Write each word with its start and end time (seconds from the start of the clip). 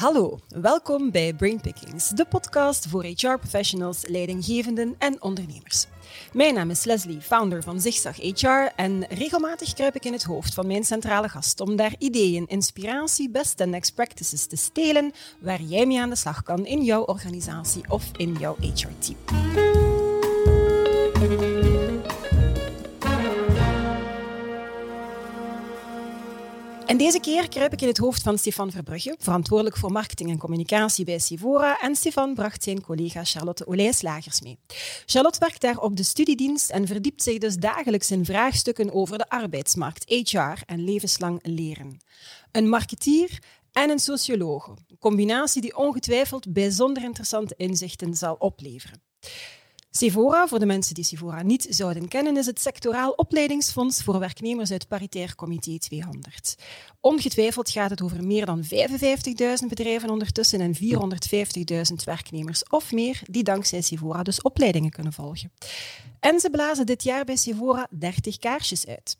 Hallo, 0.00 0.38
welkom 0.48 1.10
bij 1.10 1.34
Brainpickings, 1.34 2.08
de 2.08 2.24
podcast 2.24 2.88
voor 2.88 3.04
HR-professionals, 3.04 4.06
leidinggevenden 4.06 4.94
en 4.98 5.22
ondernemers. 5.22 5.86
Mijn 6.32 6.54
naam 6.54 6.70
is 6.70 6.84
Leslie, 6.84 7.20
founder 7.20 7.62
van 7.62 7.80
Zigzag 7.80 8.16
HR 8.16 8.72
en 8.76 9.06
regelmatig 9.08 9.72
kruip 9.72 9.94
ik 9.94 10.04
in 10.04 10.12
het 10.12 10.22
hoofd 10.22 10.54
van 10.54 10.66
mijn 10.66 10.84
centrale 10.84 11.28
gast 11.28 11.60
om 11.60 11.76
daar 11.76 11.94
ideeën, 11.98 12.46
inspiratie, 12.46 13.30
best 13.30 13.60
en 13.60 13.70
next 13.70 13.94
practices 13.94 14.46
te 14.46 14.56
stelen 14.56 15.12
waar 15.38 15.62
jij 15.62 15.86
mee 15.86 16.00
aan 16.00 16.10
de 16.10 16.16
slag 16.16 16.42
kan 16.42 16.66
in 16.66 16.84
jouw 16.84 17.02
organisatie 17.02 17.82
of 17.88 18.04
in 18.16 18.32
jouw 18.32 18.56
HR-team. 18.60 19.16
Deze 27.00 27.20
keer 27.20 27.48
kruip 27.48 27.72
ik 27.72 27.80
in 27.80 27.88
het 27.88 27.98
hoofd 27.98 28.22
van 28.22 28.38
Stefan 28.38 28.70
Verbrugge, 28.70 29.14
verantwoordelijk 29.18 29.76
voor 29.76 29.92
marketing 29.92 30.30
en 30.30 30.38
communicatie 30.38 31.04
bij 31.04 31.18
Sivora. 31.18 31.80
En 31.80 31.96
Stefan 31.96 32.34
bracht 32.34 32.62
zijn 32.62 32.80
collega 32.82 33.24
Charlotte 33.24 33.66
Olijslagers 33.66 34.40
mee. 34.40 34.58
Charlotte 35.06 35.38
werkt 35.38 35.60
daar 35.60 35.78
op 35.78 35.96
de 35.96 36.02
studiedienst 36.02 36.70
en 36.70 36.86
verdiept 36.86 37.22
zich 37.22 37.38
dus 37.38 37.56
dagelijks 37.56 38.10
in 38.10 38.24
vraagstukken 38.24 38.92
over 38.92 39.18
de 39.18 39.28
arbeidsmarkt, 39.28 40.04
HR 40.08 40.62
en 40.66 40.84
levenslang 40.84 41.38
leren. 41.42 41.98
Een 42.52 42.68
marketeer 42.68 43.38
en 43.72 43.90
een 43.90 43.98
sociologe. 43.98 44.70
Een 44.70 44.98
combinatie 44.98 45.60
die 45.60 45.76
ongetwijfeld 45.76 46.52
bijzonder 46.52 47.02
interessante 47.02 47.54
inzichten 47.56 48.14
zal 48.14 48.34
opleveren. 48.38 49.02
Sivora, 49.92 50.46
voor 50.46 50.58
de 50.58 50.66
mensen 50.66 50.94
die 50.94 51.04
Sivora 51.04 51.42
niet 51.42 51.66
zouden 51.70 52.08
kennen, 52.08 52.36
is 52.36 52.46
het 52.46 52.60
sectoraal 52.60 53.10
opleidingsfonds 53.10 54.02
voor 54.02 54.18
werknemers 54.18 54.70
uit 54.70 54.88
Paritair 54.88 55.34
Comité 55.34 55.78
200. 55.78 56.54
Ongetwijfeld 57.00 57.70
gaat 57.70 57.90
het 57.90 58.02
over 58.02 58.24
meer 58.24 58.46
dan 58.46 58.64
55.000 58.64 59.66
bedrijven 59.68 60.10
ondertussen 60.10 60.60
en 60.60 60.74
450.000 60.76 61.94
werknemers 62.04 62.64
of 62.64 62.92
meer 62.92 63.20
die 63.24 63.42
dankzij 63.42 63.80
Sivora 63.80 64.22
dus 64.22 64.42
opleidingen 64.42 64.90
kunnen 64.90 65.12
volgen. 65.12 65.52
En 66.20 66.40
ze 66.40 66.50
blazen 66.50 66.86
dit 66.86 67.02
jaar 67.02 67.24
bij 67.24 67.36
Sivora 67.36 67.86
30 67.90 68.38
kaarsjes 68.38 68.86
uit. 68.86 69.16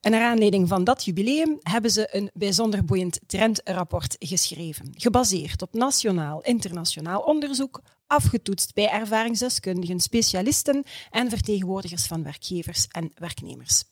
En 0.00 0.10
naar 0.10 0.30
aanleiding 0.30 0.68
van 0.68 0.84
dat 0.84 1.04
jubileum 1.04 1.58
hebben 1.62 1.90
ze 1.90 2.08
een 2.10 2.30
bijzonder 2.34 2.84
boeiend 2.84 3.20
trendrapport 3.26 4.16
geschreven, 4.18 4.92
gebaseerd 4.94 5.62
op 5.62 5.74
nationaal, 5.74 6.42
internationaal 6.42 7.20
onderzoek, 7.20 7.80
afgetoetst 8.06 8.74
bij 8.74 8.88
ervaringsdeskundigen, 8.90 10.00
specialisten 10.00 10.84
en 11.10 11.30
vertegenwoordigers 11.30 12.06
van 12.06 12.22
werkgevers 12.22 12.86
en 12.90 13.12
werknemers. 13.14 13.84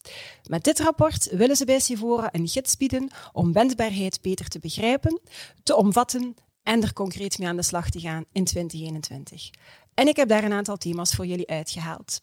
Met 0.48 0.64
dit 0.64 0.78
rapport 0.80 1.28
willen 1.30 1.56
ze 1.56 1.64
bij 1.64 1.80
Sivora 1.80 2.28
een 2.32 2.48
gids 2.48 2.76
bieden 2.76 3.10
om 3.32 3.52
wendbaarheid 3.52 4.18
beter 4.22 4.48
te 4.48 4.58
begrijpen, 4.58 5.20
te 5.62 5.76
omvatten 5.76 6.34
en 6.62 6.82
er 6.82 6.92
concreet 6.92 7.38
mee 7.38 7.48
aan 7.48 7.56
de 7.56 7.62
slag 7.62 7.90
te 7.90 8.00
gaan 8.00 8.24
in 8.32 8.44
2021. 8.44 9.50
En 9.94 10.08
ik 10.08 10.16
heb 10.16 10.28
daar 10.28 10.44
een 10.44 10.52
aantal 10.52 10.76
thema's 10.76 11.14
voor 11.14 11.26
jullie 11.26 11.48
uitgehaald. 11.48 12.20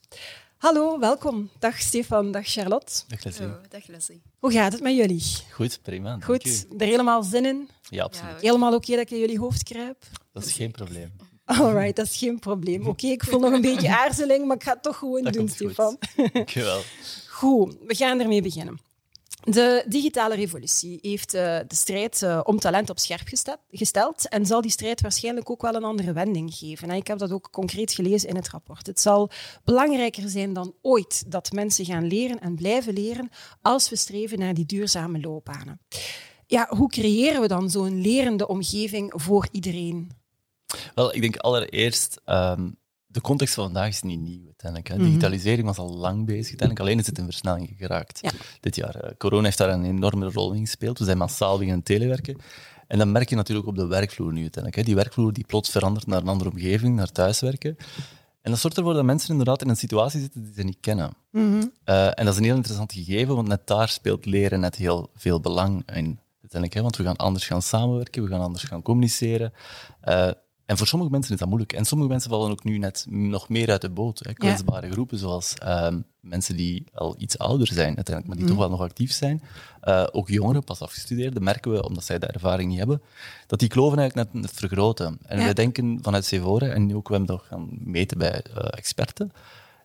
Hallo, 0.57 0.99
welkom. 0.99 1.49
Dag 1.59 1.79
Stefan, 1.81 2.31
dag 2.31 2.47
Charlotte. 2.47 3.03
Dag 3.07 3.23
Leslie. 3.23 3.47
Oh, 3.47 3.55
dag 3.69 3.87
Leslie. 3.87 4.21
Hoe 4.39 4.51
gaat 4.51 4.71
het 4.71 4.81
met 4.81 4.95
jullie? 4.95 5.23
Goed, 5.51 5.79
prima. 5.81 6.17
Goed, 6.19 6.65
er 6.77 6.85
helemaal 6.85 7.23
zin 7.23 7.45
in? 7.45 7.69
Ja, 7.89 8.03
absoluut. 8.03 8.31
Ja, 8.31 8.39
Helemaal 8.39 8.73
oké 8.73 8.91
dat 8.91 8.99
ik 8.99 9.11
in 9.11 9.19
jullie 9.19 9.39
hoofd 9.39 9.63
kruip? 9.63 10.03
dat 10.33 10.45
is 10.45 10.53
geen 10.53 10.71
probleem. 10.71 11.11
Alright, 11.59 11.95
dat 11.95 12.05
is 12.05 12.17
geen 12.17 12.39
probleem. 12.39 12.87
Oké, 12.87 13.07
ik 13.07 13.23
voel 13.23 13.39
nog 13.39 13.53
een 13.53 13.61
beetje 13.61 13.95
aarzeling, 14.03 14.47
maar 14.47 14.55
ik 14.55 14.63
ga 14.63 14.73
het 14.73 14.83
toch 14.83 14.97
gewoon 14.97 15.23
Dat 15.23 15.33
doen. 15.33 15.49
Stefan. 15.49 15.97
Dankjewel. 16.33 16.81
Goed, 17.29 17.77
we 17.87 17.95
gaan 17.95 18.19
ermee 18.19 18.41
beginnen. 18.41 18.79
De 19.43 19.83
digitale 19.87 20.35
revolutie 20.35 20.99
heeft 21.01 21.33
eh, 21.33 21.59
de 21.67 21.75
strijd 21.75 22.21
eh, 22.21 22.39
om 22.43 22.59
talent 22.59 22.89
op 22.89 22.99
scherp 22.99 23.27
gesteld 23.71 24.29
en 24.29 24.45
zal 24.45 24.61
die 24.61 24.71
strijd 24.71 25.01
waarschijnlijk 25.01 25.49
ook 25.49 25.61
wel 25.61 25.75
een 25.75 25.83
andere 25.83 26.13
wending 26.13 26.53
geven. 26.53 26.89
En 26.89 26.95
ik 26.95 27.07
heb 27.07 27.17
dat 27.17 27.31
ook 27.31 27.47
concreet 27.51 27.93
gelezen 27.93 28.29
in 28.29 28.35
het 28.35 28.49
rapport. 28.49 28.87
Het 28.87 29.01
zal 29.01 29.29
belangrijker 29.63 30.29
zijn 30.29 30.53
dan 30.53 30.73
ooit 30.81 31.31
dat 31.31 31.51
mensen 31.51 31.85
gaan 31.85 32.07
leren 32.07 32.39
en 32.39 32.55
blijven 32.55 32.93
leren 32.93 33.29
als 33.61 33.89
we 33.89 33.95
streven 33.95 34.39
naar 34.39 34.53
die 34.53 34.65
duurzame 34.65 35.19
loopbanen. 35.19 35.79
Ja, 36.47 36.67
hoe 36.69 36.89
creëren 36.89 37.41
we 37.41 37.47
dan 37.47 37.69
zo'n 37.69 38.01
lerende 38.01 38.47
omgeving 38.47 39.13
voor 39.15 39.47
iedereen? 39.51 40.20
Wel, 40.95 41.15
ik 41.15 41.21
denk 41.21 41.37
allereerst, 41.37 42.21
ehm, 42.25 42.69
de 43.05 43.21
context 43.21 43.53
van 43.53 43.63
vandaag 43.63 43.87
is 43.87 44.01
niet 44.01 44.19
nieuw 44.19 44.45
uiteindelijk. 44.45 44.89
Hè. 44.91 44.95
Mhm. 44.95 45.05
Digitalisering 45.05 45.67
was 45.67 45.77
al 45.77 45.93
lang 45.97 46.25
bezig 46.25 46.47
uiteindelijk, 46.49 46.79
alleen 46.79 46.99
is 46.99 47.05
het 47.07 47.17
in 47.17 47.23
versnelling 47.25 47.73
geraakt 47.77 48.19
Ja. 48.21 48.31
dit 48.59 48.75
jaar. 48.75 48.95
Eh, 48.95 49.11
corona 49.17 49.43
heeft 49.43 49.57
daar 49.57 49.69
een 49.69 49.85
enorme 49.85 50.29
rol 50.31 50.53
in 50.53 50.59
gespeeld. 50.65 50.99
We 50.99 51.05
zijn 51.05 51.17
massaal 51.17 51.57
beginnen 51.57 51.83
telewerken. 51.83 52.37
En 52.87 52.97
dan 52.97 53.11
merk 53.11 53.29
je 53.29 53.35
natuurlijk 53.35 53.67
op 53.67 53.75
de 53.75 53.85
werkvloer 53.87 54.31
nu 54.33 54.41
uiteindelijk. 54.41 54.75
Hè. 54.75 54.83
Die 54.83 54.95
werkvloer 54.95 55.33
die 55.33 55.45
plots 55.45 55.69
verandert 55.69 56.07
naar 56.07 56.21
een 56.21 56.27
andere 56.27 56.49
omgeving, 56.49 56.95
naar 56.95 57.11
thuiswerken. 57.11 57.77
En 58.41 58.51
dat 58.51 58.59
zorgt 58.59 58.77
ervoor 58.77 58.93
dat 58.93 59.03
mensen 59.03 59.29
inderdaad 59.29 59.61
in 59.61 59.69
een 59.69 59.75
situatie 59.77 60.19
zitten 60.19 60.43
die 60.43 60.53
ze 60.53 60.63
niet 60.63 60.77
kennen. 60.79 61.13
Eh, 61.83 62.05
en 62.05 62.25
dat 62.25 62.27
is 62.27 62.37
een 62.37 62.43
heel 62.43 62.55
interessant 62.55 62.93
gegeven, 62.93 63.35
want 63.35 63.47
net 63.47 63.67
daar 63.67 63.89
speelt 63.89 64.25
leren 64.25 64.59
net 64.59 64.75
heel 64.75 65.09
veel 65.15 65.39
belang 65.39 65.83
in. 65.93 66.19
Uiteindelijk, 66.41 66.73
hè, 66.73 66.81
want 66.81 66.97
we 66.97 67.03
gaan 67.03 67.15
anders 67.15 67.45
gaan 67.47 67.61
samenwerken, 67.61 68.23
we 68.23 68.29
gaan 68.29 68.41
anders 68.41 68.63
gaan 68.63 68.81
communiceren. 68.81 69.53
Eh, 70.01 70.29
en 70.71 70.77
voor 70.77 70.87
sommige 70.87 71.11
mensen 71.11 71.33
is 71.33 71.39
dat 71.39 71.47
moeilijk. 71.47 71.73
En 71.73 71.85
sommige 71.85 72.09
mensen 72.09 72.29
vallen 72.29 72.51
ook 72.51 72.63
nu 72.63 72.77
net 72.77 73.05
nog 73.09 73.49
meer 73.49 73.69
uit 73.69 73.81
de 73.81 73.89
boot. 73.89 74.19
Hè. 74.19 74.33
Kwetsbare 74.33 74.91
groepen, 74.91 75.17
zoals 75.17 75.53
ehm, 75.53 75.99
mensen 76.19 76.55
die 76.55 76.83
al 76.93 77.15
iets 77.17 77.37
ouder 77.37 77.67
zijn, 77.67 77.95
uiteindelijk, 77.95 78.27
maar 78.27 78.37
die 78.37 78.45
toch 78.45 78.57
wel 78.57 78.69
nog 78.69 78.81
actief 78.81 79.11
zijn. 79.11 79.41
Eh, 79.81 80.07
ook 80.11 80.29
jongeren, 80.29 80.63
pas 80.63 80.79
afgestudeerden, 80.81 81.43
merken 81.43 81.71
we, 81.71 81.83
omdat 81.87 82.05
zij 82.05 82.19
de 82.19 82.25
ervaring 82.25 82.69
niet 82.69 82.77
hebben, 82.77 83.01
dat 83.47 83.59
die 83.59 83.67
kloven 83.69 83.97
eigenlijk 83.99 84.33
net 84.33 84.51
vergroten. 84.53 85.17
En 85.25 85.37
Ja. 85.37 85.43
wij 85.43 85.53
denken 85.53 85.99
vanuit 86.01 86.25
Cevora, 86.25 86.67
en 86.67 86.95
ook 86.95 87.07
we 87.07 87.15
hebben 87.15 87.35
dat 87.35 87.45
gaan 87.47 87.69
meten 87.83 88.17
bij 88.17 88.41
eh, 88.41 88.67
experten, 88.77 89.31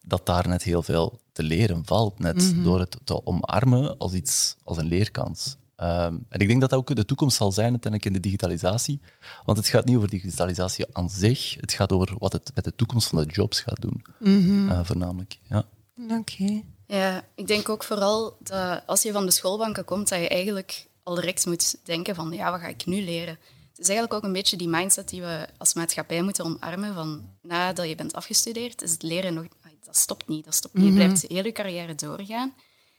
dat 0.04 0.26
daar 0.26 0.48
net 0.48 0.62
heel 0.62 0.82
veel 0.82 1.20
te 1.32 1.42
leren 1.42 1.82
valt, 1.84 2.18
net 2.18 2.54
door 2.62 2.78
het 2.80 2.96
te 3.04 3.26
omarmen 3.26 3.98
als 3.98 4.12
iets, 4.12 4.56
als 4.64 4.76
een 4.76 4.86
leerkans. 4.88 5.56
Ehm, 5.76 6.14
en 6.28 6.40
ik 6.40 6.48
denk 6.48 6.60
dat 6.60 6.70
dat 6.70 6.78
ook 6.78 6.96
de 6.96 7.04
toekomst 7.04 7.36
zal 7.36 7.52
zijn 7.52 7.70
uiteindelijk 7.70 8.04
in 8.04 8.12
de 8.12 8.28
digitalisatie. 8.28 9.00
Want 9.44 9.58
het 9.58 9.68
gaat 9.68 9.84
niet 9.84 9.96
over 9.96 10.08
digitalisatie 10.08 10.86
aan 10.92 11.10
zich, 11.10 11.56
het 11.60 11.72
gaat 11.72 11.92
over 11.92 12.14
wat 12.18 12.32
het 12.32 12.50
met 12.54 12.64
de 12.64 12.74
toekomst 12.74 13.08
van 13.08 13.22
de 13.22 13.32
jobs 13.32 13.60
gaat 13.60 13.80
doen, 13.80 14.04
eh, 14.68 14.80
voornamelijk. 14.82 15.38
Ja. 15.48 15.64
Oké. 16.10 16.62
Ja, 16.86 17.24
ik 17.34 17.46
denk 17.46 17.68
ook 17.68 17.84
vooral 17.84 18.36
dat 18.40 18.82
als 18.86 19.02
je 19.02 19.12
van 19.12 19.26
de 19.26 19.32
schoolbanken 19.32 19.84
komt, 19.84 20.08
dat 20.08 20.20
je 20.20 20.28
eigenlijk 20.28 20.86
al 21.02 21.14
direct 21.14 21.46
moet 21.46 21.76
denken 21.82 22.14
van, 22.14 22.32
ja, 22.32 22.50
wat 22.50 22.60
ga 22.60 22.66
ik 22.66 22.86
nu 22.86 23.04
leren? 23.04 23.38
Het 23.68 23.78
is 23.78 23.88
eigenlijk 23.88 24.14
ook 24.14 24.22
een 24.22 24.32
beetje 24.32 24.56
die 24.56 24.68
mindset 24.68 25.08
die 25.08 25.20
we 25.20 25.46
als 25.58 25.74
maatschappij 25.74 26.22
moeten 26.22 26.44
omarmen 26.44 26.94
van, 26.94 27.28
nadat 27.42 27.88
je 27.88 27.94
bent 27.94 28.12
afgestudeerd, 28.14 28.82
is 28.82 28.90
het 28.90 29.02
leren 29.02 29.34
nog... 29.34 29.44
Dat 29.84 29.96
stopt 29.96 30.28
niet, 30.28 30.44
dat 30.44 30.54
stopt 30.54 30.74
niet. 30.74 30.86
Je 30.86 30.92
blijft 30.92 31.24
heel 31.28 31.44
je 31.44 31.52
carrière 31.52 31.94
doorgaan. 31.94 32.54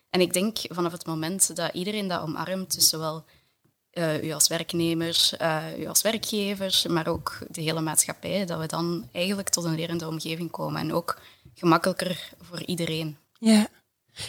En 0.09 0.21
ik 0.21 0.33
denk 0.33 0.57
vanaf 0.69 0.91
het 0.91 1.05
moment 1.05 1.55
dat 1.55 1.73
iedereen 1.73 2.07
dat 2.07 2.21
omarmt, 2.21 2.73
dus 2.75 2.89
zowel 2.89 3.25
eh, 3.91 4.23
u 4.23 4.31
als 4.31 4.47
werknemers, 4.47 5.37
eh, 5.37 5.79
u 5.79 5.87
als 5.87 6.01
werkgevers, 6.01 6.85
maar 6.85 7.07
ook 7.07 7.37
de 7.51 7.61
hele 7.61 7.81
maatschappij, 7.81 8.45
dat 8.45 8.59
we 8.59 8.65
dan 8.65 9.09
eigenlijk 9.11 9.49
tot 9.49 9.63
een 9.63 9.75
lerende 9.75 10.07
omgeving 10.07 10.51
komen. 10.51 10.81
En 10.81 10.93
ook 10.93 11.19
gemakkelijker 11.53 12.29
voor 12.41 12.63
iedereen. 12.63 13.17
Ja. 13.39 13.67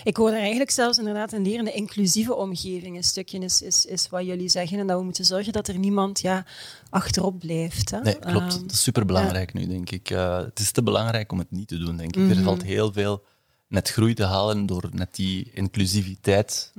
Ik 0.05 0.16
hoor 0.16 0.31
er 0.31 0.41
eigenlijk 0.41 0.71
zelfs 0.71 0.99
inderdaad 0.99 1.33
een 1.33 1.43
lerende 1.43 1.72
inclusieve 1.72 2.34
omgeving. 2.34 2.97
Een 2.97 3.05
stukje 3.05 3.39
is, 3.39 3.62
is, 3.62 3.87
is 3.87 4.09
wat 4.09 4.27
jullie 4.27 4.49
zeggen. 4.49 4.78
En 4.78 4.87
dat 4.87 4.99
we 4.99 5.05
moeten 5.05 5.25
zorgen 5.25 5.53
dat 5.53 5.69
er 5.69 5.78
niemand 5.78 6.21
ja, 6.21 6.47
achterop 6.91 7.39
blijft. 7.39 7.91
Hè? 7.91 8.00
Nee, 8.00 8.19
klopt. 8.19 8.55
Ehm, 8.55 8.62
dat 8.62 8.72
is 8.72 8.83
superbelangrijk 8.83 9.55
nu, 9.55 9.66
denk 9.66 9.91
ik. 9.91 10.10
Eh, 10.10 10.39
het 10.39 10.59
is 10.59 10.71
te 10.71 10.83
belangrijk 10.83 11.33
om 11.33 11.39
het 11.39 11.50
niet 11.50 11.69
te 11.69 11.78
doen, 11.78 11.97
denk 11.97 12.16
ik. 12.16 12.22
Mhm. 12.22 12.31
Er 12.31 12.43
valt 12.43 12.62
heel 12.62 12.93
veel 12.93 13.25
net 13.69 13.89
groei 13.91 14.15
te 14.15 14.25
halen 14.25 14.67
door 14.67 14.89
net 14.93 15.15
die 15.15 15.51
inclusiviteit 15.55 16.71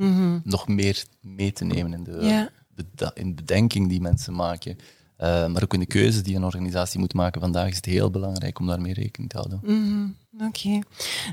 nog 0.43 0.67
meer 0.67 1.03
mee 1.21 1.51
te 1.51 1.65
nemen 1.65 1.93
in 1.93 2.03
de, 2.03 2.11
Mhm. 2.11 2.25
Ja. 2.25 2.49
beda- 2.75 3.11
in 3.15 3.27
de 3.29 3.33
bedenking 3.35 3.89
die 3.89 4.01
mensen 4.01 4.33
maken. 4.33 4.77
Eh, 5.19 5.47
maar 5.47 5.63
ook 5.63 5.73
in 5.73 5.79
de 5.79 5.85
keuzes 5.85 6.23
die 6.23 6.35
een 6.35 6.43
organisatie 6.43 6.99
moet 6.99 7.13
maken 7.13 7.41
vandaag 7.41 7.69
is 7.69 7.75
het 7.75 7.85
heel 7.85 8.11
belangrijk 8.11 8.59
om 8.59 8.67
daarmee 8.67 8.93
rekening 8.93 9.29
te 9.29 9.37
houden. 9.37 9.59
Mhm. 9.63 10.07
Oké. 10.47 10.79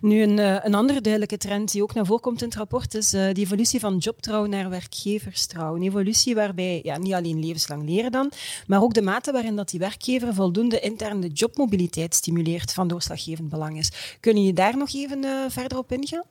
Nu, 0.01 0.23
een, 0.23 0.39
eh, 0.39 0.57
een 0.63 0.75
andere 0.75 1.01
duidelijke 1.01 1.37
trend 1.37 1.73
die 1.73 1.83
ook 1.83 1.95
naar 1.95 2.07
voren 2.07 2.23
komt 2.23 2.43
in 2.43 2.49
het 2.49 2.57
rapport 2.57 2.95
is 2.95 3.13
eh, 3.13 3.35
de 3.35 3.41
evolutie 3.41 3.81
van 3.81 3.97
jobtrouw 3.97 4.47
naar 4.47 4.71
werkgeverstrouw. 4.71 5.77
Een 5.77 5.83
evolutie 5.83 6.35
waarbij 6.35 6.81
ja, 6.83 6.99
niet 6.99 7.13
alleen 7.13 7.41
levenslang 7.41 7.85
leren 7.85 8.13
dan, 8.13 8.33
maar 8.67 8.83
ook 8.83 8.95
de 8.95 9.03
mate 9.03 9.33
waarin 9.33 9.57
dat 9.57 9.71
die 9.71 9.81
werkgever 9.81 10.35
voldoende 10.35 10.81
interne 10.81 11.29
jobmobiliteit 11.29 12.15
stimuleert 12.15 12.73
van 12.73 12.89
doorslaggevend 12.89 13.49
belang 13.49 13.79
is. 13.79 14.17
Kunnen 14.21 14.45
je 14.45 14.53
daar 14.53 14.77
nog 14.77 14.95
even 14.95 15.51
verder 15.51 15.79
op 15.79 15.93
ingaan? 15.93 16.25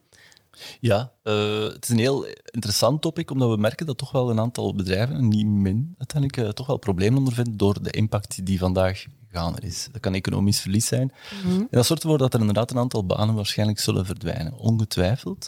Ja, 0.80 1.12
eh, 1.24 1.64
het 1.64 1.84
is 1.84 1.90
een 1.90 2.00
heel 2.00 2.26
interessant 2.46 3.02
topic, 3.02 3.32
omdat 3.32 3.50
we 3.50 3.58
merken 3.58 3.86
dat 3.86 3.98
toch 3.98 4.12
wel 4.12 4.30
een 4.30 4.40
aantal 4.40 4.76
bedrijven, 4.76 5.16
en 5.16 5.28
niet 5.28 5.46
min, 5.46 5.96
uiteindelijk 5.98 6.48
eh, 6.48 6.54
toch 6.54 6.68
wel 6.68 6.78
problemen 6.78 7.18
ondervinden 7.18 7.58
door 7.58 7.84
de 7.84 7.92
impact 7.92 8.46
die 8.46 8.60
vandaag 8.60 9.06
gaande 9.32 9.62
is. 9.62 9.88
Dat 9.92 10.02
kan 10.02 10.14
economisch 10.14 10.60
verlies 10.60 10.86
zijn. 10.86 11.12
En 11.44 11.68
dat 11.72 11.86
zorgt 11.86 12.04
ervoor 12.04 12.18
dat 12.18 12.34
er 12.34 12.40
inderdaad 12.40 12.72
een 12.72 12.78
aantal 12.78 13.06
banen 13.06 13.36
waarschijnlijk 13.36 13.80
zullen 13.80 14.06
verdwijnen, 14.06 14.54
ongetwijfeld. 14.54 15.48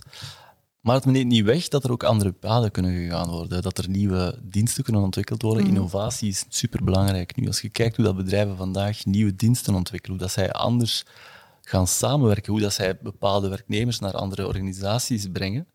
Maar 0.81 0.95
het 0.95 1.05
neemt 1.05 1.31
niet 1.31 1.45
weg 1.45 1.67
dat 1.67 1.83
er 1.83 1.91
ook 1.91 2.03
andere 2.03 2.31
paden 2.31 2.71
kunnen 2.71 2.91
gegaan 2.91 3.29
worden. 3.29 3.61
Dat 3.61 3.77
er 3.77 3.89
nieuwe 3.89 4.39
diensten 4.43 4.83
kunnen 4.83 5.01
ontwikkeld 5.01 5.41
worden. 5.41 5.63
Mhm. 5.63 5.75
Innovatie 5.75 6.29
is 6.29 6.45
superbelangrijk 6.49 7.35
nu. 7.35 7.47
Als 7.47 7.61
je 7.61 7.69
kijkt 7.69 7.95
hoe 7.95 8.05
dat 8.05 8.15
bedrijven 8.15 8.57
vandaag 8.57 9.05
nieuwe 9.05 9.35
diensten 9.35 9.75
ontwikkelen, 9.75 10.17
hoe 10.17 10.25
dat 10.25 10.35
zij 10.35 10.51
anders 10.51 11.05
gaan 11.67 11.87
samenwerken, 11.87 12.51
hoe 12.51 12.61
dat 12.61 12.73
zij 12.73 12.97
bepaalde 12.97 13.49
werknemers 13.49 13.99
naar 13.99 14.13
andere 14.13 14.47
organisaties 14.47 15.27
brengen, 15.31 15.67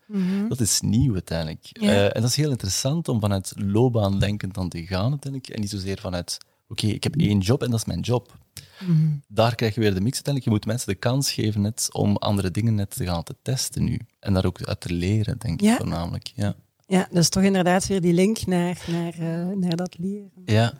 dat 0.49 0.61
is 0.61 0.81
nieuw 0.81 1.13
uiteindelijk. 1.13 1.69
Mhm. 1.73 1.85
Ja. 1.85 1.91
Eh, 1.91 2.05
en 2.05 2.21
dat 2.21 2.31
is 2.31 2.37
heel 2.37 2.51
interessant 2.51 3.09
om 3.09 3.21
vanuit 3.21 3.53
loopbaandenkend 3.57 4.59
aan 4.59 4.69
te 4.69 4.87
gaan 4.87 5.11
uiteindelijk. 5.11 5.49
En 5.49 5.61
niet 5.61 5.71
zozeer 5.71 5.99
vanuit, 6.01 6.39
oké, 6.69 6.87
ik 6.87 7.03
heb 7.03 7.17
één 7.17 7.39
job 7.39 7.63
en 7.63 7.71
dat 7.71 7.79
is 7.79 7.87
mijn 7.87 8.01
job. 8.01 8.39
Mhm. 8.81 9.09
Daar 9.29 9.55
krijg 9.55 9.75
je 9.75 9.81
weer 9.81 9.95
de 9.95 10.01
mix 10.01 10.15
uiteindelijk. 10.15 10.45
Je 10.45 10.51
moet 10.51 10.67
mensen 10.67 10.89
de 10.89 10.99
kans 10.99 11.33
geven 11.33 11.61
net 11.61 11.89
om 11.93 12.17
andere 12.17 12.51
dingen 12.51 12.75
net 12.75 12.97
te 12.97 13.05
gaan 13.05 13.23
te 13.23 13.37
testen 13.43 13.85
nu. 13.85 14.01
En 14.21 14.35
daar 14.35 14.45
ook 14.45 14.63
uit 14.63 14.81
te 14.81 14.93
leren, 14.93 15.39
denk 15.39 15.63
ik 15.63 15.77
voornamelijk. 15.77 16.33
Ja. 16.35 16.55
Ja, 16.87 17.09
dat 17.11 17.23
is 17.23 17.29
toch 17.29 17.43
inderdaad 17.43 17.87
weer 17.87 18.01
die 18.01 18.13
link 18.13 18.47
naar, 18.47 18.85
naar, 18.87 19.13
eh, 19.13 19.57
naar 19.57 19.77
dat 19.77 19.99
leren. 19.99 20.31
Ja. 20.45 20.73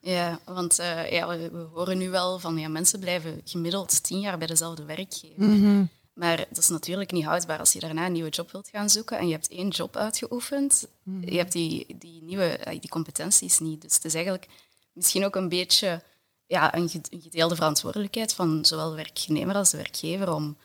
Ja, 0.00 0.40
want 0.44 0.78
eh, 0.78 1.10
ja, 1.12 1.28
we, 1.28 1.50
we 1.50 1.58
horen 1.72 1.98
nu 1.98 2.10
wel 2.10 2.38
van 2.38 2.58
ja, 2.58 2.68
mensen 2.68 3.00
blijven 3.00 3.40
gemiddeld 3.44 4.02
tien 4.02 4.20
jaar 4.20 4.38
bij 4.38 4.46
dezelfde 4.46 4.84
werkgever. 4.84 5.42
Mhm. 5.44 5.84
Maar 6.12 6.36
dat 6.36 6.58
is 6.58 6.68
natuurlijk 6.68 7.10
niet 7.12 7.24
houdbaar 7.24 7.58
als 7.58 7.72
je 7.72 7.80
daarna 7.80 8.06
een 8.06 8.12
nieuwe 8.12 8.28
job 8.30 8.50
wilt 8.52 8.68
gaan 8.68 8.90
zoeken 8.90 9.18
en 9.18 9.26
je 9.26 9.32
hebt 9.32 9.48
één 9.48 9.68
job 9.68 9.96
uitgeoefend. 9.96 10.86
Je 11.20 11.36
hebt 11.36 11.52
die, 11.52 11.86
die 11.98 12.22
nieuwe 12.22 12.44
eh, 12.44 12.80
die 12.80 12.90
competenties 12.90 13.58
niet. 13.58 13.82
Dus 13.82 13.94
het 13.94 14.04
is 14.04 14.14
eigenlijk 14.14 14.46
misschien 14.92 15.24
ook 15.24 15.36
een 15.36 15.48
beetje 15.48 16.02
ja, 16.46 16.74
een 16.74 16.88
ge- 16.88 17.00
een 17.10 17.20
gedeelde 17.22 17.54
verantwoordelijkheid 17.54 18.32
van 18.34 18.64
zowel 18.64 18.90
de 18.90 18.96
werknemer 18.96 19.54
als 19.54 19.70
de 19.70 19.76
werkgever 19.76 20.32
om 20.34 20.56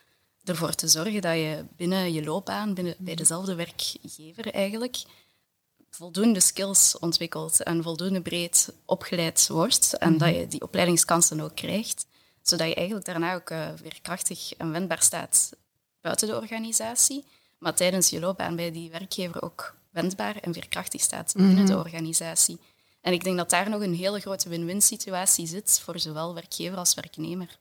ervoor 0.44 0.72
te 0.76 0.88
zorgen 0.88 1.22
dat 1.22 1.34
je 1.36 1.66
binnen 1.78 2.14
je 2.14 2.24
loopbaan, 2.24 2.74
binnen, 2.74 2.96
bij 2.98 3.16
dezelfde 3.16 3.56
werkgever 3.56 4.54
eigenlijk, 4.54 5.04
voldoende 5.95 6.40
skills 6.40 7.00
ontwikkelt 7.00 7.63
en 7.63 7.84
voldoende 7.84 8.22
breed 8.22 8.74
opgeleid 8.86 9.48
wordt 9.48 9.98
en 9.98 10.18
dat 10.18 10.36
je 10.36 10.48
die 10.48 10.62
opleidingskansen 10.62 11.40
ook 11.40 11.56
krijgt, 11.56 12.06
zodat 12.42 12.68
je 12.68 12.75
eigenlijk 12.75 13.06
daarna 13.06 13.36
ook 13.36 13.50
eh, 13.50 13.68
weer 13.81 14.00
krachtig 14.01 14.54
en 14.54 14.72
wendbaar 14.72 15.01
staat 15.01 15.51
buiten 16.01 16.28
de 16.28 16.36
organisatie, 16.36 17.25
maar 17.57 17.74
tijdens 17.74 18.10
je 18.10 18.19
loopbaan 18.19 18.56
bij 18.56 18.72
die 18.72 18.92
werkgever 18.92 19.42
ook 19.42 19.75
wendbaar 19.92 20.36
en 20.36 20.54
veerkrachtig 20.54 21.01
staat 21.01 21.34
binnen 21.36 21.66
de 21.66 21.78
organisatie. 21.78 22.60
En 23.01 23.13
ik 23.13 23.24
denk 23.24 23.38
dat 23.38 23.50
daar 23.50 23.69
nog 23.69 23.81
een 23.81 23.96
hele 23.96 24.19
grote 24.19 24.50
win-win 24.50 24.81
situatie 24.81 25.48
zit 25.48 25.80
voor 25.84 26.00
zowel 26.00 26.34
werkgever 26.34 26.78
als 26.78 26.94
werknemer. 26.94 27.60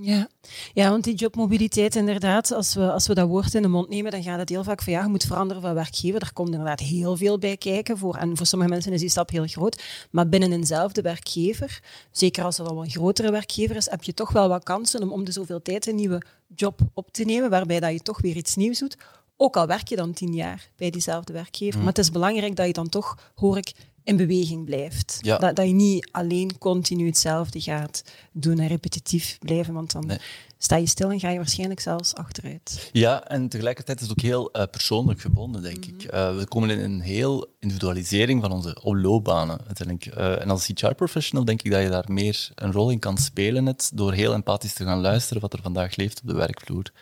Ja. 0.00 0.28
ja, 0.72 0.90
want 0.90 1.04
die 1.04 1.14
jobmobiliteit, 1.14 1.96
inderdaad, 1.96 2.52
als 2.52 2.74
we, 2.74 2.92
als 2.92 3.06
we 3.06 3.14
dat 3.14 3.28
woord 3.28 3.54
in 3.54 3.62
de 3.62 3.68
mond 3.68 3.88
nemen, 3.88 4.10
dan 4.10 4.22
gaat 4.22 4.38
het 4.38 4.48
heel 4.48 4.64
vaak 4.64 4.82
van 4.82 4.92
ja, 4.92 5.02
je 5.02 5.08
moet 5.08 5.24
veranderen 5.24 5.62
van 5.62 5.74
werkgever. 5.74 6.20
Daar 6.20 6.32
komt 6.32 6.50
inderdaad 6.50 6.80
heel 6.80 7.16
veel 7.16 7.38
bij 7.38 7.56
kijken. 7.56 7.98
Voor, 7.98 8.16
en 8.16 8.36
voor 8.36 8.46
sommige 8.46 8.70
mensen 8.70 8.92
is 8.92 9.00
die 9.00 9.08
stap 9.08 9.30
heel 9.30 9.46
groot. 9.46 9.82
Maar 10.10 10.28
binnen 10.28 10.52
eenzelfde 10.52 11.02
werkgever, 11.02 11.82
zeker 12.10 12.44
als 12.44 12.58
het 12.58 12.68
al 12.68 12.82
een 12.82 12.90
grotere 12.90 13.30
werkgever 13.30 13.76
is, 13.76 13.90
heb 13.90 14.02
je 14.02 14.14
toch 14.14 14.32
wel 14.32 14.48
wat 14.48 14.64
kansen 14.64 15.02
om 15.02 15.12
om 15.12 15.24
de 15.24 15.32
zoveel 15.32 15.62
tijd 15.62 15.86
een 15.86 15.94
nieuwe 15.94 16.22
job 16.54 16.80
op 16.94 17.12
te 17.12 17.24
nemen, 17.24 17.50
waarbij 17.50 17.80
dat 17.80 17.92
je 17.92 18.00
toch 18.00 18.20
weer 18.20 18.36
iets 18.36 18.56
nieuws 18.56 18.78
doet. 18.78 18.96
Ook 19.36 19.56
al 19.56 19.66
werk 19.66 19.88
je 19.88 19.96
dan 19.96 20.12
tien 20.12 20.34
jaar 20.34 20.70
bij 20.76 20.90
diezelfde 20.90 21.32
werkgever. 21.32 21.78
Maar 21.78 21.88
het 21.88 21.98
is 21.98 22.10
belangrijk 22.10 22.56
dat 22.56 22.66
je 22.66 22.72
dan 22.72 22.88
toch, 22.88 23.32
hoor 23.34 23.56
ik, 23.56 23.72
in 24.06 24.16
beweging 24.16 24.64
blijft. 24.64 25.18
Ja. 25.20 25.38
Dat, 25.38 25.56
dat 25.56 25.66
je 25.66 25.72
niet 25.72 26.08
alleen 26.10 26.58
continu 26.58 27.06
hetzelfde 27.06 27.60
gaat 27.60 28.04
doen 28.32 28.58
en 28.58 28.66
repetitief 28.68 29.38
blijven, 29.38 29.74
want 29.74 29.92
dan 29.92 30.06
Nee. 30.06 30.18
sta 30.58 30.76
je 30.76 30.86
stil 30.86 31.10
en 31.10 31.20
ga 31.20 31.30
je 31.30 31.36
waarschijnlijk 31.36 31.80
zelfs 31.80 32.14
achteruit. 32.14 32.90
Ja, 32.92 33.24
en 33.28 33.48
tegelijkertijd 33.48 34.00
is 34.00 34.08
het 34.08 34.18
ook 34.18 34.24
heel 34.24 34.50
eh, 34.52 34.62
persoonlijk 34.70 35.20
gebonden, 35.20 35.62
denk 35.62 35.84
ik. 35.84 36.02
Eh, 36.02 36.36
we 36.36 36.46
komen 36.46 36.70
in 36.70 36.80
een 36.80 37.00
heel 37.00 37.46
individualisering 37.60 38.42
van 38.42 38.52
onze 38.52 38.76
loopbanen. 38.82 39.58
Uiteindelijk. 39.66 40.06
Eh, 40.16 40.40
en 40.40 40.50
als 40.50 40.66
HR-professional 40.66 41.44
denk 41.44 41.62
ik 41.62 41.70
dat 41.70 41.82
je 41.82 41.88
daar 41.88 42.04
meer 42.12 42.50
een 42.54 42.72
rol 42.72 42.90
in 42.90 42.98
kan 42.98 43.18
spelen, 43.18 43.64
net 43.64 43.90
door 43.94 44.12
heel 44.12 44.32
empathisch 44.32 44.72
te 44.74 44.84
gaan 44.84 45.00
luisteren 45.00 45.42
wat 45.42 45.52
er 45.52 45.62
vandaag 45.62 45.96
leeft 45.96 46.20
op 46.20 46.26
de 46.28 46.34
werkvloer. 46.34 46.92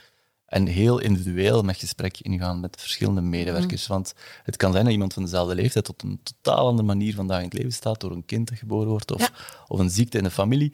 En 0.54 0.66
heel 0.66 0.98
individueel 0.98 1.62
met 1.62 1.76
gesprek 1.76 2.20
ingaan 2.20 2.60
met 2.60 2.76
verschillende 2.80 3.20
medewerkers. 3.20 3.86
Want 3.86 4.12
het 4.42 4.56
kan 4.56 4.72
zijn 4.72 4.84
dat 4.84 4.92
iemand 4.92 5.12
van 5.12 5.22
dezelfde 5.22 5.54
leeftijd 5.54 5.84
tot 5.84 6.02
een 6.02 6.20
totaal 6.22 6.66
andere 6.66 6.86
manier 6.86 7.14
vandaag 7.14 7.38
in 7.38 7.44
het 7.44 7.52
leven 7.54 7.72
staat, 7.72 8.00
door 8.00 8.10
een 8.10 8.24
kind 8.24 8.48
dat 8.48 8.58
geboren 8.58 8.88
wordt 8.88 9.12
of, 9.12 9.20
Ja. 9.20 9.30
of 9.68 9.78
een 9.78 9.90
ziekte 9.90 10.18
in 10.18 10.24
de 10.24 10.30
familie. 10.30 10.72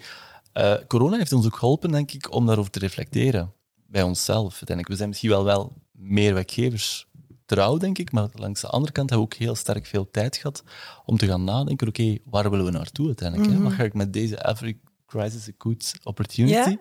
Eh, 0.53 0.75
corona 0.87 1.17
heeft 1.17 1.32
ons 1.32 1.47
ook 1.47 1.56
geholpen, 1.56 1.91
denk 1.91 2.12
ik, 2.12 2.32
om 2.35 2.47
daarover 2.47 2.71
te 2.71 2.79
reflecteren. 2.79 3.53
Bij 3.87 4.03
onszelf. 4.03 4.50
Uiteindelijk. 4.53 4.88
We 4.88 4.97
zijn 4.97 5.09
misschien 5.09 5.31
wel, 5.31 5.44
wel 5.44 5.73
meer 5.93 6.35
werkgevers 6.35 7.06
trouw, 7.47 7.77
denk 7.77 7.99
ik, 7.99 8.12
maar 8.12 8.29
langs 8.35 8.61
de 8.61 8.67
andere 8.67 8.93
kant 8.93 9.11
hebben 9.11 9.29
we 9.29 9.35
ook 9.35 9.41
heel 9.41 9.55
sterk 9.55 9.87
veel 9.87 10.11
tijd 10.11 10.37
gehad 10.37 10.62
om 11.05 11.17
te 11.17 11.27
gaan 11.27 11.44
nadenken, 11.44 11.88
oké, 11.88 12.17
waar 12.25 12.50
willen 12.50 12.65
we 12.65 12.71
naartoe 12.71 13.06
uiteindelijk? 13.06 13.50
hè? 13.53 13.59
Wat 13.62 13.73
ga 13.73 13.82
ik 13.82 13.94
met 13.94 14.12
deze 14.12 14.47
Every 14.49 14.79
Crisis 15.06 15.49
a 15.49 15.53
Good 15.59 15.93
Opportunity? 16.05 16.77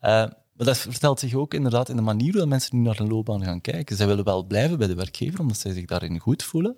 Eh, 0.00 0.24
maar 0.60 0.68
dat 0.68 0.78
vertelt 0.78 1.20
zich 1.20 1.34
ook 1.34 1.54
inderdaad 1.54 1.88
in 1.88 1.96
de 1.96 2.02
manier 2.02 2.36
hoe 2.36 2.46
mensen 2.46 2.76
nu 2.76 2.82
naar 2.82 3.00
een 3.00 3.08
loopbaan 3.08 3.44
gaan 3.44 3.60
kijken. 3.60 3.96
Zij 3.96 4.06
willen 4.06 4.24
wel 4.24 4.44
blijven 4.44 4.78
bij 4.78 4.86
de 4.86 4.94
werkgever, 4.94 5.40
omdat 5.40 5.56
zij 5.58 5.72
zich 5.72 5.84
daarin 5.84 6.18
goed 6.18 6.42
voelen, 6.42 6.76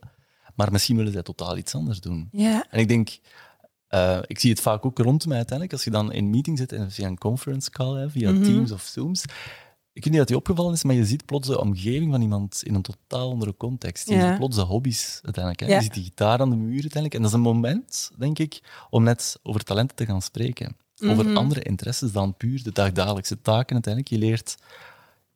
maar 0.55 0.73
misschien 0.73 0.96
willen 0.96 1.12
zij 1.12 1.23
totaal 1.23 1.56
iets 1.56 1.75
anders 1.75 2.00
doen. 2.00 2.29
ja. 2.32 2.67
En 2.70 2.81
ik 2.81 2.88
denk, 2.88 3.19
eh, 3.88 4.19
ik 4.26 4.38
zie 4.38 4.50
het 4.50 4.61
vaak 4.61 4.84
ook 4.87 4.99
rond 4.99 5.26
mij 5.26 5.37
uiteindelijk, 5.37 5.73
als 5.76 5.84
je 5.84 5.90
dan 5.90 6.12
in 6.12 6.25
een 6.25 6.31
meeting 6.31 6.58
zit 6.58 6.73
en 6.73 6.90
via 6.90 7.06
een 7.06 7.19
conference 7.19 7.70
call, 7.70 7.94
hè, 8.00 8.11
via 8.11 8.31
Mhm. 8.31 8.43
Teams 8.43 8.73
of 8.73 8.82
Zooms. 8.82 9.23
Ik 9.94 10.02
weet 10.05 10.11
niet 10.12 10.19
dat 10.23 10.28
die 10.28 10.37
opgevallen 10.37 10.73
is, 10.73 10.85
maar 10.85 10.94
je 10.94 11.05
ziet 11.06 11.25
plots 11.26 11.49
de 11.49 11.61
omgeving 11.61 12.11
van 12.11 12.23
iemand 12.23 12.62
in 12.64 12.75
een 12.75 12.82
totaal 12.82 13.31
andere 13.31 13.56
context. 13.56 14.08
Je 14.08 14.14
Ja. 14.14 14.28
ziet 14.28 14.38
plots 14.38 14.56
de 14.56 14.62
hobby's 14.62 15.20
uiteindelijk. 15.23 15.64
Hè. 15.64 15.69
Ja. 15.70 15.76
Je 15.76 15.82
ziet 15.82 15.94
die 15.94 16.02
gitaar 16.05 16.40
aan 16.40 16.50
de 16.50 16.56
muur 16.56 16.70
uiteindelijk. 16.81 17.14
En 17.14 17.20
dat 17.20 17.31
is 17.31 17.37
een 17.37 17.43
moment, 17.43 18.11
denk 18.19 18.38
ik, 18.38 18.61
om 18.90 19.02
net 19.02 19.38
over 19.43 19.62
talenten 19.64 19.96
te 19.96 20.06
gaan 20.06 20.23
spreken. 20.23 20.76
Over 21.02 21.25
Mhm. 21.26 21.37
andere 21.37 21.62
interesses 21.62 22.12
dan 22.12 22.37
puur 22.37 22.62
de 22.62 22.72
dagdagelijkse 22.72 23.40
taken 23.40 23.72
uiteindelijk. 23.75 24.12
Je 24.14 24.19
leert 24.19 24.54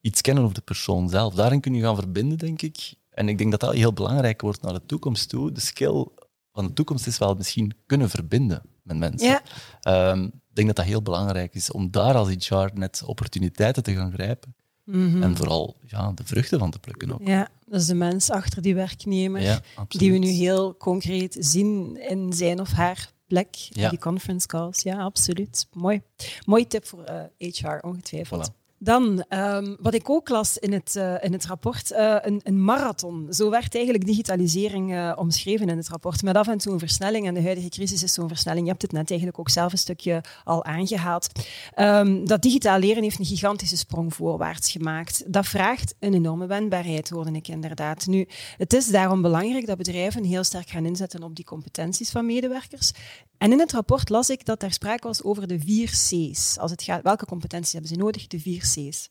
iets 0.01 0.21
kennen 0.21 0.43
over 0.43 0.55
de 0.55 0.61
persoon 0.61 1.09
zelf. 1.09 1.35
Daarin 1.35 1.61
kun 1.61 1.75
je 1.75 1.83
gaan 1.83 1.97
verbinden, 1.97 2.39
denk 2.39 2.63
ik. 2.63 2.95
En 3.11 3.29
ik 3.29 3.39
denk 3.39 3.51
dat 3.51 3.61
dat 3.61 3.73
heel 3.75 3.93
belangrijk 3.93 4.41
wordt 4.41 4.63
naar 4.63 4.73
de 4.73 4.87
toekomst 4.87 5.29
toe. 5.29 5.53
De 5.53 5.61
skill 5.61 6.07
van 6.53 6.67
de 6.67 6.73
toekomst 6.73 7.07
is 7.07 7.19
wel 7.19 7.35
misschien 7.35 7.73
kunnen 7.87 8.11
verbinden 8.11 8.63
met 8.83 8.97
mensen. 8.97 9.29
Ja. 9.29 9.43
Ehm, 9.81 10.25
ik 10.25 10.31
denk 10.53 10.67
dat 10.67 10.77
dat 10.77 10.85
heel 10.85 11.03
belangrijk 11.03 11.55
is 11.55 11.71
om 11.71 11.91
daar 11.91 12.15
als 12.15 12.29
HR 12.49 12.69
net 12.75 13.03
opportuniteiten 13.07 13.83
te 13.83 13.95
gaan 13.95 14.13
grijpen. 14.13 14.55
Mhm. 14.85 15.23
En 15.23 15.37
vooral 15.37 15.77
ja, 15.87 16.13
de 16.13 16.25
vruchten 16.25 16.59
van 16.59 16.71
te 16.71 16.79
plukken 16.79 17.13
ook. 17.13 17.27
ja, 17.27 17.49
dat 17.67 17.81
is 17.81 17.87
de 17.87 17.95
mens 17.95 18.31
achter 18.31 18.63
die 18.63 18.75
werknemer, 18.75 19.41
Ja, 19.43 19.61
die 19.89 20.13
we 20.13 20.19
nu 20.19 20.29
heel 20.29 20.77
concreet 20.77 21.37
zien 21.39 21.97
in 22.11 22.33
zijn 22.33 22.61
of 22.61 22.71
haar 22.73 23.13
plek, 23.27 23.55
Ja. 23.55 23.89
die 23.91 23.99
conference 23.99 24.47
calls. 24.47 24.83
Ja, 24.83 24.99
absoluut. 25.03 25.67
Mooi. 25.73 26.03
Mooi 26.45 26.67
tip 26.67 26.87
voor 26.87 27.05
eh, 27.05 27.25
HR, 27.39 27.79
ongetwijfeld. 27.81 28.51
Voilà. 28.51 28.66
Dan, 28.79 29.25
ehm, 29.29 29.75
wat 29.81 29.95
ik 29.95 30.11
ook 30.11 30.29
las 30.29 30.59
in 30.59 30.73
het, 30.73 30.97
eh, 30.97 31.15
in 31.21 31.33
het 31.33 31.47
rapport, 31.47 31.91
eh, 31.91 32.17
een, 32.21 32.41
een 32.45 32.65
marathon. 32.65 33.27
Zo 33.31 33.51
werd 33.51 33.75
eigenlijk 33.75 34.07
digitalisering 34.07 34.95
eh, 34.95 35.13
omschreven 35.17 35.69
in 35.69 35.77
het 35.77 35.89
rapport. 35.89 36.23
Met 36.23 36.37
af 36.37 36.49
en 36.49 36.59
toe 36.59 36.73
een 36.73 36.79
versnelling. 36.79 37.27
En 37.27 37.35
de 37.35 37.43
huidige 37.43 37.69
crisis 37.69 38.03
is 38.03 38.13
zo'n 38.13 38.29
versnelling. 38.29 38.65
Je 38.65 38.71
hebt 38.71 38.83
het 38.83 38.93
net 38.93 39.11
eigenlijk 39.11 39.39
ook 39.39 39.51
zelf 39.51 39.73
een 39.73 39.79
stukje 39.79 40.21
al 40.45 40.65
aangehaald. 40.65 41.27
Ehm, 41.75 42.25
dat 42.25 42.43
digitaal 42.43 42.79
leren 42.79 43.03
heeft 43.03 43.19
een 43.19 43.25
gigantische 43.25 43.77
sprong 43.77 44.15
voorwaarts 44.15 44.71
gemaakt. 44.71 45.23
Dat 45.27 45.47
vraagt 45.47 45.95
een 45.99 46.15
enorme 46.15 46.47
wendbaarheid, 46.47 47.11
hoorde 47.11 47.33
ik 47.33 47.49
inderdaad. 47.49 48.07
Nu, 48.07 48.29
het 48.57 48.73
is 48.73 48.87
daarom 48.87 49.23
belangrijk 49.23 49.67
dat 49.67 49.77
bedrijven 49.77 50.25
heel 50.25 50.45
sterk 50.45 50.69
gaan 50.69 50.87
inzetten 50.87 51.23
op 51.23 51.37
die 51.37 51.45
competenties 51.45 52.11
van 52.11 52.27
medewerkers. 52.27 52.93
En 53.39 53.53
in 53.53 53.59
het 53.59 53.73
rapport 53.73 54.09
las 54.09 54.31
ik 54.31 54.45
dat 54.45 54.63
er 54.63 54.73
sprake 54.73 55.07
was 55.07 55.23
over 55.23 55.47
de 55.47 55.59
vier 55.59 55.89
C's. 55.89 56.59
Als 56.59 56.71
het 56.71 56.83
gaat, 56.83 57.03
welke 57.03 57.27
competenties 57.27 57.73
hebben 57.73 57.91
ze 57.91 57.97
nodig? 57.97 58.27
De 58.27 58.41
vier 58.41 58.65
C's. 58.67 59.11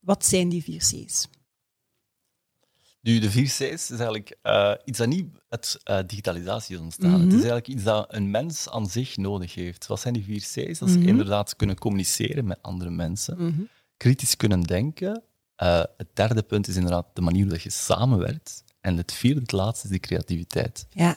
Wat 0.00 0.24
zijn 0.24 0.48
die 0.48 0.62
vier 0.62 0.78
C's? 0.80 1.28
Nu, 3.00 3.18
de 3.18 3.30
vier 3.30 3.46
C's 3.46 3.60
is 3.60 3.90
eigenlijk 3.90 4.36
eh, 4.42 4.72
iets 4.84 4.98
dat 4.98 5.08
niet 5.08 5.26
uit 5.48 5.80
eh, 5.84 5.98
digitalisatie 6.06 6.74
is 6.76 6.80
ontstaan. 6.82 7.10
Mhm. 7.10 7.20
Het 7.20 7.28
is 7.28 7.34
eigenlijk 7.34 7.68
iets 7.68 7.82
dat 7.82 8.14
een 8.14 8.30
mens 8.30 8.68
aan 8.68 8.86
zich 8.88 9.16
nodig 9.16 9.54
heeft. 9.54 9.86
Wat 9.86 10.00
zijn 10.00 10.14
die 10.14 10.24
vier 10.24 10.40
C's? 10.40 10.78
Dat 10.78 10.88
Mhm. 10.88 11.08
inderdaad 11.08 11.56
kunnen 11.56 11.78
communiceren 11.78 12.44
met 12.44 12.58
andere 12.62 12.90
mensen, 12.90 13.44
Mhm. 13.46 13.62
kritisch 13.96 14.36
kunnen 14.36 14.60
denken. 14.62 15.22
Eh, 15.56 15.82
het 15.96 16.08
derde 16.14 16.42
punt 16.42 16.68
is 16.68 16.76
inderdaad 16.76 17.06
de 17.12 17.20
manier 17.20 17.42
waarop 17.44 17.62
je 17.62 17.70
samenwerkt. 17.70 18.64
En 18.80 18.96
het 18.96 19.12
vierde, 19.12 19.40
het 19.40 19.52
laatste, 19.52 19.86
is 19.86 19.92
de 19.92 20.00
creativiteit. 20.00 20.86
Ja. 20.90 21.16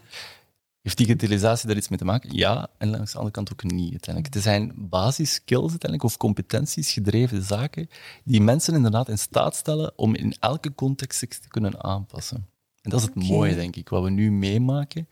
Heeft 0.86 0.98
digitalisatie 0.98 1.68
daar 1.68 1.78
iets 1.78 1.88
mee 1.88 2.00
te 2.00 2.06
maken? 2.06 2.36
Ja, 2.36 2.68
en 2.78 2.90
langs 2.90 3.12
de 3.12 3.18
andere 3.18 3.36
kant 3.36 3.52
ook 3.52 3.64
niet 3.64 3.92
uiteindelijk. 3.92 4.34
Het 4.34 4.44
zijn 4.44 4.74
basisskills 4.76 5.70
uiteindelijk, 5.70 6.04
of 6.04 6.18
competenties, 6.18 6.92
gedreven 6.92 7.44
zaken, 7.44 7.90
die 8.24 8.42
mensen 8.42 8.74
inderdaad 8.74 9.10
in 9.10 9.18
staat 9.18 9.56
stellen 9.56 9.94
om 9.96 10.16
in 10.16 10.36
elke 10.40 10.76
context 10.76 11.20
zich 11.20 11.30
te 11.30 11.48
kunnen 11.48 11.84
aanpassen. 11.84 12.38
En 12.82 12.90
dat 12.90 13.00
is 13.00 13.06
het 13.06 13.16
mooie, 13.16 13.56
denk 13.56 13.76
ik. 13.76 13.90
Wat 13.90 14.04
we 14.04 14.10
nu 14.10 14.32
meemaken, 14.32 15.08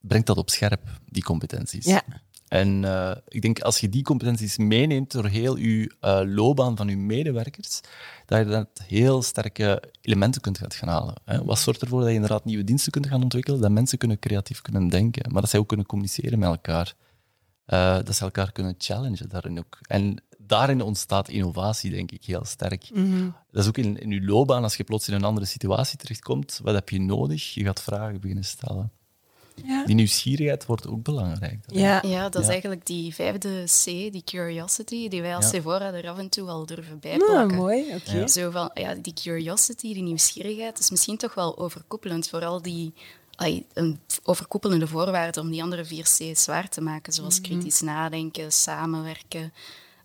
brengt 0.00 0.26
dat 0.26 0.36
op 0.36 0.50
scherp, 0.50 1.00
die 1.08 1.22
competenties. 1.22 1.84
Ja. 1.84 2.02
En 2.50 2.82
uh, 2.82 3.10
ik 3.28 3.42
denk 3.42 3.60
als 3.60 3.78
je 3.78 3.88
die 3.88 4.02
competenties 4.02 4.56
meeneemt 4.56 5.12
door 5.12 5.26
heel 5.26 5.56
je 5.56 5.94
uh, 6.00 6.20
loopbaan 6.24 6.76
van 6.76 6.88
je 6.88 6.96
medewerkers, 6.96 7.80
dat 8.26 8.38
je 8.38 8.44
dat 8.44 8.68
heel 8.86 9.22
sterke 9.22 9.82
elementen 10.00 10.40
kunt 10.40 10.74
gaan 10.74 10.88
halen. 10.88 11.14
Hè. 11.24 11.44
Wat 11.44 11.58
zorgt 11.58 11.82
ervoor 11.82 12.00
dat 12.00 12.08
je 12.08 12.14
inderdaad 12.14 12.44
nieuwe 12.44 12.64
diensten 12.64 12.92
kunt 12.92 13.06
gaan 13.06 13.22
ontwikkelen, 13.22 13.60
dat 13.60 13.70
mensen 13.70 13.98
kunnen 13.98 14.18
creatief 14.18 14.60
kunnen 14.60 14.88
denken, 14.88 15.32
maar 15.32 15.40
dat 15.40 15.50
zij 15.50 15.60
ook 15.60 15.68
kunnen 15.68 15.86
communiceren 15.86 16.38
met 16.38 16.48
elkaar. 16.48 16.94
Uh, 17.66 17.94
dat 17.94 18.14
ze 18.14 18.24
elkaar 18.24 18.52
kunnen 18.52 18.74
challengen 18.78 19.28
daarin 19.28 19.58
ook. 19.58 19.78
En 19.82 20.22
daarin 20.38 20.82
ontstaat 20.82 21.28
innovatie, 21.28 21.90
denk 21.90 22.10
ik, 22.10 22.24
heel 22.24 22.44
sterk. 22.44 22.90
Mhm. 22.92 23.28
Dat 23.50 23.62
is 23.62 23.68
ook 23.68 23.78
in, 23.78 24.00
in 24.00 24.10
je 24.10 24.22
loopbaan, 24.22 24.62
als 24.62 24.76
je 24.76 24.84
plots 24.84 25.08
in 25.08 25.14
een 25.14 25.24
andere 25.24 25.46
situatie 25.46 25.98
terechtkomt, 25.98 26.60
wat 26.62 26.74
heb 26.74 26.88
je 26.88 27.00
nodig? 27.00 27.54
Je 27.54 27.64
gaat 27.64 27.82
vragen 27.82 28.20
beginnen 28.20 28.44
stellen. 28.44 28.92
Ja. 29.64 29.84
Die 29.86 29.94
nieuwsgierigheid 29.94 30.66
wordt 30.66 30.86
ook 30.86 31.02
belangrijk. 31.02 31.58
Ja. 31.66 32.02
Ja, 32.06 32.22
dat 32.28 32.40
is 32.40 32.46
Ja. 32.46 32.52
eigenlijk 32.52 32.86
die 32.86 33.14
vijfde 33.14 33.64
C, 33.64 33.84
die 33.84 34.22
curiosity, 34.24 35.08
die 35.08 35.22
wij 35.22 35.34
als 35.34 35.44
Ja. 35.44 35.50
Sephora 35.50 35.92
er 35.92 36.08
af 36.08 36.18
en 36.18 36.28
toe 36.28 36.48
al 36.48 36.66
durven 36.66 36.94
Ah, 36.94 37.00
bijplakken. 37.00 37.56
mooi, 37.56 37.94
oké. 37.94 38.28
Zo 38.28 38.50
van, 38.50 38.70
ja, 38.74 38.94
die 38.94 39.12
curiosity, 39.14 39.94
die 39.94 40.02
nieuwsgierigheid, 40.02 40.78
is 40.78 40.90
misschien 40.90 41.16
toch 41.16 41.34
wel 41.34 41.58
overkoepelend. 41.58 42.28
Vooral 42.28 42.62
die 42.62 42.92
een 43.72 43.98
overkoepelende 44.22 44.86
voorwaarde 44.86 45.40
om 45.40 45.50
die 45.50 45.62
andere 45.62 45.84
vier 45.84 46.04
C's 46.04 46.46
waar 46.46 46.68
te 46.68 46.80
maken, 46.80 47.12
zoals 47.12 47.40
kritisch 47.40 47.80
nadenken, 47.80 48.52
samenwerken, 48.52 49.52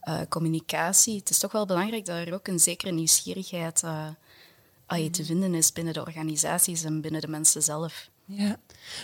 eh, 0.01 0.19
communicatie. 0.29 1.15
Het 1.19 1.29
is 1.29 1.37
toch 1.39 1.51
wel 1.51 1.65
belangrijk 1.65 2.05
dat 2.05 2.27
er 2.27 2.33
ook 2.33 2.47
een 2.47 2.59
zekere 2.59 2.91
nieuwsgierigheid 2.91 3.83
eh, 3.83 4.07
ai, 4.85 5.09
te 5.09 5.25
vinden 5.25 5.53
is 5.53 5.71
binnen 5.73 5.93
de 5.93 5.99
organisaties 6.01 6.83
en 6.83 7.01
binnen 7.01 7.21
de 7.21 7.27
mensen 7.27 7.61
zelf. 7.63 8.09
Ja. 8.25 8.57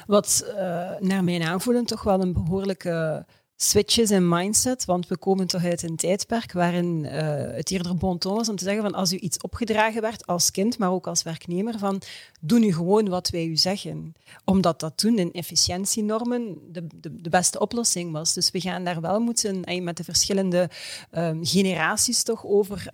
Wat 0.07 0.45
eh, 0.55 0.91
naar 0.99 1.23
mijn 1.23 1.43
aanvoelen 1.43 1.85
toch 1.85 2.03
wel 2.03 2.21
een 2.21 2.33
behoorlijke 2.33 3.25
switch 3.55 3.97
is 3.97 4.11
in 4.11 4.29
mindset, 4.29 4.85
want 4.85 5.07
we 5.07 5.17
komen 5.17 5.47
toch 5.47 5.63
uit 5.63 5.83
een 5.83 5.95
tijdperk 5.95 6.51
waarin 6.51 7.05
eh, 7.05 7.55
het 7.55 7.71
eerder 7.71 7.97
bon 7.97 8.17
ton 8.17 8.35
was 8.35 8.49
om 8.49 8.55
te 8.55 8.63
zeggen 8.63 8.83
van 8.83 8.93
als 8.93 9.13
u 9.13 9.17
iets 9.17 9.37
opgedragen 9.37 10.01
werd 10.01 10.27
als 10.27 10.51
kind, 10.51 10.77
maar 10.77 10.91
ook 10.91 11.07
als 11.07 11.23
werknemer, 11.23 11.79
van 11.79 12.01
doe 12.39 12.59
nu 12.59 12.73
gewoon 12.73 13.09
wat 13.09 13.29
wij 13.29 13.45
u 13.45 13.55
zeggen. 13.55 14.13
Omdat 14.45 14.79
dat 14.79 14.97
toen 14.97 15.17
in 15.17 15.31
efficiëntienormen 15.31 16.57
de, 16.71 16.87
de, 16.95 17.21
de 17.21 17.29
beste 17.29 17.59
oplossing 17.59 18.11
was. 18.11 18.33
Dus 18.33 18.51
we 18.51 18.61
gaan 18.61 18.83
daar 18.83 19.01
wel 19.01 19.19
moeten, 19.19 19.63
eh, 19.63 19.81
met 19.81 19.97
de 19.97 20.03
verschillende 20.03 20.69
ehm, 21.11 21.37
generaties 21.41 22.23
toch 22.23 22.45
over, 22.45 22.85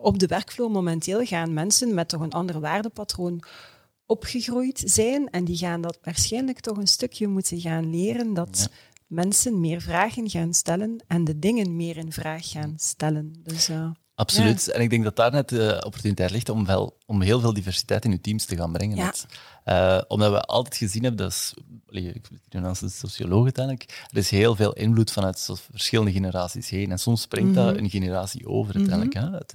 op 0.00 0.18
de 0.18 0.26
werkvloer 0.26 0.70
momenteel 0.70 1.24
gaan 1.24 1.52
mensen 1.52 1.94
met 1.94 2.08
toch 2.08 2.20
een 2.20 2.32
ander 2.32 2.60
waardepatroon 2.60 3.42
opgegroeid 4.06 4.82
zijn 4.84 5.30
en 5.30 5.44
die 5.44 5.56
gaan 5.56 5.80
dat 5.80 5.98
waarschijnlijk 6.02 6.60
toch 6.60 6.76
een 6.76 6.86
stukje 6.86 7.26
moeten 7.26 7.60
gaan 7.60 7.90
leren 7.90 8.34
dat 8.34 8.70
mensen 9.06 9.60
meer 9.60 9.80
vragen 9.80 10.30
gaan 10.30 10.54
stellen 10.54 11.04
en 11.06 11.24
de 11.24 11.38
dingen 11.38 11.76
meer 11.76 11.96
in 11.96 12.12
vraag 12.12 12.50
gaan 12.50 12.74
stellen. 12.76 13.32
Dus 13.42 13.68
uh, 13.68 13.90
Absoluut. 14.16 14.68
En 14.68 14.80
ik 14.80 14.90
denk 14.90 15.04
dat 15.04 15.16
daar 15.16 15.32
net 15.32 15.48
de 15.48 15.82
opportuniteit 15.84 16.30
ligt 16.30 16.48
om, 16.48 16.66
wel, 16.66 16.98
om 17.06 17.22
heel 17.22 17.40
veel 17.40 17.52
diversiteit 17.52 18.04
in 18.04 18.10
uw 18.10 18.20
teams 18.20 18.44
te 18.44 18.56
gaan 18.56 18.72
brengen. 18.72 18.96
Ja. 18.96 19.04
net. 19.04 19.26
Eh, 19.64 20.00
omdat 20.08 20.30
we 20.30 20.40
altijd 20.40 20.76
gezien 20.76 21.02
hebben, 21.02 21.20
dat 21.20 21.30
is, 21.32 21.54
ik 22.04 22.28
ben 22.48 22.64
als 22.64 22.82
een 22.82 22.90
socioloog 22.90 23.42
uiteindelijk, 23.42 24.06
er 24.10 24.16
is 24.16 24.30
heel 24.30 24.54
veel 24.56 24.72
invloed 24.72 25.12
vanuit 25.12 25.50
verschillende 25.70 26.12
generaties 26.12 26.68
heen. 26.70 26.90
En 26.90 26.98
soms 26.98 27.20
springt 27.20 27.54
dat 27.54 27.76
een 27.76 27.90
generatie 27.90 28.48
over 28.48 28.74
uiteindelijk. 28.74 29.14
hè. 29.14 29.30
Het, 29.30 29.54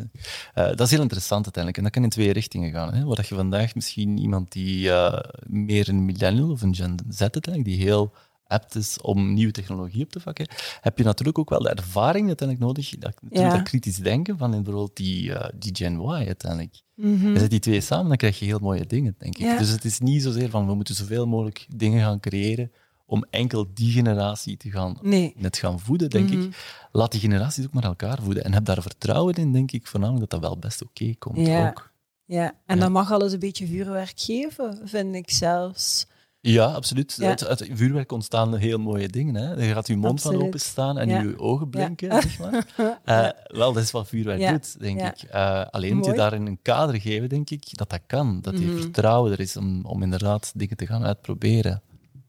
eh, 0.54 0.66
dat 0.66 0.80
is 0.80 0.92
heel 0.92 1.02
interessant 1.02 1.44
uiteindelijk. 1.44 1.78
En 1.78 1.84
dat 1.84 1.92
kan 1.92 2.04
in 2.04 2.10
twee 2.10 2.32
richtingen 2.32 2.72
gaan. 2.72 2.94
Hè. 2.94 3.04
Waar 3.04 3.26
je 3.30 3.36
vandaag 3.36 3.76
misschien 3.76 4.18
iemand 4.18 4.52
die 4.52 4.92
eh, 4.92 5.20
meer 5.48 5.90
een 5.90 6.06
millennial 6.06 6.50
of 6.50 6.62
een 6.62 6.76
Gen 6.76 6.96
Z 7.10 7.22
uiteindelijk, 7.22 7.66
die 7.66 7.84
heel 7.88 8.14
apt 8.52 8.76
is 8.76 9.02
om 9.02 9.34
nieuwe 9.34 9.52
technologie 9.52 10.04
op 10.04 10.10
te 10.12 10.20
vakken, 10.20 10.48
heb 10.82 10.98
je 10.98 11.04
natuurlijk 11.04 11.38
ook 11.38 11.50
wel 11.50 11.60
de 11.62 11.70
ervaring 11.70 12.28
uiteindelijk 12.28 12.68
nodig, 12.68 12.98
dat, 12.98 13.14
Ja. 13.30 13.50
dat 13.50 13.64
kritisch 13.64 13.98
denken 13.98 14.38
van 14.38 14.52
bijvoorbeeld 14.52 14.96
die, 14.96 15.34
eh, 15.34 15.50
die 15.56 15.76
Gen 15.76 16.00
Y 16.02 16.08
uiteindelijk. 16.28 16.82
mhm. 16.96 17.34
Je 17.34 17.40
zet 17.40 17.50
die 17.50 17.60
twee 17.60 17.82
samen, 17.82 18.08
dan 18.08 18.18
krijg 18.18 18.40
je 18.40 18.46
heel 18.46 18.60
mooie 18.60 18.86
dingen, 18.86 19.16
denk 19.18 19.38
ik. 19.38 19.46
Ja. 19.46 19.58
Dus 19.58 19.70
het 19.70 19.86
is 19.86 20.00
niet 20.00 20.22
zozeer 20.24 20.50
van 20.50 20.68
we 20.68 20.74
moeten 20.76 20.96
zoveel 20.96 21.28
mogelijk 21.28 21.66
dingen 21.76 22.02
gaan 22.02 22.20
creëren 22.20 22.72
om 23.06 23.26
enkel 23.30 23.68
die 23.74 23.92
generatie 23.92 24.58
te 24.58 24.72
gaan, 24.72 24.98
nee. 25.02 25.34
net 25.38 25.58
gaan 25.58 25.80
voeden, 25.80 26.10
denk 26.10 26.30
Mhm. 26.30 26.42
ik. 26.42 26.56
Laat 26.92 27.12
die 27.12 27.20
generaties 27.22 27.66
ook 27.66 27.74
maar 27.74 27.84
elkaar 27.84 28.20
voeden. 28.22 28.44
En 28.44 28.54
heb 28.54 28.66
daar 28.66 28.82
vertrouwen 28.82 29.34
in, 29.34 29.52
denk 29.52 29.72
ik, 29.72 29.88
voornamelijk 29.88 30.30
dat 30.30 30.42
dat 30.42 30.50
wel 30.50 30.60
best 30.60 30.82
oké 30.84 31.14
komt 31.20 31.48
Ja. 31.48 31.68
ook. 31.68 31.92
Ja, 32.26 32.46
en 32.66 32.76
Ja. 32.76 32.82
dat 32.82 32.92
mag 32.92 33.12
alles 33.12 33.34
een 33.34 33.40
beetje 33.40 33.68
vuurwerk 33.68 34.14
geven, 34.16 34.82
vind 34.84 35.16
ik 35.16 35.32
zelfs. 35.32 36.06
Ja, 36.42 36.66
absoluut. 36.66 37.16
Ja. 37.20 37.28
Uit, 37.28 37.46
uit 37.48 37.70
vuurwerk 37.72 38.12
ontstaan 38.12 38.56
heel 38.56 38.78
mooie 38.78 39.08
dingen. 39.08 39.36
Hè. 39.36 39.54
Je 39.66 39.74
gaat 39.74 39.88
je 39.88 39.98
mond 39.98 40.22
van 40.22 40.42
openstaan 40.44 40.98
en 40.98 41.10
Ja. 41.10 41.22
je 41.22 41.40
ogen 41.40 41.70
blinken, 41.70 42.08
Ja. 42.08 42.22
zeg 42.28 42.40
maar. 42.40 42.66
Eh, 43.06 43.30
wel, 43.58 43.74
dat 43.74 43.84
is 43.84 43.92
wat 43.92 44.08
vuurwerk 44.08 44.50
doet, 44.50 44.80
denk 44.80 45.02
ik. 45.02 45.24
Eh, 45.24 45.66
alleen 45.70 45.96
moet 45.96 46.06
je 46.06 46.14
daarin 46.14 46.46
een 46.46 46.60
kader 46.62 47.02
geven, 47.02 47.30
denk 47.30 47.50
ik, 47.50 47.78
dat 47.78 47.90
dat 47.90 48.02
kan. 48.08 48.40
Dat 48.42 48.58
die 48.58 48.68
Mhm. 48.68 48.78
vertrouwen 48.82 49.32
er 49.32 49.40
is 49.40 49.58
om, 49.58 49.86
om 49.86 50.04
inderdaad 50.04 50.52
dingen 50.56 50.78
te 50.78 50.86
gaan 50.88 51.04
uitproberen. 51.04 51.82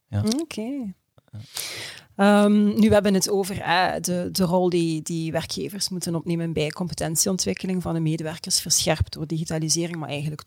Ja. 0.08 0.22
Oké. 0.40 0.94
Ehm, 2.16 2.64
nu, 2.80 2.88
we 2.88 2.94
hebben 2.94 3.14
het 3.14 3.30
over 3.30 3.56
de, 4.00 4.28
de 4.32 4.44
rol 4.44 4.68
die, 4.68 5.02
die 5.02 5.32
werkgevers 5.32 5.88
moeten 5.88 6.14
opnemen 6.14 6.52
bij 6.52 6.68
competentieontwikkeling 6.68 7.82
van 7.82 7.94
de 7.94 8.00
medewerkers, 8.00 8.60
verscherpt 8.60 9.12
door 9.12 9.26
digitalisering, 9.26 9.96
maar 9.96 10.08
eigenlijk 10.08 10.40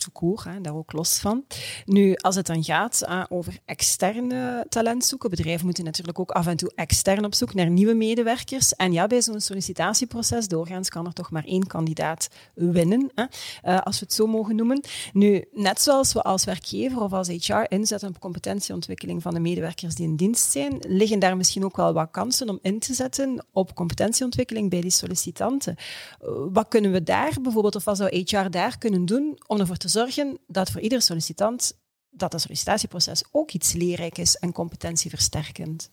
hè, 0.43 0.61
daar 0.61 0.75
ook 0.75 0.91
los 0.91 1.19
van. 1.19 1.43
Nu, 1.85 2.15
als 2.15 2.35
het 2.35 2.45
dan 2.45 2.63
gaat 2.63 3.07
over 3.29 3.57
externe 3.65 4.65
talent 4.69 5.05
zoeken, 5.05 5.29
bedrijven 5.29 5.65
moeten 5.65 5.83
natuurlijk 5.83 6.19
ook 6.19 6.31
af 6.31 6.47
en 6.47 6.57
toe 6.57 6.71
extern 6.75 7.25
op 7.25 7.33
zoek 7.33 7.53
naar 7.53 7.69
nieuwe 7.69 7.93
medewerkers. 7.93 8.73
En 8.73 8.93
ja, 8.93 9.07
bij 9.07 9.21
zo'n 9.21 9.41
sollicitatieproces, 9.41 10.47
doorgaans 10.47 10.89
kan 10.89 11.05
er 11.05 11.13
toch 11.13 11.31
maar 11.31 11.43
één 11.43 11.67
kandidaat 11.67 12.27
winnen, 12.53 13.11
eh, 13.15 13.81
als 13.81 13.99
we 13.99 14.05
het 14.05 14.13
zo 14.13 14.27
mogen 14.27 14.55
noemen. 14.55 14.83
Nu, 15.13 15.45
net 15.51 15.81
zoals 15.81 16.13
we 16.13 16.23
als 16.23 16.43
werkgever 16.43 17.01
of 17.01 17.13
als 17.13 17.27
HR 17.27 17.63
inzetten 17.67 18.09
op 18.09 18.19
competentieontwikkeling 18.19 19.21
van 19.21 19.33
de 19.33 19.39
medewerkers 19.39 19.95
die 19.95 20.07
in 20.07 20.15
dienst 20.15 20.51
zijn, 20.51 20.77
liggen 20.87 21.19
daar 21.19 21.37
misschien 21.37 21.54
ook 21.63 21.75
wel 21.75 21.93
wat 21.93 22.11
kansen 22.11 22.49
om 22.49 22.59
in 22.61 22.79
te 22.79 22.93
zetten 22.93 23.45
op 23.51 23.75
competentieontwikkeling 23.75 24.69
bij 24.69 24.81
die 24.81 24.91
sollicitanten. 24.91 25.75
Eh, 26.21 26.29
Wat 26.51 26.67
kunnen 26.67 26.91
we 26.91 27.03
daar 27.03 27.37
bijvoorbeeld, 27.41 27.75
of 27.75 27.83
wat 27.83 27.97
zou 27.97 28.17
HR 28.17 28.49
daar 28.49 28.77
kunnen 28.77 29.05
doen 29.05 29.39
om 29.47 29.59
ervoor 29.59 29.77
te 29.77 29.87
zorgen 29.87 30.37
dat 30.47 30.71
voor 30.71 30.81
ieder 30.81 31.01
sollicitant 31.01 31.77
dat 32.09 32.41
sollicitatieproces 32.41 33.23
ook 33.31 33.51
iets 33.51 33.73
leerrijk 33.73 34.17
is 34.17 34.35
en 34.35 34.51
competentieversterkend? 34.51 35.89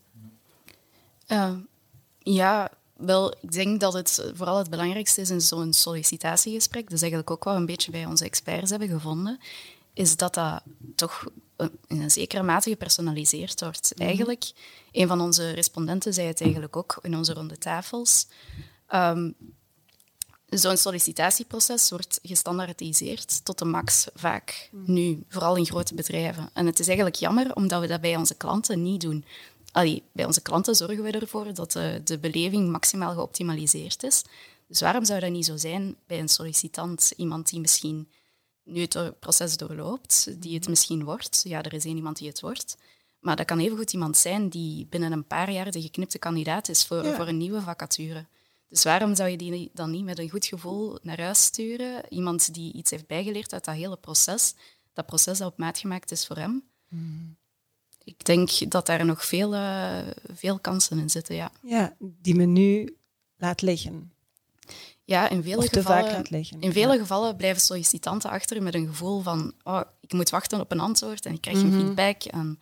Eh, 1.26 1.52
ja, 2.19 2.71
wel, 2.97 3.35
ik 3.40 3.52
denk 3.52 3.81
dat 3.81 3.92
het 3.92 4.31
vooral 4.35 4.59
het 4.59 4.71
belangrijkste 4.71 5.21
is 5.21 5.31
in 5.31 5.40
zo'n 5.40 5.73
sollicitatiegesprek, 5.73 6.90
dus 6.90 7.00
eigenlijk 7.00 7.31
ook 7.31 7.45
wat 7.45 7.54
we 7.54 7.61
een 7.61 7.66
beetje 7.66 7.90
bij 7.90 8.07
onze 8.07 8.25
experts 8.25 8.71
hebben 8.71 8.88
gevonden, 8.88 9.38
is 9.94 10.16
dat 10.16 10.34
dat 10.34 10.62
toch 10.94 11.26
eh, 11.56 11.66
in 11.87 12.00
een 12.00 12.11
zekere 12.11 12.42
mate 12.42 12.70
gepersonaliseerd 12.70 13.61
wordt. 13.61 13.92
Eigenlijk, 13.96 14.52
een 14.92 15.08
van 15.08 15.20
onze 15.20 15.50
respondenten 15.50 16.14
zei 16.14 16.26
het 16.26 16.40
eigenlijk 16.40 16.76
ook 16.76 16.99
in 17.02 17.16
onze 17.16 17.32
ronde 17.32 17.58
tafels. 17.58 18.26
Ehm, 18.87 19.30
Zo'n 20.52 20.76
sollicitatieproces 20.76 21.90
wordt 21.90 22.18
gestandaardiseerd 22.22 23.44
tot 23.44 23.58
de 23.58 23.64
max 23.64 24.06
vaak 24.14 24.68
nu, 24.70 25.25
vooral 25.28 25.56
in 25.56 25.66
grote 25.66 25.94
bedrijven. 25.94 26.50
En 26.52 26.66
het 26.66 26.78
is 26.78 26.87
eigenlijk 26.87 27.16
jammer 27.16 27.54
omdat 27.54 27.80
we 27.80 27.87
dat 27.87 28.00
bij 28.00 28.16
onze 28.16 28.34
klanten 28.34 28.82
niet 28.82 29.00
doen. 29.00 29.25
Allee, 29.70 30.02
bij 30.12 30.25
onze 30.25 30.42
klanten 30.42 30.75
zorgen 30.75 31.02
we 31.02 31.11
ervoor 31.11 31.54
dat 31.54 31.72
de, 31.72 32.00
de 32.04 32.18
beleving 32.18 32.70
maximaal 32.70 33.12
geoptimaliseerd 33.12 34.02
is. 34.02 34.25
Dus 34.66 34.80
waarom 34.80 35.04
zou 35.04 35.20
dat 35.20 35.30
niet 35.30 35.44
zo 35.44 35.56
zijn 35.56 35.96
bij 36.06 36.18
een 36.18 36.28
sollicitant? 36.28 37.12
Iemand 37.16 37.49
die 37.50 37.61
misschien 37.61 38.08
nu 38.64 38.81
het 38.81 39.21
proces 39.21 39.57
doorloopt, 39.57 40.42
die 40.42 40.54
het 40.54 40.69
misschien 40.69 41.04
wordt. 41.04 41.40
Ja, 41.45 41.62
er 41.62 41.73
is 41.73 41.85
één 41.85 41.97
iemand 41.97 42.16
die 42.16 42.28
het 42.28 42.40
wordt. 42.40 42.76
Maar 43.21 43.37
dat 43.37 43.47
kan 43.47 43.59
evengoed 43.59 43.92
iemand 43.92 44.16
zijn 44.16 44.49
die 44.49 44.87
binnen 44.87 45.12
een 45.12 45.26
paar 45.26 45.50
jaar 45.50 45.71
de 45.71 45.81
geknipte 45.83 46.19
kandidaat 46.19 46.69
is 46.69 46.87
voor, 46.87 47.04
Ja. 47.04 47.14
voor 47.16 47.28
een 47.28 47.37
nieuwe 47.37 47.61
vacature. 47.61 48.26
Dus 48.69 48.83
waarom 48.83 49.14
zou 49.14 49.28
je 49.28 49.37
die 49.37 49.71
dan 49.75 49.90
niet 49.90 50.04
met 50.04 50.19
een 50.19 50.31
goed 50.31 50.47
gevoel 50.47 50.99
naar 51.02 51.21
huis 51.21 51.45
sturen? 51.45 52.02
Iemand 52.09 52.54
die 52.54 52.73
iets 52.73 52.90
heeft 52.90 53.07
bijgeleerd 53.07 53.52
uit 53.52 53.64
dat 53.64 53.75
hele 53.75 53.97
proces, 53.97 54.54
dat 54.92 55.07
proces 55.07 55.38
dat 55.38 55.50
op 55.52 55.59
maat 55.59 55.78
gemaakt 55.78 56.11
is 56.11 56.26
voor 56.26 56.37
hem. 56.37 56.64
Ik 58.04 58.25
denk 58.25 58.71
dat 58.71 58.87
daar 58.87 59.04
nog 59.04 59.25
veel, 59.25 59.54
eh, 59.54 60.07
veel 60.33 60.59
kansen 60.59 60.99
in 60.99 61.11
zitten, 61.11 61.35
ja. 61.35 61.52
Ja, 61.62 61.97
die 61.99 62.35
men 62.35 62.52
nu 62.52 62.97
laat 63.37 63.62
liggen. 63.62 64.12
Ja, 65.04 65.28
in 65.28 65.42
vele 65.42 65.56
gevallen... 65.78 66.02
In 66.61 66.73
vele 66.73 66.99
gevallen 66.99 67.37
blijven 67.37 67.62
sollicitanten 67.62 68.30
achter 68.30 68.62
met 68.62 68.75
een 68.75 68.87
gevoel 68.87 69.21
van 69.21 69.54
oh, 69.62 69.80
ik 70.00 70.12
moet 70.12 70.30
wachten 70.30 70.61
op 70.61 70.71
een 70.73 70.80
antwoord 70.80 71.26
en 71.26 71.35
ik 71.35 71.40
krijg 71.40 71.61
geen 71.61 71.73
feedback. 71.73 72.23
En 72.23 72.59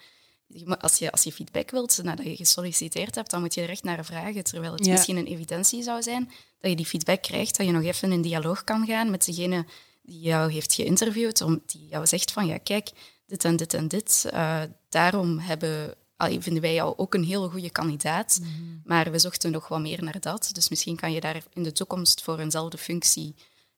als, 0.79 0.97
je, 0.99 1.11
als 1.13 1.23
je 1.23 1.33
feedback 1.33 1.71
wilt 1.71 2.01
nadat 2.03 2.27
je 2.27 2.37
gesolliciteerd 2.37 3.15
hebt, 3.15 3.31
dan 3.31 3.41
moet 3.41 3.55
je 3.55 3.63
er 3.63 3.69
echt 3.69 3.83
naar 3.85 4.05
vragen. 4.05 4.45
Terwijl 4.45 4.73
het 4.73 4.85
Ja. 4.87 4.93
misschien 4.93 5.17
een 5.17 5.27
evidentie 5.27 5.83
zou 5.83 6.03
zijn 6.03 6.31
dat 6.61 6.71
je 6.71 6.77
die 6.77 6.87
feedback 6.87 7.23
krijgt, 7.23 7.57
dat 7.57 7.67
je 7.67 7.73
nog 7.73 7.83
even 7.83 8.13
in 8.13 8.23
dialoog 8.23 8.65
kan 8.65 8.87
gaan 8.87 9.11
met 9.11 9.25
degene 9.25 9.67
die 10.03 10.21
jou 10.21 10.53
heeft 10.53 10.75
geïnterviewd, 10.75 11.41
om, 11.41 11.63
die 11.67 11.87
jou 11.87 12.07
zegt 12.07 12.33
van 12.33 12.47
ja, 12.47 12.59
kijk, 12.59 12.91
dit 13.27 13.45
en 13.45 13.57
dit 13.57 13.75
en 13.75 13.89
dit. 13.89 14.25
eh, 14.31 14.63
daarom 14.89 15.39
hebben 15.39 15.95
allee, 16.21 16.41
vinden 16.41 16.63
wij 16.63 16.75
jou 16.75 16.95
ook 16.97 17.15
een 17.15 17.25
hele 17.25 17.49
goede 17.49 17.71
kandidaat. 17.71 18.39
Mhm. 18.43 18.51
Maar 18.85 19.11
we 19.11 19.19
zochten 19.19 19.51
nog 19.51 19.69
wat 19.69 19.81
meer 19.81 20.03
naar 20.05 20.21
dat. 20.21 20.51
Dus 20.53 20.69
misschien 20.69 20.97
kan 20.97 21.13
je 21.13 21.21
daar 21.21 21.43
in 21.53 21.63
de 21.63 21.73
toekomst 21.73 22.23
voor 22.23 22.39
eenzelfde 22.39 22.79
functie 22.79 23.35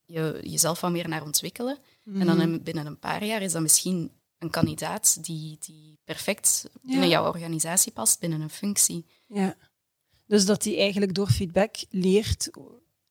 je, 0.06 0.40
jezelf 0.42 0.80
wat 0.80 0.90
meer 0.90 1.08
naar 1.08 1.22
ontwikkelen. 1.24 1.78
En 2.04 2.12
Mhm. 2.12 2.26
dan 2.26 2.40
in- 2.40 2.62
binnen 2.62 2.86
een 2.86 2.98
paar 2.98 3.24
jaar 3.24 3.42
is 3.42 3.52
dat 3.52 3.62
misschien 3.62 4.10
een 4.38 4.50
kandidaat 4.50 5.24
die, 5.24 5.56
die 5.60 5.98
perfect 6.04 6.64
binnen 6.82 7.08
jouw 7.08 7.26
organisatie 7.26 7.92
past, 7.92 8.20
binnen 8.20 8.40
een 8.40 8.50
functie. 8.50 9.06
Ja. 9.26 9.56
Dus 10.26 10.44
dat 10.46 10.64
hij 10.64 10.78
eigenlijk 10.78 11.14
door 11.14 11.28
feedback 11.30 11.74
leert 11.90 12.50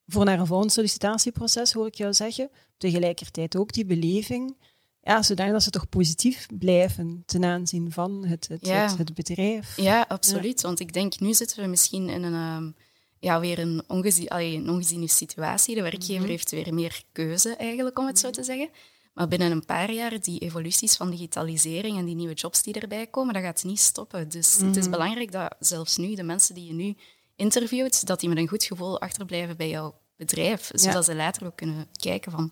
voor 0.07 0.25
naar 0.25 0.39
een 0.39 0.47
volgend 0.47 0.71
sollicitatieproces, 0.71 1.71
hoor 1.73 1.87
ik 1.87 1.95
jou 1.95 2.13
zeggen. 2.13 2.49
Tegelijkertijd 2.77 3.55
ook 3.55 3.73
die 3.73 3.85
beleving, 3.85 4.57
ja, 5.01 5.21
zodanig 5.23 5.51
dat 5.53 5.63
ze 5.63 5.69
toch 5.69 5.89
positief 5.89 6.45
blijven 6.59 7.23
ten 7.25 7.43
aanzien 7.45 7.91
van 7.91 8.25
het, 8.25 8.47
het, 8.47 8.65
Ja. 8.65 8.89
het, 8.89 8.97
het 8.97 9.13
bedrijf. 9.13 9.77
Ja, 9.77 10.05
absoluut. 10.07 10.61
Want 10.61 10.79
ik 10.79 10.93
denk, 10.93 11.19
nu 11.19 11.33
zitten 11.33 11.63
we 11.63 11.67
misschien 11.69 12.09
in 12.09 12.23
een, 12.23 12.33
ehm, 12.33 12.71
ja, 13.19 13.39
weer 13.39 13.59
een, 13.59 13.83
ongezien, 13.87 14.27
allee, 14.27 14.55
een 14.55 14.69
ongeziene 14.69 15.07
situatie. 15.07 15.75
De 15.75 15.81
werkgever 15.81 16.21
Mhm. 16.21 16.29
heeft 16.29 16.51
weer 16.51 16.73
meer 16.73 17.03
keuze, 17.11 17.55
eigenlijk, 17.55 17.99
om 17.99 18.07
het 18.07 18.19
zo 18.19 18.29
te 18.29 18.43
zeggen. 18.43 18.69
Maar 19.13 19.27
binnen 19.27 19.51
een 19.51 19.65
paar 19.65 19.91
jaar, 19.91 20.21
die 20.21 20.39
evoluties 20.39 20.95
van 20.95 21.09
digitalisering 21.09 21.97
en 21.97 22.05
die 22.05 22.15
nieuwe 22.15 22.33
jobs 22.33 22.63
die 22.63 22.73
erbij 22.79 23.07
komen, 23.07 23.33
dat 23.33 23.43
gaat 23.43 23.63
niet 23.63 23.79
stoppen. 23.79 24.29
Dus 24.29 24.57
het 24.57 24.75
is 24.75 24.81
Mhm. 24.83 24.91
belangrijk 24.91 25.31
dat 25.31 25.55
zelfs 25.59 25.97
nu, 25.97 26.15
de 26.15 26.23
mensen 26.23 26.55
die 26.55 26.65
je 26.67 26.73
nu 26.73 26.95
interviewt, 27.35 28.05
dat 28.05 28.19
die 28.19 28.29
met 28.29 28.37
een 28.37 28.47
goed 28.47 28.63
gevoel 28.63 28.99
achterblijven 29.01 29.57
bij 29.57 29.69
jouw 29.69 29.99
bedrijf. 30.15 30.69
Zodat 30.73 31.05
ze 31.05 31.15
later 31.15 31.45
ook 31.45 31.55
kunnen 31.55 31.87
kijken 31.99 32.31
van... 32.31 32.51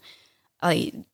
allee, 0.57 1.05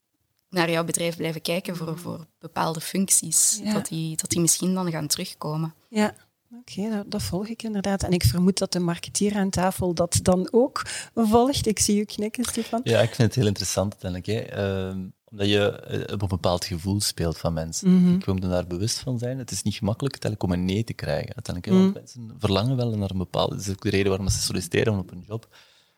naar 0.56 0.72
jouw 0.72 0.84
bedrijf 0.84 1.18
blijven 1.18 1.42
kijken 1.42 1.76
voor, 1.76 1.98
voor 1.98 2.26
bepaalde 2.40 2.82
functies. 2.82 3.60
Ja. 3.64 3.74
Dat, 3.74 3.88
die, 3.88 4.18
dat 4.18 4.30
die 4.30 4.40
misschien 4.40 4.74
dan 4.74 4.92
gaan 4.92 5.08
terugkomen. 5.08 5.74
Ja, 5.90 6.14
oké, 6.60 6.90
dat, 6.90 7.12
dat 7.12 7.24
volg 7.24 7.48
ik 7.48 7.64
inderdaad. 7.64 8.04
En 8.04 8.12
ik 8.12 8.24
vermoed 8.24 8.58
dat 8.58 8.72
de 8.72 8.80
marketeer 8.80 9.36
aan 9.36 9.50
tafel 9.50 9.94
dat 9.94 10.20
dan 10.22 10.48
ook 10.52 10.82
volgt. 11.16 11.68
Ik 11.68 11.80
zie 11.80 12.00
u 12.00 12.04
knikken, 12.04 12.44
Stefan. 12.44 12.82
Ja, 12.84 13.00
ik 13.00 13.16
vind 13.16 13.28
het 13.28 13.36
heel 13.36 13.48
interessant 13.48 13.94
uiteindelijk. 13.94 14.32
Hè. 14.32 14.56
Ehm, 14.56 15.00
omdat 15.32 15.48
je 15.48 15.80
eh, 15.80 16.14
op 16.14 16.22
een 16.22 16.28
bepaald 16.28 16.66
gevoel 16.66 17.02
speelt 17.02 17.38
van 17.38 17.54
mensen. 17.54 18.02
Mhm. 18.02 18.14
Ik 18.14 18.26
wil 18.26 18.34
me 18.34 18.40
daar 18.40 18.68
bewust 18.68 19.00
van 19.00 19.18
zijn. 19.18 19.38
Het 19.38 19.52
is 19.52 19.62
niet 19.62 19.76
gemakkelijk 19.76 20.14
uiteindelijk 20.14 20.54
om 20.54 20.60
een 20.60 20.74
nee 20.76 20.84
te 20.84 20.94
krijgen. 20.94 21.36
Uiteindelijk, 21.36 21.66
hè, 21.66 21.82
want 21.82 21.94
mensen 21.94 22.36
verlangen 22.40 22.76
wel 22.76 22.98
naar 22.98 23.10
een 23.10 23.18
bepaalde... 23.18 23.56
Dat 23.56 23.66
is 23.66 23.72
ook 23.72 23.82
de 23.82 23.90
reden 23.90 24.10
waarom 24.10 24.30
ze 24.30 24.42
solliciteren 24.42 24.98
op 24.98 25.12
een 25.12 25.24
job. 25.28 25.48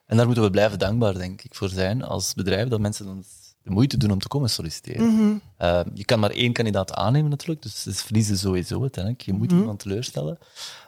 En 0.06 0.18
daar 0.18 0.26
moeten 0.26 0.44
we 0.44 0.50
blijven 0.50 0.80
dankbaar, 0.80 1.14
denk 1.14 1.42
ik, 1.42 1.56
voor 1.56 1.70
zijn 1.70 2.04
als 2.04 2.34
bedrijf, 2.34 2.68
dat 2.68 2.80
mensen 2.80 3.06
dan 3.06 3.24
de 3.68 3.74
moeite 3.74 3.98
doen 3.98 4.12
om 4.12 4.20
te 4.20 4.28
komen 4.28 4.50
solliciteren. 4.50 5.14
Mhm. 5.14 5.38
Eh, 5.58 5.80
je 5.94 6.06
kan 6.06 6.20
maar 6.20 6.30
één 6.30 6.54
kandidaat 6.54 6.94
aannemen 6.94 7.30
natuurlijk, 7.30 7.62
dus 7.62 7.86
is 7.88 8.02
verliezen 8.02 8.38
sowieso 8.38 8.82
uiteindelijk. 8.82 9.24
Je 9.24 9.34
moet 9.34 9.52
Mhm. 9.52 9.60
iemand 9.60 9.80
teleurstellen. 9.80 10.38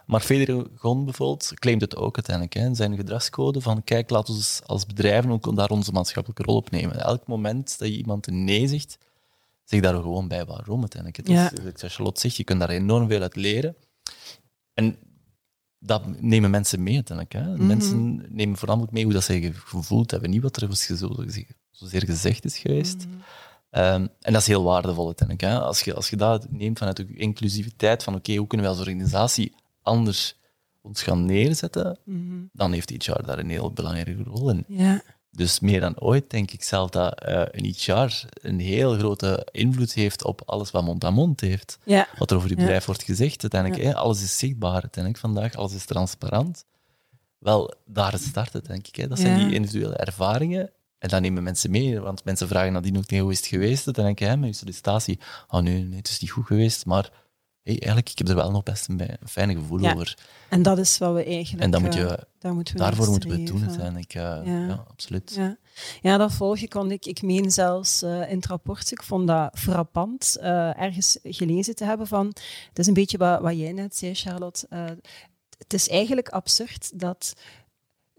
Maar 0.05 0.19
Federagon 0.21 1.05
bijvoorbeeld 1.05 1.51
claimt 1.53 1.81
het 1.81 1.95
ook 1.95 2.15
uiteindelijk 2.15 2.55
hè, 2.55 2.75
zijn 2.75 2.95
gedragscode 2.95 3.61
van 3.61 3.83
kijk, 3.83 4.09
laten 4.09 4.35
we 4.35 4.59
als 4.65 4.85
bedrijven 4.85 5.31
ook 5.31 5.55
daar 5.55 5.69
onze 5.69 5.91
maatschappelijke 5.91 6.43
rol 6.43 6.55
op 6.55 6.69
nemen. 6.71 6.99
Elk 7.03 7.27
moment 7.27 7.79
dat 7.79 7.87
je 7.87 7.97
iemand 7.97 8.27
een 8.27 8.43
nee 8.43 8.67
zegt, 8.67 8.97
zeg 9.63 9.79
daar 9.81 9.93
gewoon 9.95 10.27
bij 10.27 10.45
waarom 10.45 10.79
uiteindelijk. 10.79 11.17
Het 11.27 11.35
Ja. 11.35 11.51
is, 11.51 11.79
zoals 11.79 11.93
Charlotte 11.95 12.19
zegt, 12.19 12.35
je 12.35 12.43
kunt 12.43 12.59
daar 12.59 12.69
enorm 12.69 13.07
veel 13.07 13.21
uit 13.21 13.35
leren. 13.35 13.75
En 14.73 14.97
dat 15.79 16.21
nemen 16.21 16.49
mensen 16.49 16.83
mee 16.83 16.95
uiteindelijk. 16.95 17.35
Hè. 17.35 17.53
Mhm. 17.55 17.67
Mensen 17.67 18.25
nemen 18.29 18.57
voornamelijk 18.57 18.91
mee 18.93 19.03
hoe 19.03 19.13
dat 19.13 19.23
ze 19.23 19.51
gevoeld 19.53 20.11
hebben, 20.11 20.29
niet 20.29 20.41
wat 20.41 20.57
er 20.61 20.75
zo- 20.75 21.23
zozeer 21.79 22.05
gezegd 22.05 22.45
is 22.45 22.57
geweest. 22.57 23.05
Mhm. 23.05 23.17
Ehm, 23.69 24.07
en 24.21 24.33
dat 24.33 24.41
is 24.41 24.47
heel 24.47 24.63
waardevol 24.63 25.05
uiteindelijk. 25.05 25.51
Hè? 25.53 25.59
Als, 25.59 25.81
je, 25.81 25.93
als 25.93 26.09
je 26.09 26.15
dat 26.15 26.51
neemt 26.51 26.77
vanuit 26.77 26.97
de 26.97 27.07
inclusiviteit, 27.15 28.03
van 28.03 28.15
oké, 28.15 28.35
hoe 28.35 28.47
kunnen 28.47 28.65
we 28.67 28.71
als 28.71 28.81
organisatie 28.81 29.53
anders 29.81 30.35
ons 30.81 31.01
gaan 31.03 31.25
neerzetten, 31.25 31.97
Mhm. 32.05 32.35
dan 32.53 32.71
heeft 32.71 32.89
HR 32.89 33.23
daar 33.25 33.39
een 33.39 33.49
heel 33.49 33.71
belangrijke 33.71 34.23
rol 34.23 34.49
in. 34.49 34.63
Ja, 34.67 35.01
Dus 35.31 35.59
meer 35.59 35.79
dan 35.79 35.99
ooit 35.99 36.29
denk 36.29 36.51
ik 36.51 36.63
zelf 36.63 36.89
dat 36.89 37.19
eh, 37.21 37.41
een 37.51 37.73
HR 37.77 38.23
een 38.41 38.59
heel 38.59 38.97
grote 38.97 39.47
invloed 39.51 39.93
heeft 39.93 40.23
op 40.23 40.41
alles 40.45 40.71
wat 40.71 40.83
mond 40.83 41.03
aan 41.03 41.13
mond 41.13 41.41
heeft. 41.41 41.77
ja. 41.85 42.07
Wat 42.17 42.31
er 42.31 42.37
over 42.37 42.49
je 42.49 42.55
Ja. 42.55 42.61
bedrijf 42.61 42.85
wordt 42.85 43.03
gezegd. 43.03 43.41
Uiteindelijk, 43.41 43.83
hè, 43.83 43.95
alles 43.95 44.21
is 44.23 44.37
zichtbaar 44.37 44.81
uiteindelijk 44.81 45.17
vandaag, 45.17 45.55
alles 45.55 45.73
is 45.73 45.85
transparant. 45.85 46.65
Wel, 47.37 47.73
daar 47.85 48.17
start 48.19 48.53
het, 48.53 48.65
denk 48.65 48.87
ik. 48.87 48.95
Hè. 48.95 49.07
Dat 49.07 49.19
zijn 49.19 49.39
Ja. 49.39 49.45
die 49.45 49.55
individuele 49.55 49.95
ervaringen. 49.95 50.71
En 50.99 51.09
dan 51.09 51.21
nemen 51.21 51.43
mensen 51.43 51.71
mee, 51.71 51.99
want 51.99 52.23
mensen 52.23 52.47
vragen 52.47 52.73
nadien 52.73 52.97
ook 52.97 53.09
hoe 53.09 53.31
is 53.31 53.37
het 53.37 53.47
geweest? 53.47 53.85
Dan 53.85 53.93
denk 53.93 54.19
je, 54.19 54.25
hè, 54.25 54.37
met 54.37 54.49
je 54.49 54.55
sollicitatie, 54.55 55.19
oh 55.47 55.61
nee, 55.61 55.83
nee, 55.83 55.97
het 55.97 56.09
is 56.09 56.19
niet 56.19 56.31
goed 56.31 56.45
geweest, 56.45 56.85
maar 56.85 57.11
hey, 57.63 57.73
eigenlijk, 57.73 58.09
ik 58.09 58.17
heb 58.17 58.27
er 58.27 58.35
wel 58.35 58.51
nog 58.51 58.63
best 58.63 58.89
een, 58.89 59.01
fijne 59.25 59.53
gevoel 59.53 59.79
Ja. 59.79 59.93
over. 59.93 60.17
En 60.49 60.61
dat 60.61 60.77
is 60.77 60.97
wat 60.97 61.13
we 61.13 61.23
eigenlijk... 61.23 61.63
En 61.63 61.71
dat 61.71 61.81
moet 61.81 61.93
je, 61.93 62.05
eh, 62.05 62.23
daar 62.39 62.53
moeten 62.53 62.73
we 62.73 62.79
daarvoor 62.79 63.09
moeten 63.09 63.29
we 63.29 63.35
het 63.35 63.47
doen 63.47 63.67
uiteindelijk. 63.67 64.13
Ja. 64.13 64.41
ja. 64.41 64.85
absoluut. 64.89 65.33
Ja. 65.35 65.57
ja, 66.01 66.17
dat 66.17 66.33
volg 66.33 66.57
ik. 66.57 66.73
Want 66.73 66.91
ik, 66.91 67.05
ik 67.05 67.21
meen 67.21 67.51
zelfs 67.51 68.01
eh, 68.01 68.29
in 68.31 68.35
het 68.35 68.45
rapport, 68.45 68.91
ik 68.91 69.03
vond 69.03 69.27
dat 69.27 69.59
frappant, 69.59 70.37
eh, 70.39 70.81
ergens 70.81 71.19
gelezen 71.23 71.75
te 71.75 71.85
hebben 71.85 72.07
van... 72.07 72.25
Het 72.69 72.79
is 72.79 72.87
een 72.87 72.93
beetje 72.93 73.17
wat, 73.17 73.41
wat 73.41 73.57
jij 73.57 73.71
net 73.71 73.95
zei, 73.95 74.13
Charlotte. 74.13 74.67
het 75.57 75.73
is 75.73 75.89
eigenlijk 75.89 76.29
absurd 76.29 76.99
dat... 76.99 77.33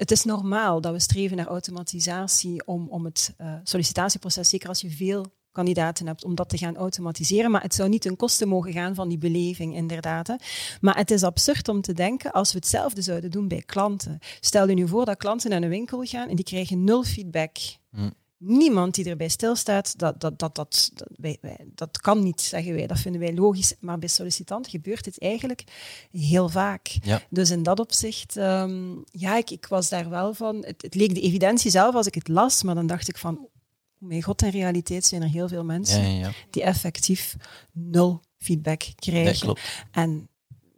Het 0.01 0.11
is 0.11 0.25
normaal 0.25 0.81
dat 0.81 0.93
we 0.93 0.99
streven 0.99 1.37
naar 1.37 1.47
automatisatie 1.47 2.67
om, 2.67 2.89
om 2.89 3.05
het 3.05 3.35
eh, 3.37 3.55
sollicitatieproces, 3.63 4.49
zeker 4.49 4.69
als 4.69 4.81
je 4.81 4.91
veel 4.91 5.27
kandidaten 5.53 6.07
hebt, 6.07 6.25
om 6.25 6.35
dat 6.35 6.49
te 6.49 6.59
gaan 6.59 6.77
automatiseren. 6.77 7.51
Maar 7.51 7.63
het 7.63 7.75
zou 7.75 7.89
niet 7.89 8.03
ten 8.03 8.17
koste 8.17 8.47
mogen 8.47 8.73
gaan 8.73 8.95
van 8.95 9.09
die 9.09 9.19
beleving, 9.19 9.75
inderdaad. 9.75 10.27
Hè. 10.27 10.35
Maar 10.81 10.97
het 10.97 11.11
is 11.11 11.23
absurd 11.23 11.69
om 11.69 11.81
te 11.81 11.93
denken 11.93 12.33
als 12.33 12.53
we 12.53 12.59
hetzelfde 12.59 13.03
zouden 13.03 13.31
doen 13.31 13.49
bij 13.49 13.63
klanten. 13.67 14.19
Stel 14.41 14.69
je 14.69 14.75
nu 14.75 14.89
voor 14.89 15.05
dat 15.05 15.17
klanten 15.17 15.51
naar 15.51 15.63
een 15.63 15.69
winkel 15.69 16.03
gaan 16.03 16.29
en 16.29 16.37
die 16.37 16.45
krijgen 16.45 16.85
nul 16.85 17.03
feedback. 17.03 17.57
Hm. 17.91 18.11
Niemand 18.43 18.95
die 18.95 19.05
erbij 19.05 19.29
stilstaat, 19.29 19.99
dat, 19.99 20.21
dat, 20.21 20.39
dat, 20.39 20.55
dat, 20.55 20.91
dat, 20.95 21.09
wij, 21.17 21.39
wij- 21.41 21.67
dat 21.75 22.01
kan 22.01 22.23
niet, 22.23 22.41
zeggen 22.41 22.75
wij. 22.75 22.87
Dat 22.87 22.99
vinden 22.99 23.21
wij 23.21 23.35
logisch. 23.35 23.75
Maar 23.81 23.99
bij 23.99 24.09
sollicitanten 24.09 24.71
gebeurt 24.71 25.05
dit 25.05 25.19
eigenlijk 25.19 25.65
heel 26.11 26.49
vaak. 26.49 26.97
Ja. 27.03 27.23
Dus 27.31 27.51
in 27.51 27.63
dat 27.63 27.81
opzicht, 27.81 28.37
ehm, 28.37 28.95
ja, 29.05 29.37
ik, 29.37 29.51
ik 29.51 29.67
was 29.67 29.89
daar 29.89 30.09
wel 30.09 30.35
van. 30.35 30.65
Het, 30.65 30.83
het 30.83 30.95
leek 30.95 31.15
de 31.15 31.21
evidentie 31.21 31.71
zelf 31.71 31.95
als 31.95 32.07
ik 32.07 32.15
het 32.15 32.29
las, 32.29 32.63
maar 32.63 32.75
dan 32.75 32.87
dacht 32.87 33.09
ik 33.09 33.19
van, 33.19 33.39
oh 33.39 33.51
mijn 33.99 34.23
god, 34.23 34.43
in 34.43 34.51
realiteit 34.51 35.05
zijn 35.05 35.23
er 35.23 35.29
heel 35.29 35.49
veel 35.49 35.65
mensen 35.65 36.03
ja, 36.13 36.27
ja. 36.27 36.33
die 36.51 36.63
effectief 36.63 37.37
nul 37.73 38.21
feedback 38.39 38.83
krijgen. 38.95 39.25
Nee, 39.25 39.39
klopt. 39.39 39.85
En 39.91 40.29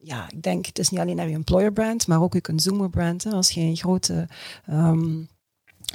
ja, 0.00 0.30
ik 0.30 0.42
denk, 0.42 0.66
het 0.66 0.78
is 0.78 0.88
niet 0.88 1.00
alleen 1.00 1.16
naar 1.16 1.28
je 1.28 1.34
employer 1.34 1.72
brand, 1.72 2.06
maar 2.06 2.22
ook 2.22 2.34
je 2.34 2.40
consumer 2.40 2.90
brand. 2.90 3.24
Hè. 3.24 3.30
Als 3.30 3.50
je 3.50 3.60
een 3.60 3.76
grote... 3.76 4.28
ehm 4.66 5.22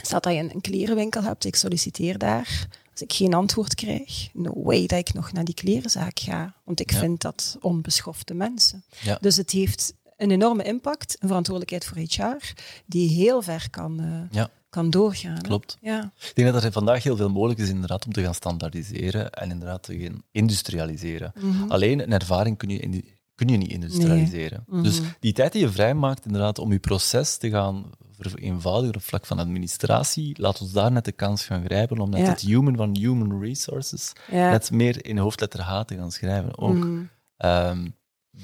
stel 0.01 0.19
dat 0.21 0.33
je 0.33 0.39
een, 0.53 0.61
klerenwinkel 0.61 1.23
hebt, 1.23 1.45
ik 1.45 1.55
solliciteer 1.55 2.17
daar. 2.17 2.67
Als 2.91 3.01
ik 3.01 3.13
geen 3.13 3.33
antwoord 3.33 3.75
krijg, 3.75 4.29
no 4.33 4.63
way 4.63 4.85
dat 4.85 4.99
ik 4.99 5.13
nog 5.13 5.31
naar 5.31 5.43
die 5.45 5.53
klerenzaak 5.53 6.19
ga. 6.19 6.55
Want 6.63 6.79
ik 6.79 6.91
Ja. 6.91 6.97
vind 6.99 7.21
dat 7.21 7.57
onbeschofte 7.61 8.33
mensen. 8.33 8.83
Ja. 9.01 9.17
Dus 9.21 9.35
het 9.37 9.51
heeft 9.51 9.93
een 10.17 10.31
enorme 10.31 10.63
impact, 10.63 11.15
een 11.19 11.27
verantwoordelijkheid 11.27 11.85
voor 11.85 11.97
HR, 11.97 12.53
die 12.85 13.09
heel 13.09 13.41
ver 13.41 13.69
kan, 13.69 13.99
eh, 13.99 14.21
Ja. 14.37 14.49
kan 14.69 14.89
doorgaan. 14.89 15.35
hè. 15.35 15.41
Klopt. 15.41 15.77
Ja. 15.81 16.11
Ik 16.19 16.31
denk 16.35 16.53
dat 16.53 16.63
er 16.63 16.71
vandaag 16.71 17.03
heel 17.03 17.15
veel 17.15 17.29
mogelijk 17.29 17.59
is 17.59 17.69
inderdaad 17.69 18.05
om 18.05 18.11
te 18.11 18.21
gaan 18.23 18.33
standaardiseren 18.33 19.31
en 19.31 19.51
inderdaad 19.51 19.83
te 19.83 19.99
gaan 19.99 20.21
industrialiseren. 20.31 21.31
Mhm. 21.41 21.71
Alleen 21.71 21.99
een 21.99 22.11
ervaring 22.11 22.57
kun 22.57 22.69
je, 22.69 22.79
in- 22.79 23.05
kun 23.35 23.47
je 23.47 23.57
niet 23.57 23.71
industrialiseren. 23.71 24.63
Nee. 24.67 24.81
Dus 24.81 24.99
Mhm. 25.01 25.09
die 25.19 25.33
tijd 25.33 25.51
die 25.51 25.61
je 25.61 25.69
vrijmaakt 25.71 26.25
inderdaad 26.25 26.59
om 26.59 26.71
je 26.71 26.79
proces 26.79 27.37
te 27.37 27.49
gaan 27.49 27.85
vereenvoudigen 28.19 28.95
op 28.95 29.01
vlak 29.01 29.25
van 29.25 29.39
administratie, 29.39 30.41
laat 30.41 30.61
ons 30.61 30.71
daar 30.71 30.91
net 30.91 31.05
de 31.05 31.11
kans 31.11 31.45
gaan 31.45 31.63
grijpen 31.65 31.99
om 31.99 32.09
net 32.09 32.19
Ja. 32.19 32.25
het 32.29 32.41
human 32.41 32.75
van 32.75 32.95
human 32.97 33.41
resources 33.41 34.13
Ja. 34.31 34.49
net 34.49 34.71
meer 34.71 35.05
in 35.05 35.17
hoofdletter 35.17 35.61
H 35.61 35.81
te 35.83 35.95
gaan 35.95 36.11
schrijven. 36.11 36.57
Ook 36.57 36.73
Mhm. 36.75 37.03
ehm, 37.37 37.87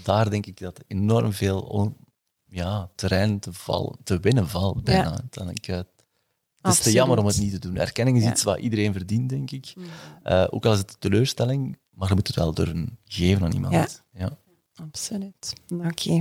daar 0.03 0.29
denk 0.29 0.45
ik 0.45 0.59
dat 0.59 0.79
enorm 0.87 1.33
veel 1.33 1.61
on- 1.61 1.97
ja, 2.45 2.89
terrein 2.95 3.39
te, 3.39 3.53
val, 3.53 3.95
te 4.03 4.19
winnen 4.19 4.47
valt 4.49 4.83
bijna. 4.83 5.19
Dan 5.29 5.49
ik, 5.49 5.67
eh, 5.67 5.75
het 6.61 6.73
is 6.73 6.79
te 6.79 6.91
jammer 6.91 7.17
om 7.17 7.25
het 7.25 7.39
niet 7.39 7.51
te 7.51 7.59
doen. 7.59 7.77
Erkenning 7.77 8.17
is 8.17 8.25
iets 8.29 8.43
wat 8.43 8.59
iedereen 8.59 8.93
verdient, 8.93 9.29
denk 9.29 9.51
ik. 9.51 9.73
Mhm. 9.75 9.85
Eh, 10.23 10.45
ook 10.49 10.65
al 10.65 10.71
is 10.73 10.77
het 10.77 10.95
teleurstelling, 10.99 11.77
maar 11.89 12.07
je 12.09 12.15
moet 12.15 12.27
het 12.27 12.35
wel 12.35 12.53
durven 12.53 12.99
geven 13.05 13.43
aan 13.45 13.53
iemand. 13.53 14.03
Ja. 14.13 14.37
Ja. 14.73 14.83
Absoluut. 14.83 15.53
Oké. 15.85 16.17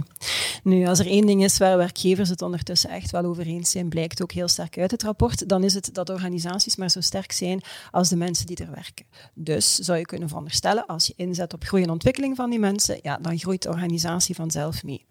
Nu, 0.62 0.87
als 0.87 0.99
er 0.99 1.07
één 1.07 1.27
ding 1.27 1.45
is 1.45 1.59
waar 1.59 1.77
werkgevers 1.77 2.29
het 2.29 2.43
ondertussen 2.43 2.91
echt 2.91 3.11
wel 3.11 3.25
over 3.25 3.47
eens 3.47 3.71
zijn, 3.71 3.88
blijkt 3.88 4.23
ook 4.23 4.33
heel 4.33 4.49
sterk 4.49 4.79
uit 4.79 4.91
het 4.91 5.03
rapport, 5.03 5.49
dan 5.49 5.65
is 5.65 5.75
het 5.75 5.91
dat 5.93 6.11
organisaties 6.11 6.77
maar 6.77 6.91
zo 6.91 7.01
sterk 7.01 7.33
zijn 7.33 7.62
als 7.91 8.09
de 8.09 8.17
mensen 8.17 8.47
die 8.47 8.57
er 8.57 8.71
werken. 8.71 9.07
Dus 9.35 9.75
zou 9.75 9.99
je 9.99 10.05
kunnen 10.05 10.29
veronderstellen, 10.29 10.87
als 10.87 11.07
je 11.07 11.12
inzet 11.17 11.55
op 11.55 11.65
groei 11.65 11.83
en 11.83 11.91
ontwikkeling 11.91 12.37
van 12.37 12.51
die 12.51 12.59
mensen, 12.59 12.99
ja, 13.03 13.17
dan 13.17 13.38
groeit 13.38 13.62
de 13.62 13.69
organisatie 13.69 14.35
vanzelf 14.35 14.83
mee. 14.83 15.07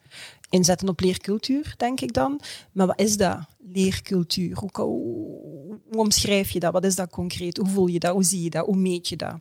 Inzetten 0.50 0.90
op 0.90 1.00
leercultuur, 1.00 1.74
denk 1.78 2.02
ik 2.02 2.14
dan. 2.14 2.42
Maar 2.72 2.88
wat 2.88 3.00
is 3.00 3.18
dat, 3.18 3.40
leercultuur? 3.60 4.58
Hoe, 4.58 4.70
hoe, 4.74 5.80
hoe 5.90 6.00
omschrijf 6.00 6.50
je 6.50 6.60
dat? 6.60 6.74
Wat 6.74 6.86
is 6.86 6.96
dat 6.96 7.10
concreet? 7.10 7.58
Hoe 7.58 7.70
voel 7.70 7.88
je 7.88 8.00
dat? 8.00 8.14
Hoe 8.14 8.24
zie 8.24 8.44
je 8.44 8.50
dat? 8.50 8.66
Hoe 8.66 8.78
meet 8.78 9.08
je 9.10 9.16
dat? 9.16 9.40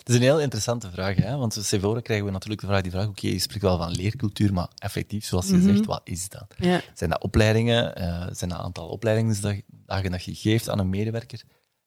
Het 0.00 0.08
is 0.08 0.14
een 0.14 0.20
heel 0.22 0.40
interessante 0.40 0.90
vraag, 0.90 1.16
hè? 1.16 1.36
want 1.36 1.58
Sephora 1.60 2.00
krijgen 2.00 2.26
we 2.26 2.32
natuurlijk 2.32 2.60
de 2.60 2.66
vraag, 2.66 2.82
die 2.82 2.90
vraag, 2.90 3.06
oké, 3.06 3.26
je 3.26 3.38
spreekt 3.38 3.62
wel 3.62 3.76
van 3.78 3.90
leercultuur, 3.90 4.52
maar 4.52 4.68
effectief, 4.78 5.24
zoals 5.24 5.46
je 5.48 5.56
Mhm. 5.56 5.64
zegt, 5.74 5.86
wat 5.86 6.00
is 6.04 6.28
dat? 6.28 6.54
Ja. 6.58 6.80
Zijn 6.94 7.10
dat 7.10 7.22
opleidingen? 7.22 7.96
eh, 7.96 8.10
zijn 8.32 8.50
dat 8.50 8.58
een 8.58 8.64
aantal 8.64 8.88
opleidingsdagen 8.88 10.10
dat 10.10 10.24
je 10.24 10.34
geeft 10.34 10.68
aan 10.68 10.78
een 10.78 10.90
medewerker? 10.90 11.42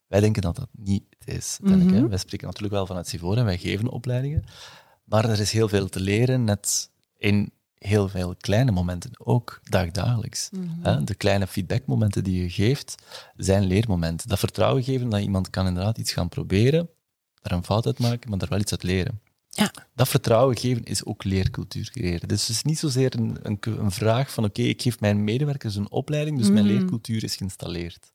Wij 0.08 0.20
denken 0.20 0.42
dat 0.42 0.56
dat 0.56 0.68
niet 0.72 1.04
is. 1.26 1.58
uiteindelijk, 1.62 1.92
hè. 1.96 2.00
Mhm. 2.02 2.10
Wij 2.10 2.18
spreken 2.18 2.46
natuurlijk 2.48 2.74
wel 2.74 2.86
vanuit 2.86 3.08
Sephora 3.08 3.40
en 3.40 3.46
wij 3.46 3.58
geven 3.58 3.88
opleidingen, 3.90 4.44
maar 5.04 5.30
er 5.30 5.40
is 5.40 5.52
heel 5.52 5.68
veel 5.68 5.90
te 5.90 6.00
leren, 6.00 6.44
net 6.44 6.90
in 7.18 7.52
heel 7.78 8.10
veel 8.10 8.36
kleine 8.36 8.72
momenten, 8.72 9.12
ook 9.18 9.60
dagdagelijks. 9.64 10.50
Mhm. 10.52 11.06
De 11.06 11.16
kleine 11.16 11.48
feedbackmomenten 11.48 12.24
die 12.24 12.42
je 12.42 12.50
geeft, 12.50 12.96
zijn 13.36 13.64
leermomenten. 13.64 14.28
Dat 14.30 14.40
vertrouwen 14.40 14.84
geven 14.84 15.10
dat 15.10 15.22
iemand 15.22 15.50
kan 15.50 15.68
inderdaad 15.68 15.98
iets 15.98 16.14
gaan 16.14 16.30
proberen, 16.30 16.90
daar 17.44 17.58
een 17.58 17.64
fout 17.66 17.86
uit 17.86 18.00
maken, 18.00 18.30
maar 18.30 18.40
daar 18.40 18.50
wel 18.50 18.60
iets 18.60 18.72
uit 18.72 18.84
leren. 18.84 19.20
Ja. 19.50 19.72
Dat 19.96 20.08
vertrouwen 20.10 20.58
geven 20.58 20.84
is 20.84 21.06
ook 21.06 21.24
leercultuur 21.24 21.90
creëren. 21.92 22.28
Dus 22.28 22.42
het 22.42 22.50
is 22.56 22.64
niet 22.64 22.80
zozeer 22.80 23.16
een, 23.20 23.38
een, 23.42 23.58
een 23.64 23.92
vraag 23.92 24.32
van 24.34 24.44
oké, 24.44 24.62
ik 24.62 24.82
geef 24.82 25.00
mijn 25.00 25.24
medewerkers 25.24 25.76
een 25.76 25.92
opleiding, 25.92 26.38
dus 26.38 26.50
mijn 26.50 26.66
Mhm. 26.66 26.74
leercultuur 26.74 27.24
is 27.24 27.36
geïnstalleerd. 27.36 28.12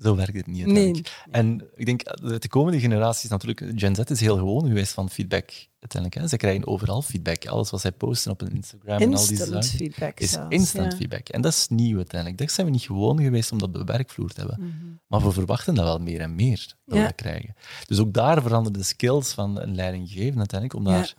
Zo 0.00 0.16
werkt 0.16 0.36
het 0.36 0.46
niet. 0.46 0.66
Nee. 0.66 0.84
uiteindelijk. 0.84 1.08
En 1.30 1.68
ik 1.76 1.86
denk, 1.86 2.02
de 2.40 2.48
komende 2.48 2.80
generaties 2.80 3.30
natuurlijk, 3.30 3.72
Gen 3.80 3.94
Z 3.94 3.98
is 3.98 4.20
heel 4.20 4.36
gewoon 4.36 4.66
geweest 4.66 4.92
van 4.92 5.10
feedback 5.10 5.50
uiteindelijk. 5.80 6.22
Hè. 6.22 6.28
Ze 6.28 6.36
krijgen 6.36 6.66
overal 6.66 7.02
feedback. 7.02 7.46
Alles 7.46 7.70
wat 7.70 7.80
zij 7.80 7.92
posten 7.92 8.30
op 8.32 8.40
hun 8.40 8.54
Instagram 8.54 8.98
en 9.00 9.14
al 9.14 9.26
die 9.26 9.30
Instant 9.30 9.64
zaken 9.64 9.78
feedback 9.78 10.20
is 10.20 10.30
zelfs, 10.30 10.48
instant 10.54 10.92
ja. 10.92 10.98
feedback. 10.98 11.28
En 11.28 11.40
dat 11.40 11.52
is 11.52 11.68
nieuw 11.68 11.96
uiteindelijk. 11.96 12.40
Dat 12.40 12.50
zijn 12.52 12.66
we 12.66 12.72
niet 12.72 12.82
gewoon 12.82 13.22
geweest 13.22 13.52
om 13.52 13.58
dat 13.58 13.68
op 13.68 13.74
de 13.74 13.84
werkvloer 13.84 14.28
te 14.30 14.40
hebben. 14.40 14.58
Mhm. 14.60 14.86
Maar 15.06 15.22
we 15.22 15.32
verwachten 15.32 15.74
dat 15.74 15.84
wel 15.84 15.98
meer 15.98 16.20
en 16.20 16.34
meer, 16.34 16.74
dat 16.84 16.98
we 16.98 17.02
dat 17.04 17.14
krijgen. 17.14 17.54
Dus 17.86 17.98
ook 17.98 18.12
daar 18.12 18.42
veranderen 18.42 18.78
de 18.78 18.84
skills 18.84 19.32
van 19.32 19.60
een 19.60 19.74
leidinggevende 19.74 20.38
uiteindelijk, 20.38 20.78
om 20.80 20.86
Ja. 20.86 20.92
daar 20.98 21.14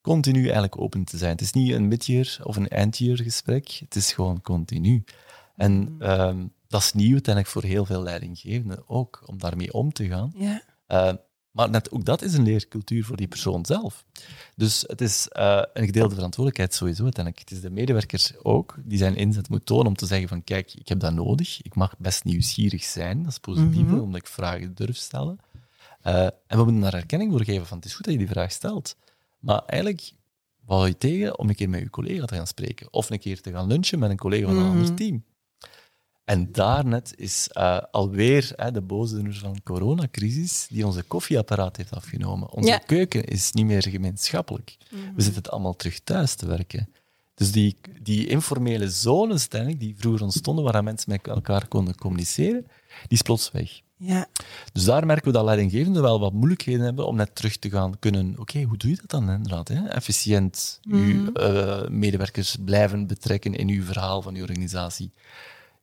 continu 0.00 0.42
eigenlijk 0.42 0.80
open 0.80 1.04
te 1.04 1.16
zijn. 1.16 1.30
Het 1.32 1.40
is 1.40 1.52
niet 1.52 1.72
een 1.72 1.88
mid-year 1.88 2.38
of 2.42 2.56
een 2.56 2.68
end-year 2.68 3.16
gesprek, 3.22 3.68
het 3.80 3.96
is 3.96 4.12
gewoon 4.12 4.40
continu. 4.42 5.04
En 5.56 5.72
Mm. 5.72 6.02
ehm, 6.02 6.46
dat 6.68 6.80
is 6.82 6.92
nieuw 6.92 7.12
uiteindelijk 7.12 7.54
voor 7.54 7.62
heel 7.64 7.84
veel 7.84 8.02
leidinggevenden 8.02 8.82
ook, 8.88 9.22
om 9.26 9.38
daarmee 9.38 9.72
om 9.72 9.92
te 9.92 10.08
gaan. 10.08 10.32
Ja. 10.36 10.62
Eh, 10.86 11.12
maar 11.50 11.70
net 11.70 11.90
ook 11.90 12.04
dat 12.04 12.22
is 12.22 12.34
een 12.34 12.42
leercultuur 12.42 13.04
voor 13.04 13.16
die 13.16 13.28
persoon 13.28 13.64
zelf. 13.66 14.04
Dus 14.56 14.84
het 14.86 15.00
is 15.00 15.28
eh, 15.28 15.62
een 15.72 15.84
gedeelde 15.86 16.14
verantwoordelijkheid 16.14 16.74
sowieso 16.74 17.02
uiteindelijk. 17.02 17.44
Het 17.48 17.56
is 17.58 17.62
de 17.62 17.70
medewerkers 17.70 18.32
ook 18.42 18.74
die 18.84 18.98
zijn 18.98 19.16
inzet 19.16 19.48
moet 19.48 19.66
tonen 19.66 19.86
om 19.86 19.94
te 19.96 20.06
zeggen 20.06 20.28
van 20.28 20.44
kijk, 20.44 20.74
ik 20.74 20.88
heb 20.88 21.00
dat 21.00 21.12
nodig. 21.12 21.62
Ik 21.62 21.74
mag 21.74 21.94
best 21.98 22.24
nieuwsgierig 22.24 22.84
zijn. 22.84 23.22
Dat 23.22 23.32
is 23.32 23.38
positief, 23.38 23.82
Mhm. 23.86 23.98
omdat 23.98 24.20
ik 24.20 24.26
vragen 24.26 24.74
durf 24.74 24.96
stellen. 24.96 25.38
Eh, 26.02 26.22
en 26.24 26.32
we 26.46 26.56
moeten 26.64 26.80
daar 26.80 26.94
erkenning 26.94 27.30
voor 27.32 27.44
geven 27.44 27.66
van 27.66 27.76
het 27.76 27.86
is 27.86 27.94
goed 27.94 28.04
dat 28.04 28.12
je 28.14 28.18
die 28.20 28.28
vraag 28.28 28.52
stelt. 28.52 28.96
Maar 29.38 29.62
eigenlijk 29.66 30.10
wat 30.64 30.76
hou 30.76 30.88
je 30.88 30.98
tegen 30.98 31.38
om 31.38 31.48
een 31.48 31.54
keer 31.54 31.68
met 31.68 31.80
je 31.80 31.90
collega 31.90 32.24
te 32.24 32.34
gaan 32.34 32.46
spreken. 32.46 32.92
Of 32.92 33.10
een 33.10 33.18
keer 33.18 33.40
te 33.40 33.50
gaan 33.50 33.66
lunchen 33.66 33.98
met 33.98 34.10
een 34.10 34.16
collega 34.16 34.46
van 34.46 34.56
een 34.56 34.62
Mhm. 34.66 34.70
ander 34.78 34.94
team. 34.94 35.24
En 36.28 36.52
daarnet 36.52 37.12
is 37.16 37.48
eh, 37.52 37.78
alweer 37.90 38.52
hè, 38.56 38.70
de 38.70 38.80
boosdoener 38.80 39.34
van 39.34 39.52
de 39.52 39.62
coronacrisis 39.62 40.66
die 40.70 40.86
onze 40.86 41.02
koffieapparaat 41.02 41.76
heeft 41.76 41.94
afgenomen. 41.94 42.50
Onze 42.52 42.68
Ja. 42.68 42.78
keuken 42.78 43.24
is 43.24 43.52
niet 43.52 43.64
meer 43.66 43.82
gemeenschappelijk. 43.82 44.76
We 44.90 45.22
zitten 45.22 45.42
het 45.42 45.50
allemaal 45.50 45.76
terug 45.76 46.00
thuis 46.00 46.34
te 46.34 46.46
werken. 46.46 46.88
Dus 47.34 47.52
die, 47.52 47.76
die 48.02 48.26
informele 48.26 48.90
zones 48.90 49.48
die 49.48 49.94
vroeger 49.98 50.22
ontstonden, 50.22 50.64
waar 50.64 50.84
mensen 50.84 51.10
met 51.12 51.26
elkaar 51.26 51.68
konden 51.68 51.94
communiceren, 51.94 52.66
die 52.86 53.18
is 53.18 53.22
plots 53.22 53.50
weg. 53.50 53.80
Ja. 53.96 54.26
Dus 54.72 54.84
daar 54.84 55.06
merken 55.06 55.26
we 55.26 55.32
dat 55.32 55.44
leidinggevenden 55.44 56.02
wel 56.02 56.20
wat 56.20 56.32
moeilijkheden 56.32 56.84
hebben 56.84 57.06
om 57.06 57.16
net 57.16 57.34
terug 57.34 57.56
te 57.56 57.70
gaan 57.70 57.98
kunnen. 57.98 58.34
Oké, 58.38 58.62
hoe 58.62 58.76
doe 58.76 58.90
je 58.90 58.96
dat 58.96 59.10
dan 59.10 59.30
inderdaad? 59.30 59.68
Hè? 59.68 59.86
Efficiënt 59.88 60.80
uw 60.90 61.32
eh, 61.32 61.88
medewerkers 61.88 62.56
blijven 62.64 63.06
betrekken 63.06 63.54
in 63.54 63.68
uw 63.68 63.84
verhaal 63.84 64.22
van 64.22 64.34
uw 64.34 64.42
organisatie. 64.42 65.12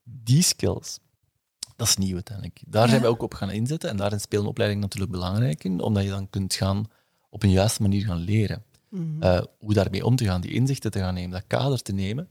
Die 0.09 0.41
skills, 0.43 0.99
dat 1.75 1.87
is 1.87 1.97
nieuw 1.97 2.13
uiteindelijk. 2.13 2.59
Daar 2.67 2.83
Ja. 2.83 2.89
zijn 2.89 3.01
wij 3.01 3.09
ook 3.09 3.21
op 3.21 3.33
gaan 3.33 3.51
inzetten 3.51 3.89
en 3.89 3.97
daarin 3.97 4.19
spelen 4.19 4.45
opleidingen 4.47 4.83
natuurlijk 4.83 5.11
belangrijk 5.11 5.63
in, 5.63 5.79
omdat 5.81 6.03
je 6.03 6.09
dan 6.09 6.29
kunt 6.29 6.53
gaan 6.53 6.85
op 7.29 7.43
een 7.43 7.51
juiste 7.51 7.81
manier 7.81 8.05
gaan 8.05 8.17
leren. 8.17 8.63
Eh, 9.19 9.41
hoe 9.59 9.73
daarmee 9.73 10.05
om 10.05 10.15
te 10.15 10.25
gaan, 10.25 10.41
die 10.41 10.51
inzichten 10.53 10.91
te 10.91 10.99
gaan 10.99 11.13
nemen, 11.13 11.31
dat 11.31 11.43
kader 11.47 11.81
te 11.81 11.93
nemen. 11.93 12.29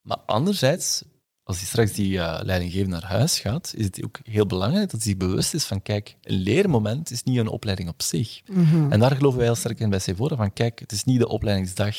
Maar 0.00 0.16
anderzijds, 0.16 1.02
als 1.42 1.56
hij 1.58 1.66
straks 1.66 1.92
die 1.92 2.18
eh, 2.18 2.40
leidinggevende 2.44 2.96
naar 3.00 3.10
huis 3.10 3.40
gaat, 3.40 3.72
is 3.76 3.84
het 3.84 4.04
ook 4.04 4.20
heel 4.22 4.46
belangrijk 4.46 4.90
dat 4.90 5.02
hij 5.02 5.16
bewust 5.16 5.54
is 5.54 5.64
van, 5.64 5.82
kijk, 5.82 6.16
een 6.22 6.36
leermoment 6.36 7.10
is 7.10 7.22
niet 7.22 7.38
een 7.38 7.48
opleiding 7.48 7.88
op 7.88 8.02
zich. 8.02 8.42
Mhm. 8.46 8.92
En 8.92 9.00
daar 9.00 9.16
geloven 9.16 9.38
wij 9.38 9.46
heel 9.46 9.56
sterk 9.56 9.80
in 9.80 9.90
bij 9.90 9.98
Sephora, 9.98 10.36
van 10.36 10.52
kijk, 10.52 10.78
het 10.78 10.92
is 10.92 11.04
niet 11.04 11.18
de 11.18 11.28
opleidingsdag 11.28 11.96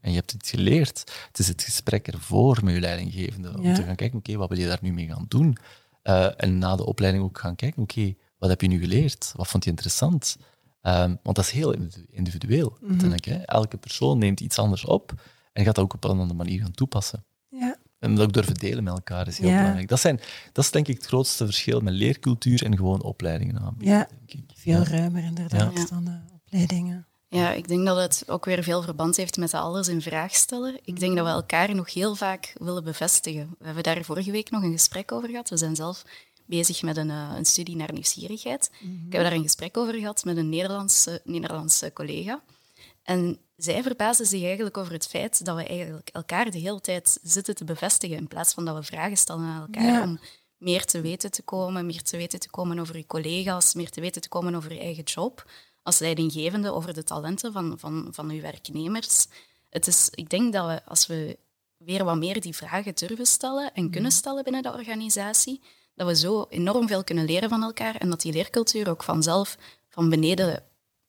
en 0.00 0.10
je 0.10 0.16
hebt 0.16 0.32
iets 0.32 0.50
geleerd. 0.50 0.98
Het 1.26 1.38
is 1.38 1.48
het 1.48 1.62
gesprek 1.62 2.08
ervoor 2.08 2.58
met 2.64 2.74
je 2.74 2.80
leidinggevende, 2.80 3.56
om 3.58 3.62
Ja. 3.64 3.74
te 3.74 3.82
gaan 3.82 3.96
kijken, 3.96 4.18
oké, 4.18 4.36
wat 4.36 4.48
wil 4.48 4.58
je 4.58 4.66
daar 4.66 4.78
nu 4.82 4.92
mee 4.92 5.06
gaan 5.06 5.24
doen? 5.28 5.56
Eh, 6.02 6.26
en 6.36 6.58
na 6.58 6.76
de 6.76 6.86
opleiding 6.86 7.24
ook 7.24 7.38
gaan 7.38 7.56
kijken, 7.56 7.82
oké, 7.82 8.14
wat 8.38 8.48
heb 8.50 8.60
je 8.60 8.68
nu 8.68 8.78
geleerd? 8.80 9.32
Wat 9.36 9.48
vond 9.48 9.64
je 9.64 9.70
interessant? 9.70 10.36
Ehm, 10.82 11.14
want 11.22 11.36
dat 11.36 11.44
is 11.44 11.50
heel 11.50 11.72
individu- 11.72 12.06
individueel. 12.10 12.70
Mhm. 12.80 12.90
uiteindelijk, 12.90 13.24
hè. 13.24 13.34
Elke 13.36 13.76
persoon 13.76 14.18
neemt 14.18 14.40
iets 14.40 14.58
anders 14.58 14.84
op 14.84 15.12
en 15.52 15.64
gaat 15.64 15.74
dat 15.74 15.84
ook 15.84 15.94
op 15.94 16.04
een 16.04 16.10
andere 16.10 16.34
manier 16.34 16.60
gaan 16.60 16.70
toepassen. 16.72 17.24
Ja. 17.48 17.76
En 17.98 18.14
dat 18.14 18.24
ook 18.26 18.32
durven 18.32 18.54
delen 18.54 18.84
met 18.84 18.92
elkaar 18.92 19.26
is 19.28 19.38
heel 19.38 19.48
Ja. 19.48 19.56
belangrijk. 19.58 19.88
Dat, 19.88 20.00
zijn, 20.00 20.20
dat 20.52 20.64
is 20.64 20.70
denk 20.70 20.88
ik 20.88 20.96
het 20.96 21.06
grootste 21.06 21.44
verschil 21.44 21.80
met 21.80 21.94
leercultuur 21.94 22.64
en 22.64 22.76
gewoon 22.76 23.02
opleidingen 23.02 23.58
aanbieden. 23.60 23.96
Ja. 23.96 24.08
ik. 24.26 24.42
Veel 24.54 24.82
ruimer 24.82 25.24
inderdaad 25.24 25.88
dan 25.90 26.04
de 26.04 26.20
opleidingen. 26.44 27.06
Ja, 27.30 27.52
ik 27.52 27.68
denk 27.68 27.86
dat 27.86 27.96
het 27.96 28.24
ook 28.26 28.44
weer 28.44 28.62
veel 28.62 28.82
verband 28.82 29.16
heeft 29.16 29.36
met 29.36 29.54
alles 29.54 29.88
in 29.88 30.02
vraag 30.02 30.34
stellen. 30.34 30.78
Ik 30.84 31.00
denk 31.00 31.16
dat 31.16 31.26
we 31.26 31.32
elkaar 31.32 31.74
nog 31.74 31.92
heel 31.94 32.14
vaak 32.14 32.52
willen 32.58 32.84
bevestigen. 32.84 33.54
We 33.58 33.64
hebben 33.64 33.82
daar 33.82 34.04
vorige 34.04 34.30
week 34.30 34.50
nog 34.50 34.62
een 34.62 34.72
gesprek 34.72 35.12
over 35.12 35.28
gehad. 35.28 35.48
We 35.50 35.56
zijn 35.56 35.76
zelf 35.76 36.04
bezig 36.46 36.82
met 36.82 36.96
een, 36.96 37.10
eh, 37.10 37.32
een 37.36 37.44
studie 37.44 37.76
naar 37.76 37.92
nieuwsgierigheid. 37.92 38.70
Ik 39.06 39.12
heb 39.12 39.22
daar 39.22 39.32
een 39.32 39.42
gesprek 39.42 39.76
over 39.76 39.94
gehad 39.94 40.24
met 40.24 40.36
een 40.36 40.48
Nederlandse, 40.48 41.20
Nederlandse 41.24 41.92
collega. 41.92 42.42
En 43.02 43.38
zij 43.56 43.82
verbaasde 43.82 44.24
zich 44.24 44.42
eigenlijk 44.44 44.76
over 44.76 44.92
het 44.92 45.06
feit 45.06 45.44
dat 45.44 45.56
we 45.56 45.64
eigenlijk 45.66 46.08
elkaar 46.12 46.50
de 46.50 46.58
hele 46.58 46.80
tijd 46.80 47.18
zitten 47.22 47.54
te 47.54 47.64
bevestigen 47.64 48.16
in 48.16 48.28
plaats 48.28 48.54
van 48.54 48.64
dat 48.64 48.76
we 48.76 48.82
vragen 48.82 49.16
stellen 49.16 49.44
aan 49.44 49.60
elkaar 49.60 49.84
Ja. 49.92 50.02
om 50.02 50.20
meer 50.56 50.84
te 50.84 51.00
weten 51.00 51.30
te 51.30 51.42
komen, 51.42 51.86
meer 51.86 52.02
te 52.02 52.16
weten 52.16 52.40
te 52.40 52.50
komen 52.50 52.78
over 52.78 52.96
je 52.96 53.06
collega's, 53.06 53.74
meer 53.74 53.90
te 53.90 54.00
weten 54.00 54.22
te 54.22 54.28
komen 54.28 54.54
over 54.54 54.72
je 54.72 54.80
eigen 54.80 55.04
job 55.04 55.50
als 55.82 55.98
leidinggevende, 55.98 56.72
over 56.72 56.94
de 56.94 57.02
talenten 57.04 57.52
van, 57.52 57.78
van, 57.78 58.08
van 58.10 58.30
uw 58.30 58.40
werknemers. 58.40 59.26
Het 59.70 59.86
is, 59.86 60.08
ik 60.14 60.30
denk 60.30 60.52
dat 60.52 60.66
we, 60.66 60.84
als 60.84 61.06
we 61.06 61.38
weer 61.76 62.04
wat 62.04 62.16
meer 62.16 62.40
die 62.40 62.56
vragen 62.56 62.94
durven 62.94 63.26
stellen 63.26 63.74
en 63.74 63.90
kunnen 63.90 64.12
stellen 64.12 64.44
binnen 64.44 64.62
de 64.62 64.72
organisatie, 64.72 65.60
dat 65.94 66.06
we 66.06 66.16
zo 66.16 66.46
enorm 66.48 66.88
veel 66.88 67.04
kunnen 67.04 67.24
leren 67.24 67.48
van 67.48 67.62
elkaar 67.62 67.94
en 67.96 68.10
dat 68.10 68.20
die 68.20 68.32
leercultuur 68.32 68.88
ook 68.90 69.02
vanzelf 69.02 69.56
van 69.88 70.08
beneden 70.08 70.62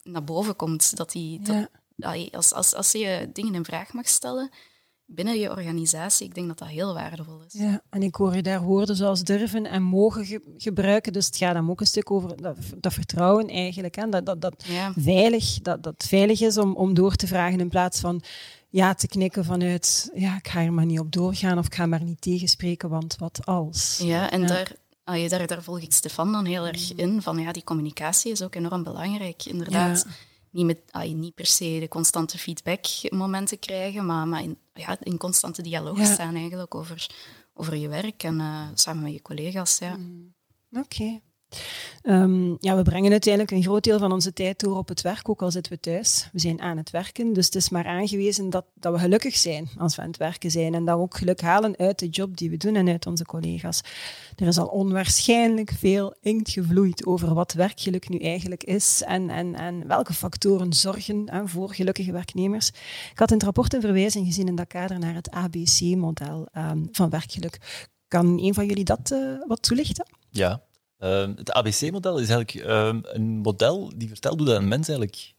naar 0.04 0.24
boven 0.24 0.56
komt. 0.56 0.98
Dat 0.98 1.12
die, 1.12 1.42
dat- 1.42 1.70
Ja. 1.96 2.28
als, 2.32 2.54
als, 2.54 2.74
als 2.74 2.92
je 2.92 3.30
dingen 3.34 3.56
in 3.56 3.66
vraag 3.66 3.94
mag 3.94 4.08
stellen 4.08 4.50
binnen 5.16 5.40
je 5.40 5.50
organisatie, 5.50 6.26
ik 6.28 6.36
denk 6.36 6.48
dat 6.48 6.58
dat 6.58 6.68
heel 6.68 6.94
waardevol 6.94 7.42
is. 7.48 7.54
Ja, 7.60 7.82
en 7.90 8.04
ik 8.04 8.16
hoor 8.16 8.36
je 8.36 8.42
daar 8.42 8.62
woorden 8.62 8.96
zoals 8.96 9.24
durven 9.24 9.66
en 9.66 9.84
mogen 9.84 10.26
ge- 10.26 10.54
gebruiken. 10.58 11.14
Dus 11.14 11.26
het 11.26 11.38
gaat 11.38 11.54
dan 11.54 11.70
ook 11.70 11.80
een 11.80 11.86
stuk 11.88 12.12
over 12.12 12.42
dat, 12.42 12.58
dat 12.78 12.94
vertrouwen 12.94 13.48
eigenlijk. 13.48 13.96
Hè? 13.96 14.10
Dat, 14.10 14.26
dat, 14.26 14.42
dat, 14.42 14.64
Ja. 14.68 14.94
veilig, 14.98 15.60
dat, 15.62 15.84
dat 15.84 16.06
veilig 16.08 16.42
is 16.42 16.58
om, 16.58 16.76
om 16.76 16.94
door 16.94 17.16
te 17.16 17.28
vragen 17.28 17.60
in 17.60 17.70
plaats 17.70 18.00
van 18.00 18.22
ja 18.70 18.94
te 18.94 19.08
knikken 19.08 19.46
vanuit 19.46 20.10
ja, 20.14 20.36
ik 20.38 20.48
ga 20.48 20.62
er 20.64 20.74
maar 20.74 20.86
niet 20.86 21.00
op 21.00 21.12
doorgaan 21.12 21.58
of 21.58 21.66
ik 21.66 21.76
ga 21.76 21.86
maar 21.86 22.04
niet 22.04 22.22
tegenspreken, 22.22 22.90
want 22.90 23.16
wat 23.20 23.46
als? 23.46 24.00
Ja, 24.04 24.32
en 24.32 24.42
Ja. 24.42 24.48
Daar, 24.48 25.30
daar, 25.30 25.48
daar 25.48 25.64
volg 25.64 25.82
ik 25.82 25.94
Stefan 25.94 26.32
dan 26.32 26.46
heel 26.46 26.68
erg 26.68 26.94
in. 26.96 27.22
Van 27.22 27.38
ja, 27.38 27.52
die 27.52 27.64
communicatie 27.64 28.32
is 28.32 28.42
ook 28.42 28.56
enorm 28.56 28.84
belangrijk. 28.84 29.46
Inderdaad, 29.46 30.06
Ja. 30.08 30.14
Niet, 30.52 30.66
met, 30.66 30.80
allee, 30.92 31.14
niet 31.14 31.34
per 31.34 31.46
se 31.46 31.78
de 31.80 31.88
constante 31.88 32.38
feedbackmomenten 32.38 33.60
krijgen, 33.60 34.06
maar, 34.06 34.28
maar 34.28 34.44
in, 34.44 34.58
ja, 34.74 34.98
in 35.02 35.18
constante 35.18 35.62
dialoog 35.62 35.98
Ja. 35.98 36.06
staan 36.14 36.36
eigenlijk 36.36 36.76
over, 36.76 37.10
over 37.54 37.76
je 37.76 37.88
werk 37.88 38.24
en 38.24 38.40
eh, 38.40 38.68
samen 38.74 39.04
met 39.04 39.14
je 39.14 39.22
collega's. 39.22 39.78
Ja. 39.78 39.98
Oké. 40.72 41.20
Ehm, 42.02 42.56
ja, 42.60 42.76
we 42.76 42.82
brengen 42.82 43.12
uiteindelijk 43.12 43.54
een 43.54 43.64
groot 43.64 43.84
deel 43.84 44.00
van 44.00 44.12
onze 44.12 44.34
tijd 44.34 44.60
door 44.60 44.78
op 44.78 44.88
het 44.88 45.02
werk, 45.02 45.30
ook 45.30 45.42
al 45.42 45.52
zitten 45.52 45.72
we 45.72 45.80
thuis. 45.80 46.30
We 46.32 46.40
zijn 46.40 46.62
aan 46.62 46.78
het 46.78 46.90
werken, 46.90 47.34
dus 47.34 47.46
het 47.46 47.56
is 47.56 47.70
maar 47.70 47.86
aangewezen 47.86 48.50
dat, 48.50 48.66
dat 48.74 48.94
we 48.94 49.00
gelukkig 49.00 49.36
zijn 49.36 49.70
als 49.78 49.96
we 49.96 50.02
aan 50.02 50.08
het 50.08 50.18
werken 50.18 50.52
zijn 50.52 50.74
en 50.74 50.86
dat 50.86 50.96
we 50.96 51.02
ook 51.02 51.18
geluk 51.18 51.42
halen 51.42 51.78
uit 51.78 52.00
de 52.00 52.10
job 52.10 52.38
die 52.38 52.50
we 52.50 52.58
doen 52.58 52.76
en 52.76 52.90
uit 52.90 53.06
onze 53.06 53.26
collega's. 53.26 53.82
Er 54.36 54.48
is 54.48 54.58
al 54.58 54.68
onwaarschijnlijk 54.68 55.72
veel 55.72 56.16
inkt 56.22 56.50
gevloeid 56.50 57.06
over 57.06 57.34
wat 57.34 57.54
werkgeluk 57.54 58.10
nu 58.10 58.18
eigenlijk 58.18 58.64
is 58.64 59.04
en, 59.06 59.30
en, 59.30 59.56
en 59.56 59.88
welke 59.88 60.14
factoren 60.14 60.74
zorgen 60.74 61.30
voor 61.46 61.74
gelukkige 61.74 62.12
werknemers. 62.12 62.68
Ik 63.12 63.20
had 63.20 63.30
in 63.30 63.36
het 63.36 63.44
rapport 63.44 63.74
een 63.74 63.82
verwijzing 63.82 64.26
gezien 64.26 64.48
in 64.48 64.56
dat 64.56 64.68
kader 64.68 65.00
naar 65.00 65.14
het 65.14 65.30
ABC-model 65.30 66.48
ehm, 66.52 66.86
van 66.92 67.10
werkgeluk. 67.10 67.88
Kan 68.08 68.40
een 68.40 68.54
van 68.54 68.66
jullie 68.66 68.84
dat 68.84 69.12
eh, 69.12 69.20
wat 69.48 69.62
toelichten? 69.62 70.06
Ja, 70.30 70.62
Ehm, 71.02 71.34
het 71.36 71.52
ABC-model 71.52 72.18
is 72.20 72.30
eigenlijk 72.30 72.68
ehm, 72.68 73.00
een 73.04 73.38
model 73.38 73.92
die 73.96 74.08
vertelt 74.08 74.38
hoe 74.38 74.48
dat 74.48 74.58
een 74.58 74.68
mens 74.68 74.88
eigenlijk 74.88 75.34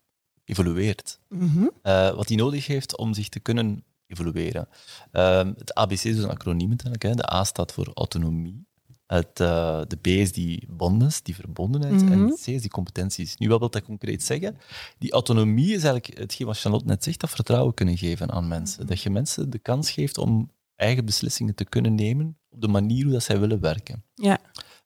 evolueert. 0.45 1.19
Mhm. 1.29 1.67
Eh, 1.83 2.15
wat 2.15 2.29
hij 2.29 2.37
nodig 2.37 2.67
heeft 2.67 2.97
om 2.97 3.15
zich 3.15 3.29
te 3.29 3.41
kunnen 3.41 3.85
evolueren. 4.07 4.69
Ehm, 5.13 5.53
het 5.59 5.75
ABC 5.75 6.05
is 6.05 6.19
een 6.19 6.29
acroniem 6.31 6.69
natuurlijk. 6.69 7.03
Hè. 7.03 7.15
De 7.15 7.33
A 7.33 7.45
staat 7.45 7.73
voor 7.73 7.91
autonomie. 7.95 8.67
Het, 9.07 9.41
eh, 9.41 9.81
de 9.89 9.97
B 9.97 10.07
is 10.07 10.33
die 10.33 10.67
bondness, 10.71 11.23
die 11.23 11.35
verbondenheid. 11.35 12.01
En 12.03 12.19
Mhm. 12.19 12.29
het 12.29 12.43
C 12.45 12.47
is 12.47 12.61
die 12.61 12.71
competenties. 12.71 13.37
Nu, 13.37 13.49
wat 13.49 13.59
wil 13.59 13.71
dat 13.71 13.83
concreet 13.83 14.23
zeggen? 14.23 14.57
Die 14.99 15.13
autonomie 15.13 15.75
is 15.75 15.85
eigenlijk 15.85 16.19
hetgeen 16.19 16.47
wat 16.47 16.59
Charlotte 16.59 16.87
net 16.87 17.05
zegt, 17.05 17.21
dat 17.21 17.31
vertrouwen 17.31 17.75
kunnen 17.75 17.97
geven 17.99 18.31
aan 18.31 18.49
mensen. 18.49 18.87
Dat 18.87 19.01
je 19.01 19.11
mensen 19.11 19.51
de 19.51 19.59
kans 19.59 19.91
geeft 19.91 20.19
om 20.19 20.51
eigen 20.77 21.05
beslissingen 21.05 21.55
te 21.55 21.65
kunnen 21.65 21.95
nemen 21.95 22.39
op 22.51 22.61
de 22.61 22.69
manier 22.69 23.03
hoe 23.05 23.13
dat 23.13 23.23
zij 23.23 23.41
willen 23.41 23.61
werken. 23.61 24.05
Ja. 24.15 24.39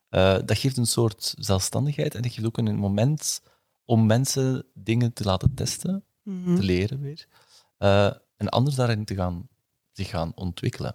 Eh, 0.09 0.37
dat 0.45 0.59
geeft 0.59 0.77
een 0.77 0.87
soort 0.87 1.35
zelfstandigheid 1.39 2.15
en 2.15 2.23
dat 2.23 2.33
geeft 2.33 2.47
ook 2.47 2.59
een 2.59 2.77
moment 2.77 3.43
om 3.85 4.07
mensen 4.07 4.65
dingen 4.75 5.13
te 5.13 5.25
laten 5.25 5.55
testen, 5.55 6.05
Mhm. 6.23 6.57
te 6.57 6.63
leren 6.63 7.01
weer, 7.01 7.27
eh, 7.79 8.11
en 8.37 8.49
anders 8.49 8.77
daarin 8.77 9.05
te 9.05 9.15
gaan, 9.15 9.49
zich 9.93 10.09
gaan 10.09 10.33
ontwikkelen. 10.35 10.95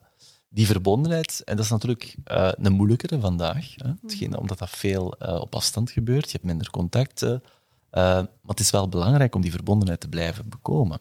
Die 0.50 0.66
verbondenheid, 0.66 1.42
en 1.46 1.56
dat 1.56 1.66
is 1.66 1.72
natuurlijk 1.72 2.16
eh, 2.24 2.50
een 2.54 2.74
moeilijkere 2.74 3.20
vandaag, 3.20 3.74
hè, 3.76 3.92
hetgeen, 4.02 4.38
omdat 4.38 4.58
dat 4.60 4.70
veel 4.70 5.08
op 5.20 5.56
afstand 5.56 5.92
gebeurt, 5.92 6.26
je 6.26 6.32
hebt 6.32 6.44
minder 6.44 6.70
contacten, 6.70 7.44
maar 7.92 8.28
het 8.46 8.60
is 8.60 8.70
wel 8.72 8.90
belangrijk 8.90 9.36
om 9.36 9.42
die 9.42 9.52
verbondenheid 9.52 10.00
te 10.00 10.10
blijven 10.10 10.50
bekomen. 10.50 11.00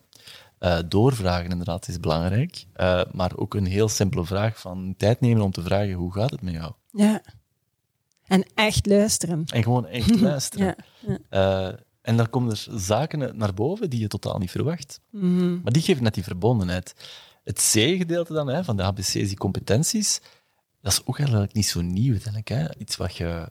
Doorvragen 0.89 1.51
inderdaad 1.51 1.89
is 1.89 2.01
belangrijk, 2.01 2.67
maar 3.13 3.37
ook 3.37 3.55
een 3.55 3.67
heel 3.67 3.89
simpele 3.89 4.25
vraag 4.25 4.61
van 4.61 4.95
tijd 4.97 5.21
nemen 5.21 5.43
om 5.43 5.51
te 5.51 5.63
vragen 5.63 5.93
hoe 5.93 6.13
gaat 6.13 6.31
het 6.31 6.43
met 6.43 6.55
jou? 6.55 6.73
Ja. 6.93 7.23
En 8.31 8.45
echt 8.55 8.87
luisteren. 8.87 9.45
En 9.47 9.63
gewoon 9.63 9.87
echt 9.87 10.21
luisteren. 10.31 10.77
Ja. 11.07 11.19
Eh, 11.29 11.79
en 12.03 12.17
dan 12.17 12.31
komen 12.31 12.51
er 12.51 12.67
zaken 12.71 13.37
naar 13.37 13.55
boven 13.55 13.91
die 13.91 14.01
je 14.01 14.09
totaal 14.09 14.39
niet 14.39 14.51
verwacht. 14.51 15.01
Mhm. 15.11 15.61
Maar 15.61 15.73
die 15.73 15.83
geven 15.83 16.03
net 16.03 16.15
die 16.15 16.23
verbondenheid. 16.23 16.95
Het 17.45 17.71
C-gedeelte 17.73 18.33
dan, 18.33 18.49
hè, 18.49 18.65
van 18.65 18.77
de 18.77 18.83
HBC's, 18.83 19.13
die 19.13 19.37
competenties, 19.37 20.21
dat 20.81 20.93
is 20.93 21.03
ook 21.05 21.19
eigenlijk 21.19 21.53
niet 21.53 21.67
zo 21.67 21.81
nieuw 21.81 22.13
uiteindelijk. 22.13 22.49
Hè. 22.49 22.79
Iets 22.79 22.97
wat 22.97 23.17
je 23.17 23.51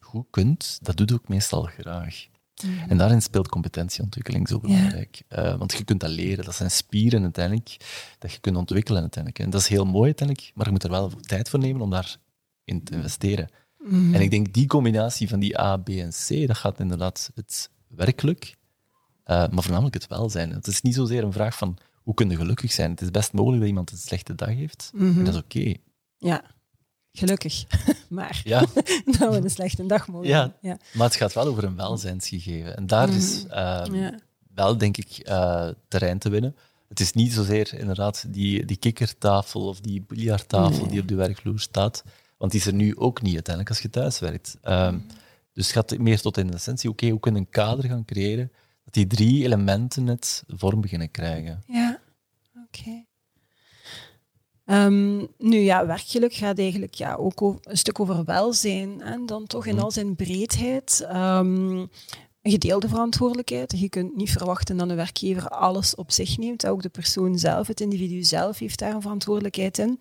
goed 0.00 0.26
kunt, 0.30 0.78
dat 0.82 0.96
doe 0.96 1.06
je 1.06 1.14
ook 1.14 1.28
meestal 1.28 1.62
graag. 1.62 2.26
En 2.88 2.96
daarin 2.98 3.22
speelt 3.22 3.48
competentieontwikkeling 3.48 4.48
zo 4.48 4.58
belangrijk. 4.58 5.22
Eh, 5.28 5.56
want 5.56 5.72
je 5.72 5.84
kunt 5.84 6.00
dat 6.00 6.10
leren, 6.10 6.44
dat 6.44 6.54
zijn 6.54 6.70
spieren 6.70 7.22
uiteindelijk, 7.22 7.76
dat 8.18 8.32
je 8.32 8.38
kunt 8.38 8.56
ontwikkelen 8.56 9.00
uiteindelijk. 9.00 9.44
En 9.44 9.50
dat 9.50 9.60
is 9.60 9.68
heel 9.68 9.84
mooi 9.84 10.04
uiteindelijk, 10.04 10.50
maar 10.54 10.66
je 10.66 10.72
moet 10.72 10.84
er 10.84 10.90
wel 10.90 11.10
tijd 11.20 11.48
voor 11.48 11.58
nemen 11.58 11.80
om 11.80 11.90
daarin 11.90 12.84
te 12.84 12.94
investeren. 12.94 13.48
Mhm. 13.78 14.14
En 14.14 14.20
ik 14.20 14.30
denk 14.30 14.52
die 14.52 14.66
combinatie 14.66 15.28
van 15.28 15.38
die 15.40 15.58
A, 15.60 15.76
B 15.76 15.88
en 15.88 16.10
C, 16.10 16.46
dat 16.46 16.56
gaat 16.56 16.80
inderdaad 16.80 17.30
het 17.34 17.70
werkelijk, 17.86 18.56
eh, 19.24 19.48
maar 19.48 19.62
voornamelijk 19.62 19.94
het 19.94 20.06
welzijn. 20.06 20.50
Het 20.52 20.66
is 20.66 20.82
niet 20.82 20.94
zozeer 20.94 21.24
een 21.24 21.32
vraag 21.32 21.56
van 21.56 21.76
hoe 22.02 22.14
kun 22.14 22.30
je 22.30 22.36
gelukkig 22.36 22.72
zijn. 22.72 22.90
Het 22.90 23.00
is 23.00 23.10
best 23.10 23.32
mogelijk 23.32 23.60
dat 23.60 23.68
iemand 23.68 23.90
een 23.90 23.98
slechte 23.98 24.34
dag 24.34 24.48
heeft. 24.48 24.90
Mhm. 24.94 25.18
En 25.18 25.24
dat 25.24 25.34
is 25.34 25.40
oké. 25.40 25.74
Ja. 26.18 26.42
Gelukkig. 27.12 27.64
maar 28.08 28.40
Ja, 28.44 28.60
dat 29.18 29.34
we 29.34 29.40
een 29.42 29.50
slechte 29.50 29.86
dag 29.86 30.08
mogen 30.08 30.28
Ja. 30.28 30.54
maar 30.94 31.06
het 31.06 31.16
gaat 31.16 31.32
wel 31.32 31.46
over 31.46 31.64
een 31.64 31.76
welzijnsgegeven. 31.76 32.76
En 32.76 32.86
daar 32.86 33.08
is 33.08 33.46
ehm, 33.46 33.94
Ja. 33.94 34.14
wel, 34.54 34.78
denk 34.78 34.96
ik, 34.96 35.08
eh, 35.18 35.68
terrein 35.88 36.18
te 36.18 36.28
winnen. 36.28 36.56
Het 36.88 37.00
is 37.00 37.12
niet 37.12 37.32
zozeer 37.32 37.74
inderdaad 37.74 38.24
die, 38.28 38.64
die 38.64 38.76
kikkertafel 38.76 39.66
of 39.68 39.80
die 39.80 40.04
biljarttafel 40.06 40.80
Nee. 40.80 40.88
die 40.90 41.00
op 41.00 41.08
de 41.08 41.14
werkvloer 41.14 41.60
staat. 41.60 42.04
Want 42.38 42.50
die 42.52 42.60
is 42.60 42.66
er 42.66 42.72
nu 42.74 42.96
ook 42.96 43.22
niet 43.22 43.34
uiteindelijk 43.34 43.74
als 43.74 43.82
je 43.82 43.90
thuis 43.90 44.18
werkt. 44.18 44.56
Ehm, 44.62 44.98
dus 45.52 45.66
het 45.66 45.74
gaat 45.74 45.98
meer 45.98 46.20
tot 46.20 46.36
in 46.36 46.46
de 46.46 46.52
essentie, 46.52 46.90
oké, 46.90 47.08
hoe 47.08 47.20
kun 47.20 47.32
je 47.32 47.38
een 47.38 47.50
kader 47.50 47.84
gaan 47.84 48.04
creëren 48.04 48.52
dat 48.84 48.94
die 48.94 49.06
drie 49.06 49.44
elementen 49.44 50.06
het 50.06 50.42
vorm 50.46 50.80
beginnen 50.80 51.10
krijgen. 51.10 51.62
Ja, 51.66 52.00
oké. 52.66 53.04
Ehm, 54.64 55.18
nu 55.38 55.58
ja, 55.58 55.86
werkgeluk 55.86 56.34
gaat 56.34 56.58
eigenlijk 56.58 56.94
ja, 56.94 57.14
ook 57.14 57.40
een 57.40 57.76
stuk 57.76 58.00
over 58.00 58.24
welzijn. 58.24 59.00
En 59.02 59.26
dan 59.26 59.46
toch 59.46 59.66
in 59.66 59.74
Mhm. 59.74 59.84
al 59.84 59.90
zijn 59.90 60.16
breedheid. 60.16 61.04
Ehm, 61.08 61.86
een 62.42 62.50
gedeelde 62.54 62.88
verantwoordelijkheid. 62.88 63.74
Je 63.78 63.88
kunt 63.88 64.16
niet 64.16 64.30
verwachten 64.30 64.76
dat 64.76 64.88
een 64.88 64.96
werkgever 64.96 65.48
alles 65.48 65.94
op 65.94 66.10
zich 66.12 66.38
neemt. 66.38 66.66
Ook 66.66 66.82
de 66.82 66.88
persoon 66.88 67.38
zelf, 67.38 67.66
het 67.66 67.80
individu 67.80 68.22
zelf, 68.22 68.58
heeft 68.58 68.78
daar 68.78 68.94
een 68.94 69.02
verantwoordelijkheid 69.02 69.78
in. 69.78 69.98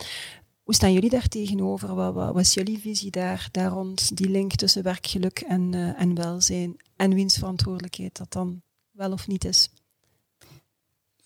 Hoe 0.67 0.75
staan 0.75 0.93
jullie 0.93 1.09
daar 1.09 1.27
tegenover? 1.27 1.95
Wat, 1.95 2.13
wat, 2.13 2.39
is 2.39 2.53
jullie 2.53 2.79
visie 2.79 3.11
daar, 3.11 3.47
daar 3.51 3.71
rond 3.71 4.17
die 4.17 4.29
link 4.29 4.55
tussen 4.55 4.83
werkgeluk 4.83 5.39
en, 5.39 5.73
eh, 5.73 6.01
en 6.01 6.15
welzijn? 6.15 6.77
En 6.95 7.13
wiens 7.13 7.37
verantwoordelijkheid 7.37 8.17
dat 8.17 8.31
dan 8.31 8.61
wel 8.91 9.11
of 9.11 9.27
niet 9.27 9.45
is? 9.45 9.69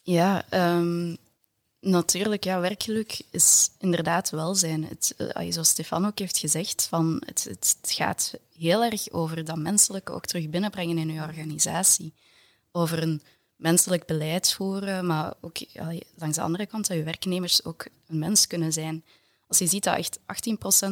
Ja, 0.03 0.45
ehm, 0.49 1.15
natuurlijk, 1.79 2.43
ja, 2.43 2.59
werkgeluk 2.59 3.21
is 3.31 3.69
inderdaad 3.77 4.29
welzijn. 4.29 4.83
Het, 4.83 5.13
eh, 5.17 5.51
zoals 5.51 5.69
Stefan 5.69 6.05
ook 6.05 6.19
heeft 6.19 6.37
gezegd, 6.37 6.87
van 6.89 7.23
het, 7.25 7.43
het, 7.43 7.77
gaat 7.81 8.33
heel 8.57 8.83
erg 8.83 9.11
over 9.11 9.45
dat 9.45 9.57
menselijke 9.57 10.11
ook 10.11 10.25
terug 10.25 10.49
binnenbrengen 10.49 10.97
in 10.97 11.11
je 11.11 11.21
organisatie. 11.21 12.13
Over 12.71 13.01
een 13.01 13.21
menselijk 13.55 14.05
beleid 14.05 14.53
voeren, 14.53 15.05
maar 15.05 15.33
ook 15.39 15.57
langs 16.15 16.35
de 16.35 16.43
andere 16.43 16.65
kant 16.65 16.87
dat 16.87 16.97
je 16.97 17.03
werknemers 17.03 17.63
ook 17.65 17.85
een 18.07 18.19
mens 18.19 18.47
kunnen 18.47 18.73
zijn. 18.73 19.03
Als 19.51 19.59
je 19.59 19.67
ziet 19.67 19.83
dat 19.83 19.97
echt 19.97 20.19
18% 20.19 20.21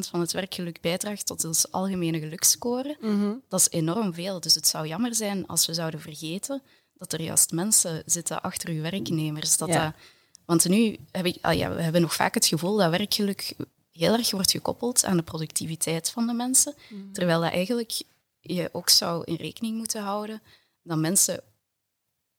van 0.10 0.20
het 0.20 0.32
werkgeluk 0.32 0.82
bijdraagt 0.82 1.26
tot 1.26 1.46
ons 1.46 1.72
algemene 1.72 2.20
geluksscore, 2.20 2.98
dat 3.50 3.60
is 3.60 3.70
enorm 3.70 4.14
veel. 4.14 4.40
Dus 4.40 4.56
het 4.56 4.68
zou 4.68 4.88
jammer 4.88 5.16
zijn 5.16 5.48
als 5.48 5.66
we 5.66 5.74
zouden 5.74 6.00
vergeten 6.00 6.62
dat 6.94 7.14
er 7.14 7.22
juist 7.22 7.52
mensen 7.52 8.04
zitten 8.06 8.42
achter 8.42 8.70
uw 8.70 8.82
werknemers. 8.82 9.58
Dat 9.58 9.68
Ja. 9.68 9.84
dat, 9.84 9.94
want 10.46 10.68
nu 10.68 10.98
heb 11.12 11.26
ik, 11.26 11.38
ah 11.42 11.54
ja, 11.54 11.76
we 11.76 11.82
hebben 11.82 12.02
nog 12.02 12.14
vaak 12.14 12.34
het 12.34 12.46
gevoel 12.46 12.78
dat 12.78 12.90
werkgeluk 12.90 13.54
heel 13.92 14.14
erg 14.14 14.32
wordt 14.32 14.52
gekoppeld 14.52 15.06
aan 15.06 15.18
de 15.18 15.24
productiviteit 15.24 16.10
van 16.10 16.28
de 16.28 16.34
mensen. 16.34 16.74
Terwijl 17.14 17.42
dat 17.42 17.52
eigenlijk 17.52 18.02
je 18.40 18.70
ook 18.72 18.90
zou 18.90 19.24
in 19.26 19.36
rekening 19.36 19.78
moeten 19.78 20.02
houden 20.02 20.42
dat 20.84 20.98
mensen 20.98 21.42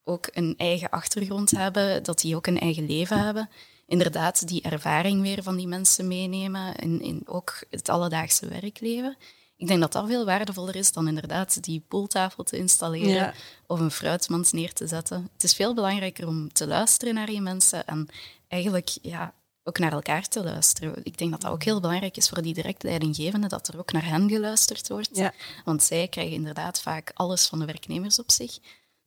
ook 0.05 0.29
een 0.33 0.55
eigen 0.57 0.91
achtergrond 0.91 1.51
hebben, 1.51 2.03
dat 2.03 2.21
die 2.21 2.37
ook 2.37 2.47
een 2.47 2.61
eigen 2.61 2.87
leven 2.87 3.25
hebben. 3.25 3.49
Inderdaad, 3.90 4.48
die 4.48 4.62
ervaring 4.62 5.22
weer 5.22 5.42
van 5.42 5.57
die 5.57 5.66
mensen 5.66 6.09
meenemen 6.09 6.74
in, 6.76 7.00
in 7.00 7.22
ook 7.24 7.62
het 7.70 7.88
alledaagse 7.88 8.48
werkleven. 8.48 9.16
Ik 9.57 9.66
denk 9.66 9.81
dat 9.81 9.92
dat 9.92 10.07
veel 10.07 10.24
waardevoller 10.24 10.76
is 10.76 10.92
dan 10.92 11.09
inderdaad 11.09 11.62
die 11.62 11.85
pooltafel 11.88 12.44
te 12.44 12.57
installeren 12.57 13.09
Ja. 13.14 13.35
of 13.66 13.81
een 13.81 13.90
fruitmand 13.90 14.53
neer 14.53 14.72
te 14.72 14.87
zetten. 14.87 15.29
Het 15.33 15.42
is 15.42 15.55
veel 15.55 15.74
belangrijker 15.74 16.26
om 16.26 16.53
te 16.53 16.66
luisteren 16.66 17.14
naar 17.14 17.31
je 17.31 17.40
mensen 17.40 17.87
en 17.87 18.09
eigenlijk 18.48 18.88
ja, 19.03 19.35
ook 19.64 19.79
naar 19.79 19.92
elkaar 19.92 20.29
te 20.29 20.42
luisteren. 20.42 20.94
Ik 21.03 21.18
denk 21.18 21.31
dat 21.31 21.40
dat 21.40 21.50
ook 21.53 21.62
heel 21.62 21.81
belangrijk 21.81 22.16
is 22.16 22.29
voor 22.29 22.42
die 22.42 22.55
direct 22.55 22.83
leidinggevende, 22.83 23.46
dat 23.46 23.68
er 23.68 23.79
ook 23.79 23.92
naar 23.92 24.07
hen 24.07 24.29
geluisterd 24.29 24.88
wordt. 24.88 25.11
Ja. 25.12 25.33
Want 25.64 25.83
zij 25.83 26.09
krijgen 26.09 26.35
inderdaad 26.35 26.81
vaak 26.81 27.11
alles 27.14 27.46
van 27.46 27.59
de 27.59 27.64
werknemers 27.64 28.18
op 28.18 28.31
zich. 28.31 28.59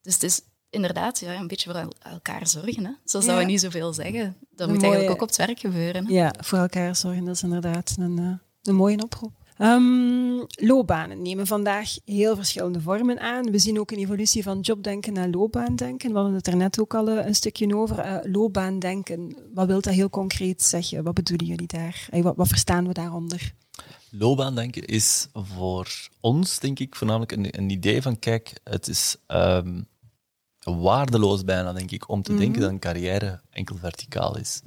Dus 0.02 0.14
het 0.14 0.24
is 0.24 0.42
inderdaad 0.74 1.20
ja, 1.20 1.34
een 1.40 1.48
beetje 1.48 1.72
voor 1.72 1.80
el- 1.80 1.94
elkaar 2.12 2.48
zorgen. 2.48 2.86
Hè? 2.86 2.92
Zo 3.06 3.20
zou 3.22 3.34
Ja. 3.34 3.40
je 3.40 3.46
niet 3.46 3.60
zoveel 3.60 3.94
zeggen. 3.94 4.36
Dat 4.56 4.68
Een 4.68 4.74
moet 4.74 4.84
eigenlijk 4.84 5.14
ook 5.14 5.22
op 5.22 5.28
het 5.28 5.38
werk 5.38 5.60
gebeuren. 5.60 6.06
Hè? 6.08 6.14
Ja, 6.14 6.34
voor 6.40 6.58
elkaar 6.60 6.96
zorgen, 6.96 7.26
dat 7.26 7.36
is 7.36 7.44
inderdaad 7.44 7.96
een, 8.00 8.18
eh, 8.20 8.34
een 8.64 8.76
mooie 8.76 9.04
oproep. 9.04 9.32
Ehm, 9.58 10.44
loopbanen 10.68 11.22
nemen 11.22 11.48
vandaag 11.48 11.90
heel 12.06 12.36
verschillende 12.36 12.82
vormen 12.82 13.20
aan. 13.20 13.52
We 13.52 13.60
zien 13.60 13.80
ook 13.80 13.92
een 13.92 13.98
evolutie 13.98 14.44
van 14.44 14.60
jobdenken 14.60 15.14
naar 15.14 15.28
loopbaandenken. 15.30 16.10
We 16.12 16.16
hadden 16.16 16.34
het 16.36 16.48
er 16.48 16.56
net 16.56 16.80
ook 16.80 16.94
al 16.94 17.10
eh, 17.10 17.26
een 17.26 17.36
stukje 17.36 17.76
over. 17.76 18.00
Eh, 18.00 18.32
loopbaandenken, 18.32 19.36
wat 19.54 19.68
wil 19.68 19.82
dat 19.82 19.94
heel 19.94 20.10
concreet 20.10 20.64
zeggen? 20.64 21.04
Wat 21.04 21.14
bedoelen 21.14 21.46
jullie 21.48 21.68
daar? 21.68 22.08
Wat, 22.12 22.36
wat 22.36 22.48
verstaan 22.48 22.88
we 22.88 22.94
daaronder? 22.94 23.54
Loopbaandenken 24.10 24.86
is 24.86 25.28
voor 25.34 25.88
ons, 26.20 26.60
denk 26.60 26.80
ik, 26.80 26.96
voornamelijk 26.96 27.32
een, 27.32 27.48
een 27.58 27.70
idee 27.70 28.02
van, 28.02 28.20
kijk, 28.20 28.54
het 28.64 28.88
is 28.88 29.16
ehm, 29.28 29.82
waardeloos 30.64 31.44
bijna, 31.44 31.74
denk 31.74 31.92
ik, 31.92 32.10
om 32.10 32.22
te 32.22 32.36
denken 32.36 32.62
dat 32.62 32.70
een 32.70 32.80
carrière 32.80 33.40
enkel 33.50 33.76
verticaal 33.76 34.38
is. 34.38 34.62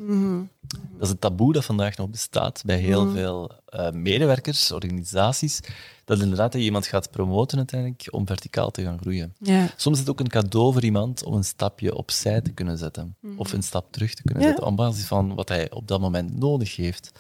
Dat 0.69 1.03
is 1.03 1.09
het 1.09 1.21
taboe 1.21 1.53
dat 1.53 1.65
vandaag 1.65 1.97
nog 1.97 2.11
bestaat 2.11 2.63
bij 2.67 2.79
heel 2.79 3.11
veel 3.11 3.51
eh, 3.67 3.91
medewerkers, 3.91 4.73
organisaties, 4.73 5.61
dat 6.05 6.21
inderdaad 6.21 6.53
dat 6.53 6.61
je 6.61 6.67
iemand 6.67 6.87
gaat 6.87 7.11
promoten 7.11 7.59
uiteindelijk 7.59 8.09
om 8.11 8.27
verticaal 8.27 8.71
te 8.71 8.83
gaan 8.83 8.99
groeien. 8.99 9.35
Soms 9.77 9.97
is 9.97 10.01
het 10.01 10.11
ook 10.11 10.21
een 10.21 10.29
cadeau 10.29 10.73
voor 10.73 10.83
iemand 10.85 11.25
om 11.25 11.35
een 11.35 11.45
stapje 11.45 11.95
opzij 11.95 12.41
te 12.41 12.53
kunnen 12.53 12.79
zetten. 12.79 13.17
Of 13.37 13.53
een 13.53 13.63
stap 13.63 13.93
terug 13.93 14.15
te 14.15 14.23
kunnen 14.23 14.43
zetten, 14.43 14.67
op 14.67 14.77
basis 14.77 15.07
van 15.07 15.35
wat 15.35 15.49
hij 15.49 15.71
op 15.71 15.89
dat 15.89 16.01
moment 16.01 16.39
nodig 16.39 16.77
heeft. 16.77 17.13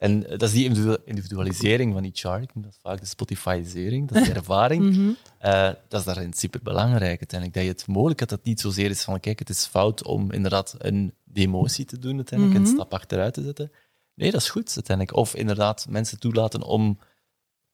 En 0.00 0.24
eh, 0.24 0.30
dat 0.30 0.42
is 0.42 0.52
die 0.52 0.64
individu- 0.64 1.02
individualisering 1.04 1.92
van 1.92 2.04
HR, 2.04 2.42
ik 2.42 2.54
noem 2.54 2.64
dat 2.64 2.78
vaak 2.82 3.00
de 3.00 3.06
Spotifyisering, 3.06 4.08
dat 4.08 4.18
is 4.20 4.24
die 4.26 4.34
ervaring. 4.34 4.82
Eh, 5.38 5.70
dat 5.88 6.00
is 6.00 6.06
daarin 6.06 6.32
super 6.32 6.60
belangrijk 6.62 7.18
uiteindelijk. 7.18 7.54
Dat 7.54 7.62
je 7.62 7.68
het 7.70 7.86
mogelijk 7.86 8.18
dat 8.18 8.30
het 8.30 8.44
niet 8.44 8.60
zozeer 8.60 8.90
is 8.90 9.02
van, 9.02 9.20
kijk, 9.20 9.38
het 9.38 9.48
is 9.48 9.66
fout 9.66 10.04
om 10.04 10.32
inderdaad 10.32 10.74
een 10.78 11.14
demotie 11.24 11.84
te 11.84 11.98
doen 11.98 12.16
uiteindelijk, 12.16 12.58
een 12.58 12.66
stap 12.74 12.94
achteruit 12.94 13.34
te 13.34 13.42
zetten. 13.42 13.72
Nee, 14.14 14.30
dat 14.30 14.40
is 14.40 14.48
goed 14.50 14.72
uiteindelijk. 14.74 15.16
Of 15.16 15.34
inderdaad 15.34 15.86
mensen 15.88 16.18
toelaten 16.18 16.62
om 16.62 16.98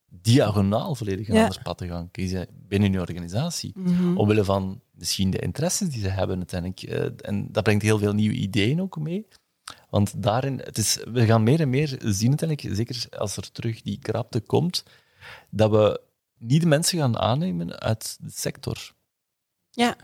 diagonaal 0.08 0.94
volledig 0.94 1.28
een 1.28 1.36
ander 1.36 1.60
pad 1.62 1.78
te 1.78 1.86
gaan 1.86 2.10
kiezen 2.10 2.46
binnen 2.68 2.92
je 2.92 3.00
organisatie. 3.00 3.72
Mm 3.74 4.18
Omwille 4.18 4.44
van 4.44 4.80
misschien 4.90 5.30
de 5.30 5.38
interesses 5.38 5.88
die 5.88 6.00
ze 6.00 6.08
hebben 6.08 6.36
uiteindelijk. 6.36 6.82
Uh, 6.82 7.28
en 7.30 7.48
dat 7.52 7.62
brengt 7.62 7.82
heel 7.82 7.98
veel 7.98 8.12
nieuwe 8.12 8.34
ideeën 8.34 8.80
ook 8.80 8.98
mee. 8.98 9.26
Want 9.90 10.22
daarin, 10.22 10.60
het 10.64 10.78
is, 10.78 10.98
we 11.12 11.26
gaan 11.26 11.42
meer 11.42 11.60
en 11.60 11.70
meer 11.70 11.98
zien 12.04 12.28
uiteindelijk, 12.28 12.76
zeker 12.76 13.06
als 13.18 13.36
er 13.36 13.52
terug 13.52 13.82
die 13.82 13.98
krapte 13.98 14.40
komt, 14.40 14.84
dat 15.50 15.70
we 15.70 16.00
niet 16.38 16.60
de 16.60 16.66
mensen 16.66 16.98
gaan 16.98 17.18
aannemen 17.18 17.80
uit 17.80 18.16
de 18.20 18.30
sector. 18.30 18.94
Ja. 19.70 19.96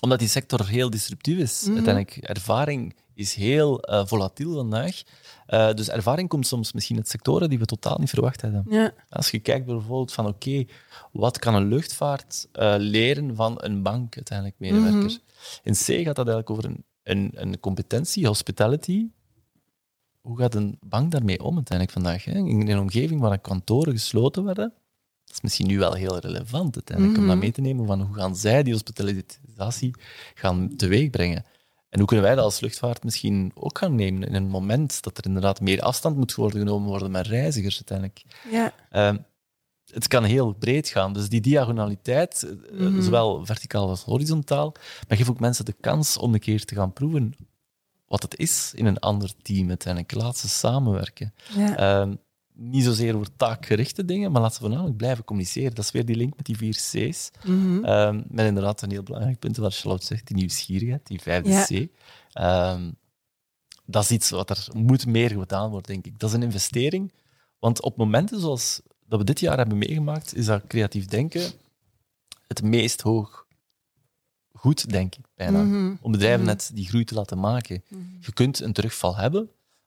Omdat 0.00 0.18
die 0.18 0.28
sector 0.28 0.66
heel 0.66 0.90
disruptief 0.90 1.38
is. 1.38 1.62
Mhm. 1.62 1.74
Uiteindelijk, 1.74 2.16
ervaring 2.16 2.94
is 3.14 3.34
heel 3.34 3.90
uh, 3.90 4.06
volatiel 4.06 4.54
vandaag. 4.54 5.02
Uh, 5.48 5.72
dus 5.72 5.88
ervaring 5.88 6.28
komt 6.28 6.46
soms 6.46 6.72
misschien 6.72 6.96
uit 6.96 7.08
sectoren 7.08 7.48
die 7.48 7.58
we 7.58 7.64
totaal 7.64 7.98
niet 7.98 8.10
verwacht 8.10 8.42
hadden. 8.42 8.64
Ja. 8.68 8.92
Als 9.08 9.30
je 9.30 9.38
kijkt 9.38 9.66
bijvoorbeeld 9.66 10.12
van, 10.12 10.26
oké, 10.26 10.64
wat 11.12 11.38
kan 11.38 11.54
een 11.54 11.68
luchtvaart 11.68 12.48
uh, 12.52 12.74
leren 12.78 13.34
van 13.34 13.54
een 13.56 13.82
bank, 13.82 14.16
uiteindelijk, 14.16 14.58
medewerker? 14.58 15.10
Mm 15.10 15.18
In 15.62 15.72
C 15.72 15.84
gaat 15.84 16.16
dat 16.16 16.28
eigenlijk 16.28 16.50
over 16.50 16.64
een, 16.64 16.84
een, 17.10 17.30
een 17.34 17.60
competentie, 17.60 18.26
hospitality, 18.26 19.06
hoe 20.20 20.38
gaat 20.38 20.54
een 20.54 20.78
bank 20.80 21.10
daarmee 21.10 21.42
om 21.42 21.54
uiteindelijk 21.54 21.98
vandaag? 21.98 22.24
Hè? 22.24 22.32
In 22.32 22.68
een 22.68 22.78
omgeving 22.78 23.20
waar 23.20 23.38
kantoren 23.38 23.92
gesloten 23.92 24.44
werden, 24.44 24.72
dat 25.24 25.34
is 25.34 25.40
misschien 25.40 25.66
nu 25.66 25.78
wel 25.78 25.94
heel 25.94 26.18
relevant 26.18 26.74
uiteindelijk, 26.74 27.18
om 27.18 27.24
dat 27.24 27.34
mhm. 27.34 27.44
mee 27.44 27.52
te 27.52 27.60
nemen 27.60 27.86
van 27.86 28.00
hoe 28.00 28.14
gaan 28.14 28.36
zij 28.36 28.62
die 28.62 28.72
hospitalisatie 28.72 29.94
gaan 30.34 30.76
teweegbrengen. 30.76 31.44
En 31.88 31.98
hoe 31.98 32.08
kunnen 32.08 32.26
wij 32.26 32.34
dat 32.34 32.44
als 32.44 32.60
luchtvaart 32.60 33.04
misschien 33.04 33.52
ook 33.54 33.78
gaan 33.78 33.94
nemen 33.94 34.28
in 34.28 34.34
een 34.34 34.48
moment 34.48 35.02
dat 35.02 35.18
er 35.18 35.26
inderdaad 35.26 35.60
meer 35.60 35.80
afstand 35.80 36.16
moet 36.16 36.34
worden 36.34 36.58
genomen 36.58 36.88
worden 36.88 37.10
met 37.10 37.26
reizigers 37.26 37.76
uiteindelijk. 37.76 38.22
Ja. 38.50 38.72
Uh, 38.92 39.18
het 39.94 40.08
kan 40.08 40.24
heel 40.24 40.52
breed 40.52 40.88
gaan. 40.88 41.12
Dus 41.12 41.28
die 41.28 41.40
diagonaliteit, 41.40 42.42
eh, 42.42 42.78
mhm. 42.78 43.02
zowel 43.02 43.46
verticaal 43.46 43.88
als 43.88 44.02
horizontaal, 44.02 44.72
maar 45.08 45.16
geeft 45.16 45.30
ook 45.30 45.40
mensen 45.40 45.64
de 45.64 45.76
kans 45.80 46.16
om 46.16 46.34
een 46.34 46.40
keer 46.40 46.64
te 46.64 46.74
gaan 46.74 46.92
proeven 46.92 47.34
wat 48.06 48.22
het 48.22 48.36
is 48.36 48.72
in 48.74 48.86
een 48.86 48.98
ander 48.98 49.32
team 49.42 49.68
uiteindelijk. 49.68 50.14
Laat 50.14 50.36
ze 50.36 50.48
samenwerken. 50.48 51.34
Ja. 51.56 51.76
Ehm, 51.76 52.14
niet 52.52 52.84
zozeer 52.84 53.14
over 53.14 53.36
taakgerichte 53.36 54.04
dingen, 54.04 54.32
maar 54.32 54.42
laat 54.42 54.54
ze 54.54 54.60
voornamelijk 54.60 54.96
blijven 54.96 55.24
communiceren. 55.24 55.74
Dat 55.74 55.84
is 55.84 55.90
weer 55.90 56.04
die 56.04 56.16
link 56.16 56.36
met 56.36 56.46
die 56.46 56.56
vier 56.56 56.74
C's. 56.74 57.30
Mm 57.44 57.68
met 58.28 58.46
inderdaad 58.46 58.82
een 58.82 58.90
heel 58.90 59.02
belangrijk 59.02 59.38
punt, 59.38 59.56
wat 59.56 59.76
Charlotte 59.76 60.06
zegt, 60.06 60.26
die 60.26 60.36
nieuwsgierigheid, 60.36 61.06
die 61.06 61.20
vijfde 61.20 61.64
C. 61.66 61.90
Ehm, 62.32 62.90
dat 63.84 64.02
is 64.02 64.10
iets 64.10 64.30
wat 64.30 64.50
er 64.50 64.68
moet 64.72 65.06
meer 65.06 65.30
gedaan 65.30 65.70
worden, 65.70 65.92
denk 65.92 66.06
ik. 66.06 66.18
Dat 66.18 66.28
is 66.28 66.34
een 66.34 66.42
investering. 66.42 67.12
Want 67.58 67.82
op 67.82 67.96
momenten 67.96 68.40
zoals 68.40 68.80
dat 69.10 69.18
we 69.18 69.24
dit 69.24 69.40
jaar 69.40 69.56
hebben 69.56 69.78
meegemaakt, 69.78 70.36
is 70.36 70.46
dat 70.46 70.66
creatief 70.66 71.06
denken 71.06 71.52
het 72.46 72.62
meest 72.62 73.00
hoog 73.00 73.46
goed, 74.52 74.90
denk 74.90 75.14
ik, 75.14 75.24
bijna. 75.34 75.62
Mhm. 75.62 75.94
Om 76.00 76.12
bedrijven 76.12 76.40
mhm. 76.40 76.48
net 76.48 76.70
die 76.74 76.88
groei 76.88 77.04
te 77.04 77.14
laten 77.14 77.38
maken. 77.38 77.82
Mhm. 77.88 78.00
Je 78.20 78.32
kunt 78.32 78.60
een 78.60 78.72
terugval 78.72 79.16
hebben, 79.16 79.42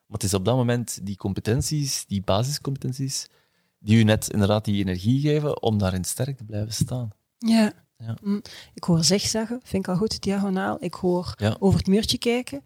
maar 0.05 0.17
het 0.17 0.23
is 0.23 0.33
op 0.33 0.45
dat 0.45 0.55
moment 0.55 0.99
die 1.05 1.17
competenties, 1.17 2.05
die 2.07 2.21
basiscompetenties, 2.21 3.27
die 3.79 3.97
u 3.97 4.03
net 4.03 4.29
inderdaad 4.29 4.65
die 4.65 4.79
energie 4.79 5.21
geven 5.21 5.61
om 5.61 5.77
daarin 5.77 6.03
sterk 6.03 6.37
te 6.37 6.43
blijven 6.43 6.73
staan. 6.73 7.09
Ja. 7.37 7.73
ja. 7.97 8.17
Ik 8.73 8.83
hoor 8.83 9.03
zeggen, 9.03 9.59
vind 9.63 9.87
ik 9.87 9.87
al 9.87 9.97
goed, 9.97 10.21
diagonaal. 10.21 10.77
Ik 10.83 10.93
hoor 10.93 11.35
over 11.59 11.77
het 11.77 11.87
muurtje 11.87 12.17
kijken. 12.17 12.63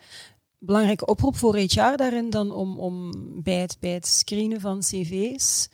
Belangrijke 0.60 1.06
oproep 1.06 1.36
voor 1.36 1.58
HR 1.58 1.96
daarin 1.96 2.30
dan 2.30 2.52
om, 2.52 2.80
om 2.80 3.12
bij, 3.44 3.60
het, 3.60 3.78
bij 3.80 3.94
het 3.94 4.08
screenen 4.08 4.62
van 4.62 4.80
cv's 4.80 5.70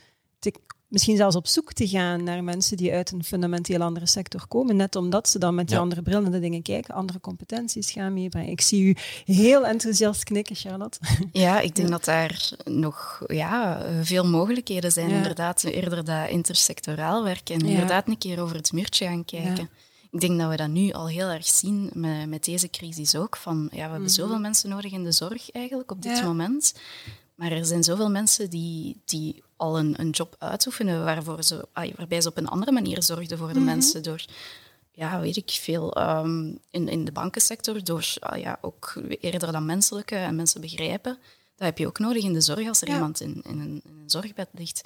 misschien 0.93 1.17
zelfs 1.17 1.35
op 1.35 1.47
zoek 1.47 1.73
te 1.73 1.87
gaan 1.87 2.23
naar 2.23 2.43
mensen 2.43 2.77
die 2.77 2.93
uit 2.93 3.11
een 3.11 3.23
fundamenteel 3.23 3.81
andere 3.81 4.05
sector 4.05 4.47
komen, 4.47 4.75
net 4.75 4.95
omdat 4.95 5.29
ze 5.29 5.39
dan 5.39 5.55
met 5.55 5.67
die 5.67 5.77
andere 5.77 6.01
bril 6.01 6.21
naar 6.21 6.31
de 6.31 6.39
dingen 6.39 6.61
kijken, 6.61 6.93
andere 6.93 7.19
competenties 7.19 7.91
gaan 7.91 8.13
meebrengen. 8.13 8.51
Ik 8.51 8.61
zie 8.61 8.83
u 8.83 8.95
heel 9.25 9.65
enthousiast 9.65 10.23
knikken, 10.23 10.55
Charlotte. 10.55 10.99
Ja, 11.31 11.59
ik 11.59 11.75
denk 11.75 11.89
dat 11.89 12.05
daar 12.05 12.49
nog 12.63 13.23
ja, 13.27 13.85
veel 14.01 14.25
mogelijkheden 14.25 14.91
zijn. 14.91 15.09
Inderdaad, 15.09 15.63
eerder 15.63 16.05
dat 16.05 16.29
intersectoraal 16.29 17.23
werken 17.23 17.55
en 17.55 17.65
inderdaad 17.65 18.07
een 18.07 18.17
keer 18.17 18.41
over 18.41 18.55
het 18.55 18.71
muurtje 18.71 19.05
gaan 19.05 19.25
kijken. 19.25 19.69
Ik 20.11 20.19
denk 20.19 20.39
dat 20.39 20.49
we 20.49 20.55
dat 20.55 20.69
nu 20.69 20.91
al 20.91 21.07
heel 21.07 21.27
erg 21.27 21.47
zien 21.47 21.89
met, 21.93 22.29
met 22.29 22.45
deze 22.45 22.69
crisis 22.69 23.15
ook. 23.15 23.35
Van, 23.35 23.67
ja, 23.71 23.75
we 23.75 23.81
hebben 23.81 24.01
mhm. 24.01 24.09
zoveel 24.09 24.39
mensen 24.39 24.69
nodig 24.69 24.91
in 24.91 25.03
de 25.03 25.11
zorg 25.11 25.51
eigenlijk 25.51 25.91
op 25.91 26.01
dit 26.01 26.23
moment. 26.23 26.73
Maar 27.35 27.51
er 27.51 27.65
zijn 27.65 27.83
zoveel 27.83 28.09
mensen 28.09 28.49
die, 28.49 29.01
die 29.05 29.43
al 29.55 29.79
een, 29.79 29.99
een 29.99 30.09
job 30.09 30.35
uitoefenen 30.39 31.03
waarvoor 31.03 31.43
ze, 31.43 31.67
waarbij 31.73 32.21
ze 32.21 32.29
op 32.29 32.37
een 32.37 32.47
andere 32.47 32.71
manier 32.71 33.03
zorgden 33.03 33.37
voor 33.37 33.47
de 33.47 33.59
mhm. 33.59 33.63
mensen. 33.63 34.03
Door, 34.03 34.25
ja, 34.91 35.19
weet 35.19 35.35
ik 35.35 35.49
veel, 35.49 35.93
ehm, 35.93 36.55
in, 36.69 36.87
in 36.87 37.05
de 37.05 37.11
bankensector, 37.11 37.83
door 37.83 38.13
ah, 38.19 38.39
ja, 38.39 38.57
ook 38.61 38.93
eerder 39.19 39.51
dan 39.51 39.65
menselijke 39.65 40.15
en 40.15 40.35
mensen 40.35 40.61
begrijpen. 40.61 41.17
Dat 41.55 41.67
heb 41.67 41.77
je 41.77 41.87
ook 41.87 41.99
nodig 41.99 42.23
in 42.23 42.33
de 42.33 42.41
zorg 42.41 42.67
als 42.67 42.81
er 42.81 42.87
iemand 42.87 43.21
in, 43.21 43.41
in, 43.43 43.59
een, 43.59 43.81
in, 43.83 43.97
een, 43.97 44.09
zorgbed 44.09 44.49
ligt. 44.51 44.83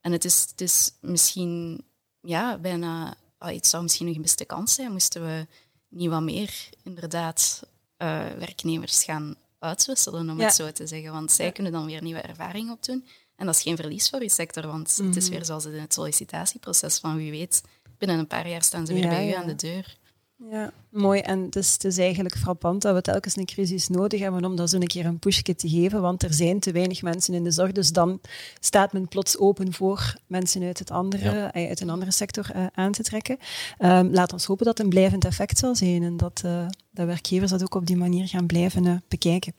En 0.00 0.12
het 0.12 0.24
is, 0.24 0.46
het 0.50 0.60
is 0.60 0.92
misschien 1.00 1.84
ja, 2.20 2.58
bijna, 2.58 3.14
ah, 3.38 3.54
het 3.54 3.66
zou 3.66 3.82
misschien 3.82 4.06
een 4.06 4.14
gemiste 4.14 4.44
kans 4.44 4.74
zijn, 4.74 4.92
moesten 4.92 5.22
we 5.22 5.46
niet 5.88 6.10
wat 6.10 6.22
meer 6.22 6.68
inderdaad 6.82 7.62
uh, 7.98 8.26
werknemers 8.38 9.04
gaan 9.04 9.36
uitwisselen, 9.62 10.30
om 10.30 10.40
het 10.40 10.54
zo 10.54 10.72
te 10.72 10.86
zeggen. 10.86 11.12
Want 11.12 11.32
zij 11.32 11.52
kunnen 11.52 11.72
dan 11.72 11.86
weer 11.86 12.02
nieuwe 12.02 12.20
ervaring 12.20 12.70
opdoen. 12.70 13.06
En 13.36 13.46
dat 13.46 13.54
is 13.54 13.62
geen 13.62 13.76
verlies 13.76 14.08
voor 14.08 14.22
je 14.22 14.30
sector, 14.30 14.66
want 14.66 14.96
het 14.96 15.16
is 15.16 15.24
mhm. 15.24 15.34
weer 15.34 15.44
zoals 15.44 15.64
in 15.64 15.72
het 15.72 15.94
sollicitatieproces 15.94 16.98
van 16.98 17.16
wie 17.16 17.30
weet, 17.30 17.62
binnen 17.98 18.18
een 18.18 18.26
paar 18.26 18.48
jaar 18.48 18.62
staan 18.62 18.86
ze 18.86 18.92
weer 18.92 19.08
bij 19.08 19.28
u 19.28 19.32
aan 19.32 19.46
de 19.46 19.54
deur. 19.54 19.96
Ja, 20.36 20.72
mooi. 20.92 21.20
En 21.20 21.42
het 21.42 21.56
is, 21.56 21.72
het 21.72 21.84
is 21.84 21.98
eigenlijk 21.98 22.36
frappant 22.36 22.82
dat 22.82 22.94
we 22.94 23.00
telkens 23.00 23.36
een 23.36 23.46
crisis 23.46 23.88
nodig 23.88 24.20
hebben 24.20 24.44
om 24.44 24.56
dat 24.56 24.70
zo 24.70 24.76
een 24.76 24.86
keer 24.86 25.06
een 25.06 25.18
pushje 25.18 25.54
te 25.54 25.68
geven, 25.68 26.00
want 26.00 26.22
er 26.22 26.34
zijn 26.34 26.60
te 26.60 26.72
weinig 26.72 27.02
mensen 27.02 27.34
in 27.34 27.44
de 27.44 27.50
zorg, 27.50 27.72
dus 27.72 27.92
dan 27.92 28.20
staat 28.60 28.92
men 28.92 29.08
plots 29.08 29.38
open 29.38 29.72
voor 29.72 30.14
mensen 30.26 30.62
uit, 30.62 30.78
het 30.78 30.90
andere, 30.90 31.40
eh, 31.40 31.68
uit 31.68 31.80
een 31.80 31.90
andere 31.90 32.10
sector 32.10 32.50
uh, 32.56 32.66
aan 32.74 32.92
te 32.92 33.02
trekken. 33.02 33.38
Um, 33.78 34.12
laat 34.12 34.32
ons 34.32 34.44
hopen 34.44 34.64
dat 34.64 34.76
het 34.78 34.86
een 34.86 34.92
blijvend 34.92 35.24
effect 35.24 35.58
zal 35.58 35.76
zijn 35.76 36.02
en 36.02 36.16
dat, 36.16 36.42
uh, 36.46 36.66
dat 36.90 37.06
werkgevers 37.06 37.50
dat 37.50 37.62
ook 37.62 37.74
op 37.74 37.86
die 37.86 37.96
manier 37.96 38.28
gaan 38.28 38.46
blijven 38.46 39.02
bekijken. 39.08 39.54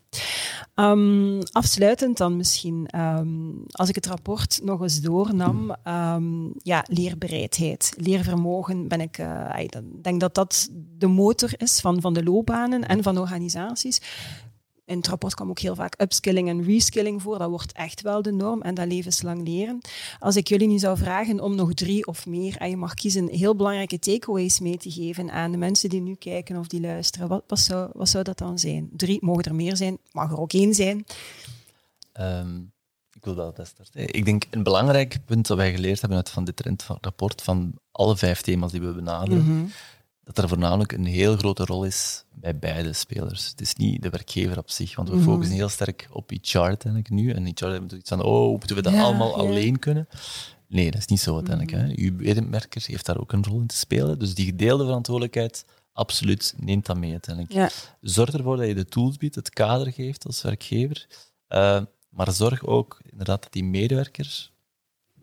Um, 0.75 1.39
afsluitend 1.51 2.17
dan 2.17 2.37
misschien, 2.37 2.99
um, 2.99 3.63
als 3.71 3.89
ik 3.89 3.95
het 3.95 4.05
rapport 4.05 4.59
nog 4.63 4.81
eens 4.81 5.01
doornam, 5.01 5.75
um, 5.87 6.53
ja, 6.57 6.85
leerbereidheid, 6.87 7.93
leervermogen, 7.97 8.87
ben 8.87 9.01
ik, 9.01 9.17
ik 9.57 10.03
denk 10.03 10.19
dat 10.19 10.35
dat 10.35 10.69
de 10.97 11.07
motor 11.23 11.53
is 11.57 11.79
van, 11.79 12.01
van 12.01 12.13
de 12.13 12.23
loopbanen 12.23 12.87
en 12.87 13.03
van 13.03 13.17
organisaties. 13.17 14.01
In 14.85 14.97
het 14.97 15.07
rapport 15.07 15.35
kwam 15.35 15.49
ook 15.49 15.59
heel 15.59 15.75
vaak 15.75 16.01
upskilling 16.01 16.49
en 16.49 16.63
reskilling 16.63 17.21
voor. 17.21 17.37
Dat 17.37 17.49
wordt 17.49 17.71
echt 17.71 18.01
wel 18.01 18.21
de 18.21 18.31
norm 18.31 18.61
en 18.61 18.73
dat 18.73 18.87
levenslang 18.87 19.47
leren. 19.47 19.81
Als 20.19 20.35
ik 20.35 20.47
jullie 20.47 20.67
nu 20.67 20.79
zou 20.79 20.97
vragen 20.97 21.39
om 21.39 21.55
nog 21.55 21.73
drie 21.73 22.07
of 22.07 22.25
meer, 22.25 22.57
en 22.57 22.69
je 22.69 22.77
mag 22.77 22.93
kiezen, 22.93 23.29
heel 23.29 23.55
belangrijke 23.55 23.99
takeaways 23.99 24.59
mee 24.59 24.77
te 24.77 24.91
geven 24.91 25.31
aan 25.31 25.51
de 25.51 25.57
mensen 25.57 25.89
die 25.89 26.01
nu 26.01 26.15
kijken 26.15 26.57
of 26.57 26.67
die 26.67 26.81
luisteren, 26.81 27.27
wat, 27.27 27.43
wat, 27.47 27.59
zou, 27.59 27.89
wat 27.93 28.09
zou 28.09 28.23
dat 28.23 28.37
dan 28.37 28.59
zijn? 28.59 28.89
Drie, 28.95 29.17
mogen 29.21 29.43
er 29.43 29.55
meer 29.55 29.75
zijn, 29.75 29.97
mag 30.11 30.31
er 30.31 30.39
ook 30.39 30.53
één 30.53 30.73
zijn. 30.73 31.05
Ehm, 32.11 32.59
ik 33.13 33.23
wil 33.25 33.35
wel 33.35 33.51
best 33.51 33.71
starten. 33.71 34.13
Ik 34.13 34.25
denk 34.25 34.43
een 34.49 34.63
belangrijk 34.63 35.19
punt 35.25 35.47
dat 35.47 35.57
wij 35.57 35.71
geleerd 35.73 35.99
hebben 35.99 36.17
uit 36.17 36.29
van 36.29 36.43
dit 36.43 36.63
rapport, 37.01 37.41
van 37.41 37.73
alle 37.91 38.17
vijf 38.17 38.41
thema's 38.41 38.71
die 38.71 38.81
we 38.81 38.93
benaderen, 38.93 39.43
mhm 39.43 39.65
dat 40.23 40.37
er 40.37 40.47
voornamelijk 40.47 40.91
een 40.91 41.05
heel 41.05 41.37
grote 41.37 41.65
rol 41.65 41.83
is 41.83 42.23
bij 42.33 42.57
beide 42.57 42.93
spelers. 42.93 43.49
Het 43.49 43.61
is 43.61 43.75
niet 43.75 44.01
de 44.01 44.09
werkgever 44.09 44.57
op 44.57 44.69
zich, 44.69 44.95
want 44.95 45.09
we 45.09 45.15
mhm. 45.15 45.23
focussen 45.23 45.55
heel 45.55 45.69
sterk 45.69 46.07
op 46.11 46.31
HR 46.41 46.57
uiteindelijk 46.57 47.09
nu. 47.09 47.31
En 47.31 47.45
HR 47.45 47.65
hebben 47.65 47.89
zoiets 47.89 48.09
van, 48.09 48.21
oh, 48.21 48.49
moeten 48.49 48.75
we 48.75 48.81
dat 48.81 48.93
allemaal 48.93 49.35
alleen 49.35 49.79
kunnen? 49.79 50.07
Nee, 50.67 50.91
dat 50.91 50.99
is 50.99 51.07
niet 51.07 51.19
zo 51.19 51.35
uiteindelijk. 51.35 51.77
Mm. 51.77 51.89
Hè. 51.89 51.93
Uw 51.95 52.13
medewerker 52.13 52.83
heeft 52.85 53.05
daar 53.05 53.19
ook 53.19 53.31
een 53.31 53.43
rol 53.43 53.59
in 53.59 53.67
te 53.67 53.75
spelen. 53.75 54.19
Dus 54.19 54.35
die 54.35 54.45
gedeelde 54.45 54.83
verantwoordelijkheid, 54.83 55.65
absoluut, 55.93 56.53
neemt 56.57 56.85
dat 56.85 56.97
mee 56.97 57.11
uiteindelijk. 57.11 57.53
Ja. 57.53 57.69
Zorg 58.01 58.33
ervoor 58.33 58.57
dat 58.57 58.67
je 58.67 58.75
de 58.75 58.85
tools 58.85 59.17
biedt, 59.17 59.35
het 59.35 59.49
kader 59.49 59.91
geeft 59.91 60.25
als 60.25 60.41
werkgever. 60.41 61.07
Uh, 61.49 61.81
maar 62.09 62.31
zorg 62.31 62.65
ook 62.65 62.99
inderdaad 63.09 63.43
dat 63.43 63.53
die 63.53 63.63
medewerker 63.63 64.51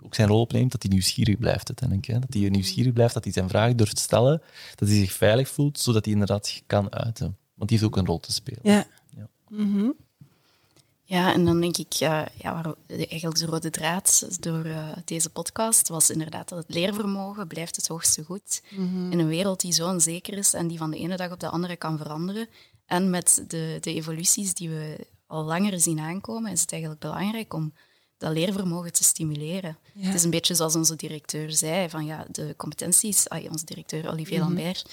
ook 0.04 0.14
zijn 0.14 0.28
rol 0.28 0.40
opneemt, 0.40 0.72
dat 0.72 0.82
hij 0.82 0.90
nieuwsgierig 0.90 1.38
blijft 1.38 1.68
uiteindelijk. 1.68 2.08
Hè? 2.08 2.18
Dat 2.18 2.34
hij 2.34 2.48
nieuwsgierig 2.48 2.92
blijft, 2.92 3.14
dat 3.14 3.24
hij 3.24 3.32
zijn 3.32 3.48
vragen 3.48 3.76
durft 3.76 3.98
stellen, 3.98 4.42
dat 4.74 4.88
hij 4.88 4.96
zich 4.96 5.12
veilig 5.12 5.48
voelt, 5.48 5.78
zodat 5.78 6.04
hij 6.04 6.12
inderdaad 6.12 6.46
zich 6.46 6.62
kan 6.66 6.92
uiten. 6.92 7.36
Want 7.54 7.68
die 7.70 7.78
heeft 7.78 7.90
ook 7.90 7.96
een 7.96 8.06
rol 8.06 8.20
te 8.20 8.32
spelen. 8.32 8.60
Ja. 8.62 8.86
Ja, 9.16 9.28
mhm. 9.48 9.90
ja 11.04 11.32
en 11.34 11.44
dan 11.44 11.60
denk 11.60 11.76
ik, 11.76 11.92
ja, 11.92 12.28
ja, 12.36 12.74
eigenlijk 12.86 13.38
de 13.38 13.46
rode 13.46 13.70
draad 13.70 14.42
door 14.42 14.66
uh, 14.66 14.88
deze 15.04 15.30
podcast 15.30 15.88
was 15.88 16.10
inderdaad 16.10 16.48
dat 16.48 16.58
het 16.58 16.74
leervermogen 16.74 17.46
blijft 17.46 17.76
het 17.76 17.86
hoogste 17.86 18.24
goed. 18.24 18.62
Mm 18.70 19.12
In 19.12 19.18
een 19.18 19.28
wereld 19.28 19.60
die 19.60 19.72
zo 19.72 19.88
onzeker 19.88 20.38
is 20.38 20.54
en 20.54 20.68
die 20.68 20.78
van 20.78 20.90
de 20.90 20.98
ene 20.98 21.16
dag 21.16 21.32
op 21.32 21.40
de 21.40 21.48
andere 21.48 21.76
kan 21.76 21.98
veranderen. 21.98 22.48
En 22.86 23.10
met 23.10 23.44
de, 23.48 23.78
de 23.80 23.94
evoluties 23.94 24.54
die 24.54 24.68
we 24.68 25.06
al 25.26 25.44
langer 25.44 25.80
zien 25.80 25.98
aankomen, 25.98 26.52
is 26.52 26.60
het 26.60 26.72
eigenlijk 26.72 27.00
belangrijk 27.00 27.54
om 27.54 27.72
dat 28.20 28.32
leervermogen 28.32 28.92
te 28.92 29.04
stimuleren. 29.04 29.78
Het 29.98 30.14
is 30.14 30.22
een 30.22 30.30
beetje 30.30 30.54
zoals 30.54 30.76
onze 30.76 30.96
directeur 30.96 31.52
zei, 31.52 31.88
van 31.88 32.04
ja, 32.04 32.26
de 32.30 32.54
competenties, 32.56 33.28
onze 33.28 33.64
directeur 33.64 34.10
Olivier 34.10 34.38
mhm. 34.38 34.46
Lambert, 34.46 34.90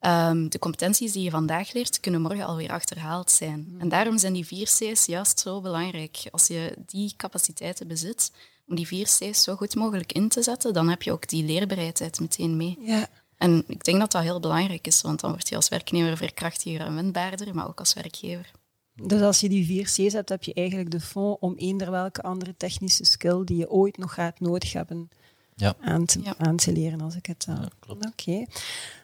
um, 0.00 0.48
de 0.48 0.58
competenties 0.58 1.12
die 1.12 1.22
je 1.22 1.30
vandaag 1.30 1.72
leert, 1.72 2.00
kunnen 2.00 2.20
morgen 2.20 2.46
alweer 2.46 2.70
achterhaald 2.70 3.30
zijn. 3.30 3.66
Mhm. 3.68 3.80
En 3.80 3.88
daarom 3.88 4.18
zijn 4.18 4.32
die 4.32 4.46
vier 4.46 4.66
C's 4.66 5.06
juist 5.06 5.40
zo 5.40 5.60
belangrijk. 5.60 6.22
Als 6.30 6.46
je 6.46 6.76
die 6.86 7.14
capaciteiten 7.16 7.88
bezit, 7.88 8.32
om 8.68 8.76
die 8.76 8.86
vier 8.86 9.04
C's 9.04 9.42
zo 9.42 9.56
goed 9.56 9.74
mogelijk 9.74 10.12
in 10.12 10.28
te 10.28 10.42
zetten, 10.42 10.72
dan 10.72 10.88
heb 10.88 11.02
je 11.02 11.12
ook 11.12 11.28
die 11.28 11.44
leerbereidheid 11.44 12.20
meteen 12.20 12.56
mee. 12.56 12.78
Ja. 12.80 13.08
En 13.36 13.64
ik 13.66 13.84
denk 13.84 13.98
dat 13.98 14.12
dat 14.12 14.22
heel 14.22 14.40
belangrijk 14.40 14.86
is, 14.86 15.00
want 15.00 15.20
dan 15.20 15.30
word 15.30 15.48
je 15.48 15.56
als 15.56 15.68
werknemer 15.68 16.16
verkrachtiger 16.16 16.80
en 16.80 16.94
wendbaarder, 16.94 17.54
maar 17.54 17.68
ook 17.68 17.78
als 17.78 17.92
werkgever. 17.92 18.50
Dus 18.94 19.20
als 19.20 19.40
je 19.40 19.48
die 19.48 19.66
vier 19.66 19.84
C's 19.84 20.12
hebt, 20.12 20.28
heb 20.28 20.42
je 20.42 20.54
eigenlijk 20.54 20.90
de 20.90 21.00
fond 21.00 21.40
om 21.40 21.54
eender 21.56 21.90
welke 21.90 22.22
andere 22.22 22.54
technische 22.56 23.04
skill 23.04 23.44
die 23.44 23.56
je 23.56 23.70
ooit 23.70 23.96
nog 23.96 24.14
gaat 24.14 24.40
nodig 24.40 24.72
hebben 24.72 25.10
ja. 25.54 25.74
aan, 25.80 26.04
te, 26.04 26.34
aan 26.38 26.56
te 26.56 26.72
leren, 26.72 27.00
als 27.00 27.16
ik 27.16 27.26
het... 27.26 27.46
Uh, 27.48 27.62
Oké. 27.88 28.44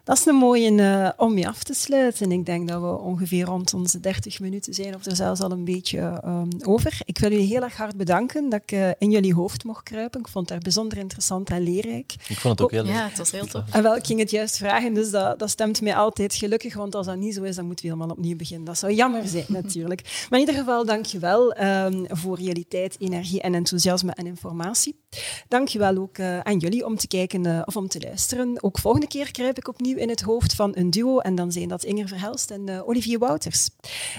Dat 0.06 0.18
is 0.18 0.26
een 0.26 0.34
mooie 0.34 0.70
uh, 0.70 1.08
om 1.16 1.34
mee 1.34 1.48
af 1.48 1.62
te 1.62 1.74
sluiten. 1.74 2.32
Ik 2.32 2.46
denk 2.46 2.68
dat 2.68 2.80
we 2.80 2.98
ongeveer 2.98 3.44
rond 3.44 3.74
onze 3.74 4.00
30 4.00 4.40
minuten 4.40 4.74
zijn, 4.74 4.94
of 4.94 5.04
er 5.04 5.16
zelfs 5.16 5.40
al 5.40 5.50
een 5.50 5.64
beetje 5.64 6.20
um, 6.24 6.48
over. 6.62 6.98
Ik 7.04 7.18
wil 7.18 7.30
jullie 7.30 7.46
heel 7.46 7.62
erg 7.62 7.76
hard 7.76 7.96
bedanken 7.96 8.48
dat 8.48 8.60
ik 8.62 8.72
uh, 8.72 8.88
in 8.98 9.10
jullie 9.10 9.34
hoofd 9.34 9.64
mocht 9.64 9.82
kruipen. 9.82 10.20
Ik 10.20 10.28
vond 10.28 10.48
het 10.48 10.62
bijzonder 10.62 10.98
interessant 10.98 11.50
en 11.50 11.62
leerrijk. 11.62 12.14
Ik 12.28 12.36
vond 12.36 12.58
het 12.58 12.62
ook 12.62 12.70
heel 12.70 12.82
leuk. 12.82 12.92
Ja, 12.92 13.08
het 13.08 13.18
was 13.18 13.30
heel 13.30 13.46
tof. 13.46 13.62
En 13.70 13.82
wel, 13.82 13.96
ik 13.96 14.06
ging 14.06 14.18
het 14.18 14.30
juist 14.30 14.56
vragen, 14.56 14.94
dus 14.94 15.10
dat, 15.10 15.38
dat 15.38 15.50
stemt 15.50 15.80
mij 15.80 15.96
altijd 15.96 16.34
gelukkig, 16.34 16.74
want 16.74 16.94
als 16.94 17.06
dat 17.06 17.16
niet 17.16 17.34
zo 17.34 17.42
is, 17.42 17.56
dan 17.56 17.66
moeten 17.66 17.84
we 17.84 17.92
helemaal 17.92 18.16
opnieuw 18.16 18.36
beginnen. 18.36 18.66
Dat 18.66 18.78
zou 18.78 18.92
jammer 18.92 19.28
zijn, 19.28 19.46
natuurlijk. 19.62 20.02
Maar 20.02 20.40
in 20.40 20.46
ieder 20.46 20.60
geval, 20.60 20.84
dank 20.84 21.04
je 21.04 21.18
wel 21.18 21.60
um, 21.60 22.06
voor 22.08 22.40
jullie 22.40 22.66
tijd, 22.68 22.96
energie 22.98 23.40
en 23.40 23.54
enthousiasme 23.54 24.12
en 24.12 24.26
informatie. 24.26 25.00
Dank 25.48 25.68
je 25.68 25.78
wel 25.78 25.96
ook 25.96 26.18
uh, 26.18 26.40
aan 26.40 26.58
jullie 26.58 26.86
om 26.86 26.96
te 26.96 27.06
kijken 27.06 27.66
of 27.66 27.76
om 27.76 27.88
te 27.88 28.00
luisteren. 28.00 28.62
Ook 28.62 28.78
volgende 28.78 29.06
keer 29.06 29.30
kruip 29.30 29.58
ik 29.58 29.68
in 29.96 30.08
het 30.08 30.20
hoofd 30.20 30.54
van 30.54 30.70
een 30.74 30.90
duo 30.90 31.18
en 31.18 31.34
dan 31.34 31.52
zijn 31.52 31.68
dat 31.68 31.84
Inger 31.84 32.08
Verhelst 32.08 32.50
en 32.50 32.68
uh, 32.68 32.88
Olivier 32.88 33.18
Wouters. 33.18 33.68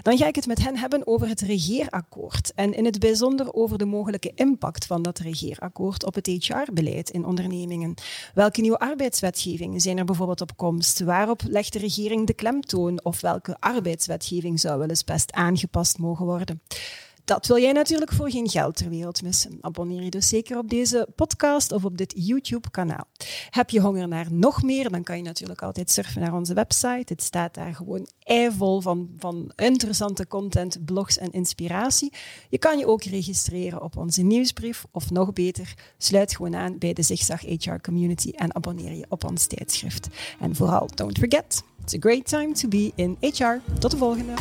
Dan 0.02 0.18
ga 0.18 0.28
ik 0.28 0.36
het 0.36 0.48
met 0.48 0.64
hen 0.64 0.78
hebben 0.78 1.08
over 1.08 1.28
het 1.28 1.42
regeerakkoord 1.42 2.52
en 2.56 2.74
in 2.74 2.86
het 2.86 3.00
bijzonder 3.00 3.54
over 3.54 3.78
de 3.78 3.86
mogelijke 3.86 4.32
impact 4.36 4.86
van 4.86 5.02
dat 5.02 5.20
regeerakkoord 5.20 6.06
op 6.06 6.16
het 6.16 6.28
HR-beleid 6.28 7.10
in 7.10 7.26
ondernemingen. 7.26 7.94
Welke 8.34 8.62
nieuwe 8.62 8.80
arbeidswetgevingen 8.80 9.82
zijn 9.82 9.98
er 9.98 10.06
bijvoorbeeld 10.06 10.42
op 10.42 10.58
komst? 10.58 11.00
Waarop 11.00 11.42
legt 11.48 11.74
de 11.74 11.80
regering 11.80 12.28
de 12.28 12.34
klemtoon 12.34 13.04
of 13.04 13.22
welke 13.22 13.58
arbeidswetgeving 13.60 14.60
zou 14.60 14.80
wel 14.80 14.90
eens 14.90 15.04
best 15.04 15.32
aangepast 15.32 15.98
mogen 15.98 16.26
worden? 16.26 16.62
Dat 17.28 17.48
wil 17.48 17.60
jij 17.60 17.72
natuurlijk 17.72 18.12
voor 18.12 18.32
geen 18.32 18.50
geld 18.50 18.76
ter 18.76 18.90
wereld 18.90 19.22
missen. 19.22 19.58
Abonneer 19.62 20.02
je 20.02 20.10
dus 20.10 20.28
zeker 20.28 20.58
op 20.58 20.70
deze 20.70 21.08
podcast 21.16 21.72
of 21.72 21.86
op 21.86 21.98
dit 21.98 22.14
YouTube-kanaal. 22.16 23.06
Heb 23.50 23.70
je 23.70 23.80
honger 23.80 24.08
naar 24.08 24.28
nog 24.32 24.64
meer, 24.64 24.90
dan 24.90 25.04
kan 25.04 25.18
je 25.18 25.24
natuurlijk 25.24 25.62
altijd 25.62 25.92
surfen 25.92 26.22
naar 26.22 26.34
onze 26.34 26.54
website. 26.54 27.14
Het 27.14 27.24
staat 27.24 27.54
daar 27.54 27.76
gewoon 27.76 28.08
eivol 28.24 28.82
van, 28.82 29.10
van 29.18 29.52
interessante 29.56 30.28
content, 30.28 30.86
blogs 30.86 31.18
en 31.18 31.32
inspiratie. 31.32 32.14
Je 32.50 32.58
kan 32.58 32.78
je 32.78 32.88
ook 32.88 33.04
registreren 33.04 33.82
op 33.82 33.98
onze 33.98 34.22
nieuwsbrief 34.22 34.86
of 34.92 35.12
nog 35.12 35.34
beter, 35.34 35.74
sluit 35.98 36.36
gewoon 36.36 36.56
aan 36.56 36.78
bij 36.78 36.94
de 36.94 37.02
Zigzag 37.02 37.42
HR 37.42 37.78
Community 37.82 38.30
en 38.30 38.56
abonneer 38.56 38.94
je 38.94 39.06
op 39.10 39.24
ons 39.24 39.46
tijdschrift. 39.46 40.08
En 40.40 40.56
vooral, 40.56 40.90
don't 40.96 41.18
forget, 41.18 41.64
it's 41.84 41.94
a 41.94 42.00
great 42.00 42.28
time 42.28 42.52
to 42.52 42.68
be 42.68 42.92
in 42.96 43.18
HR. 43.20 43.62
Tot 43.80 43.92
de 43.92 43.98
volgende. 43.98 44.34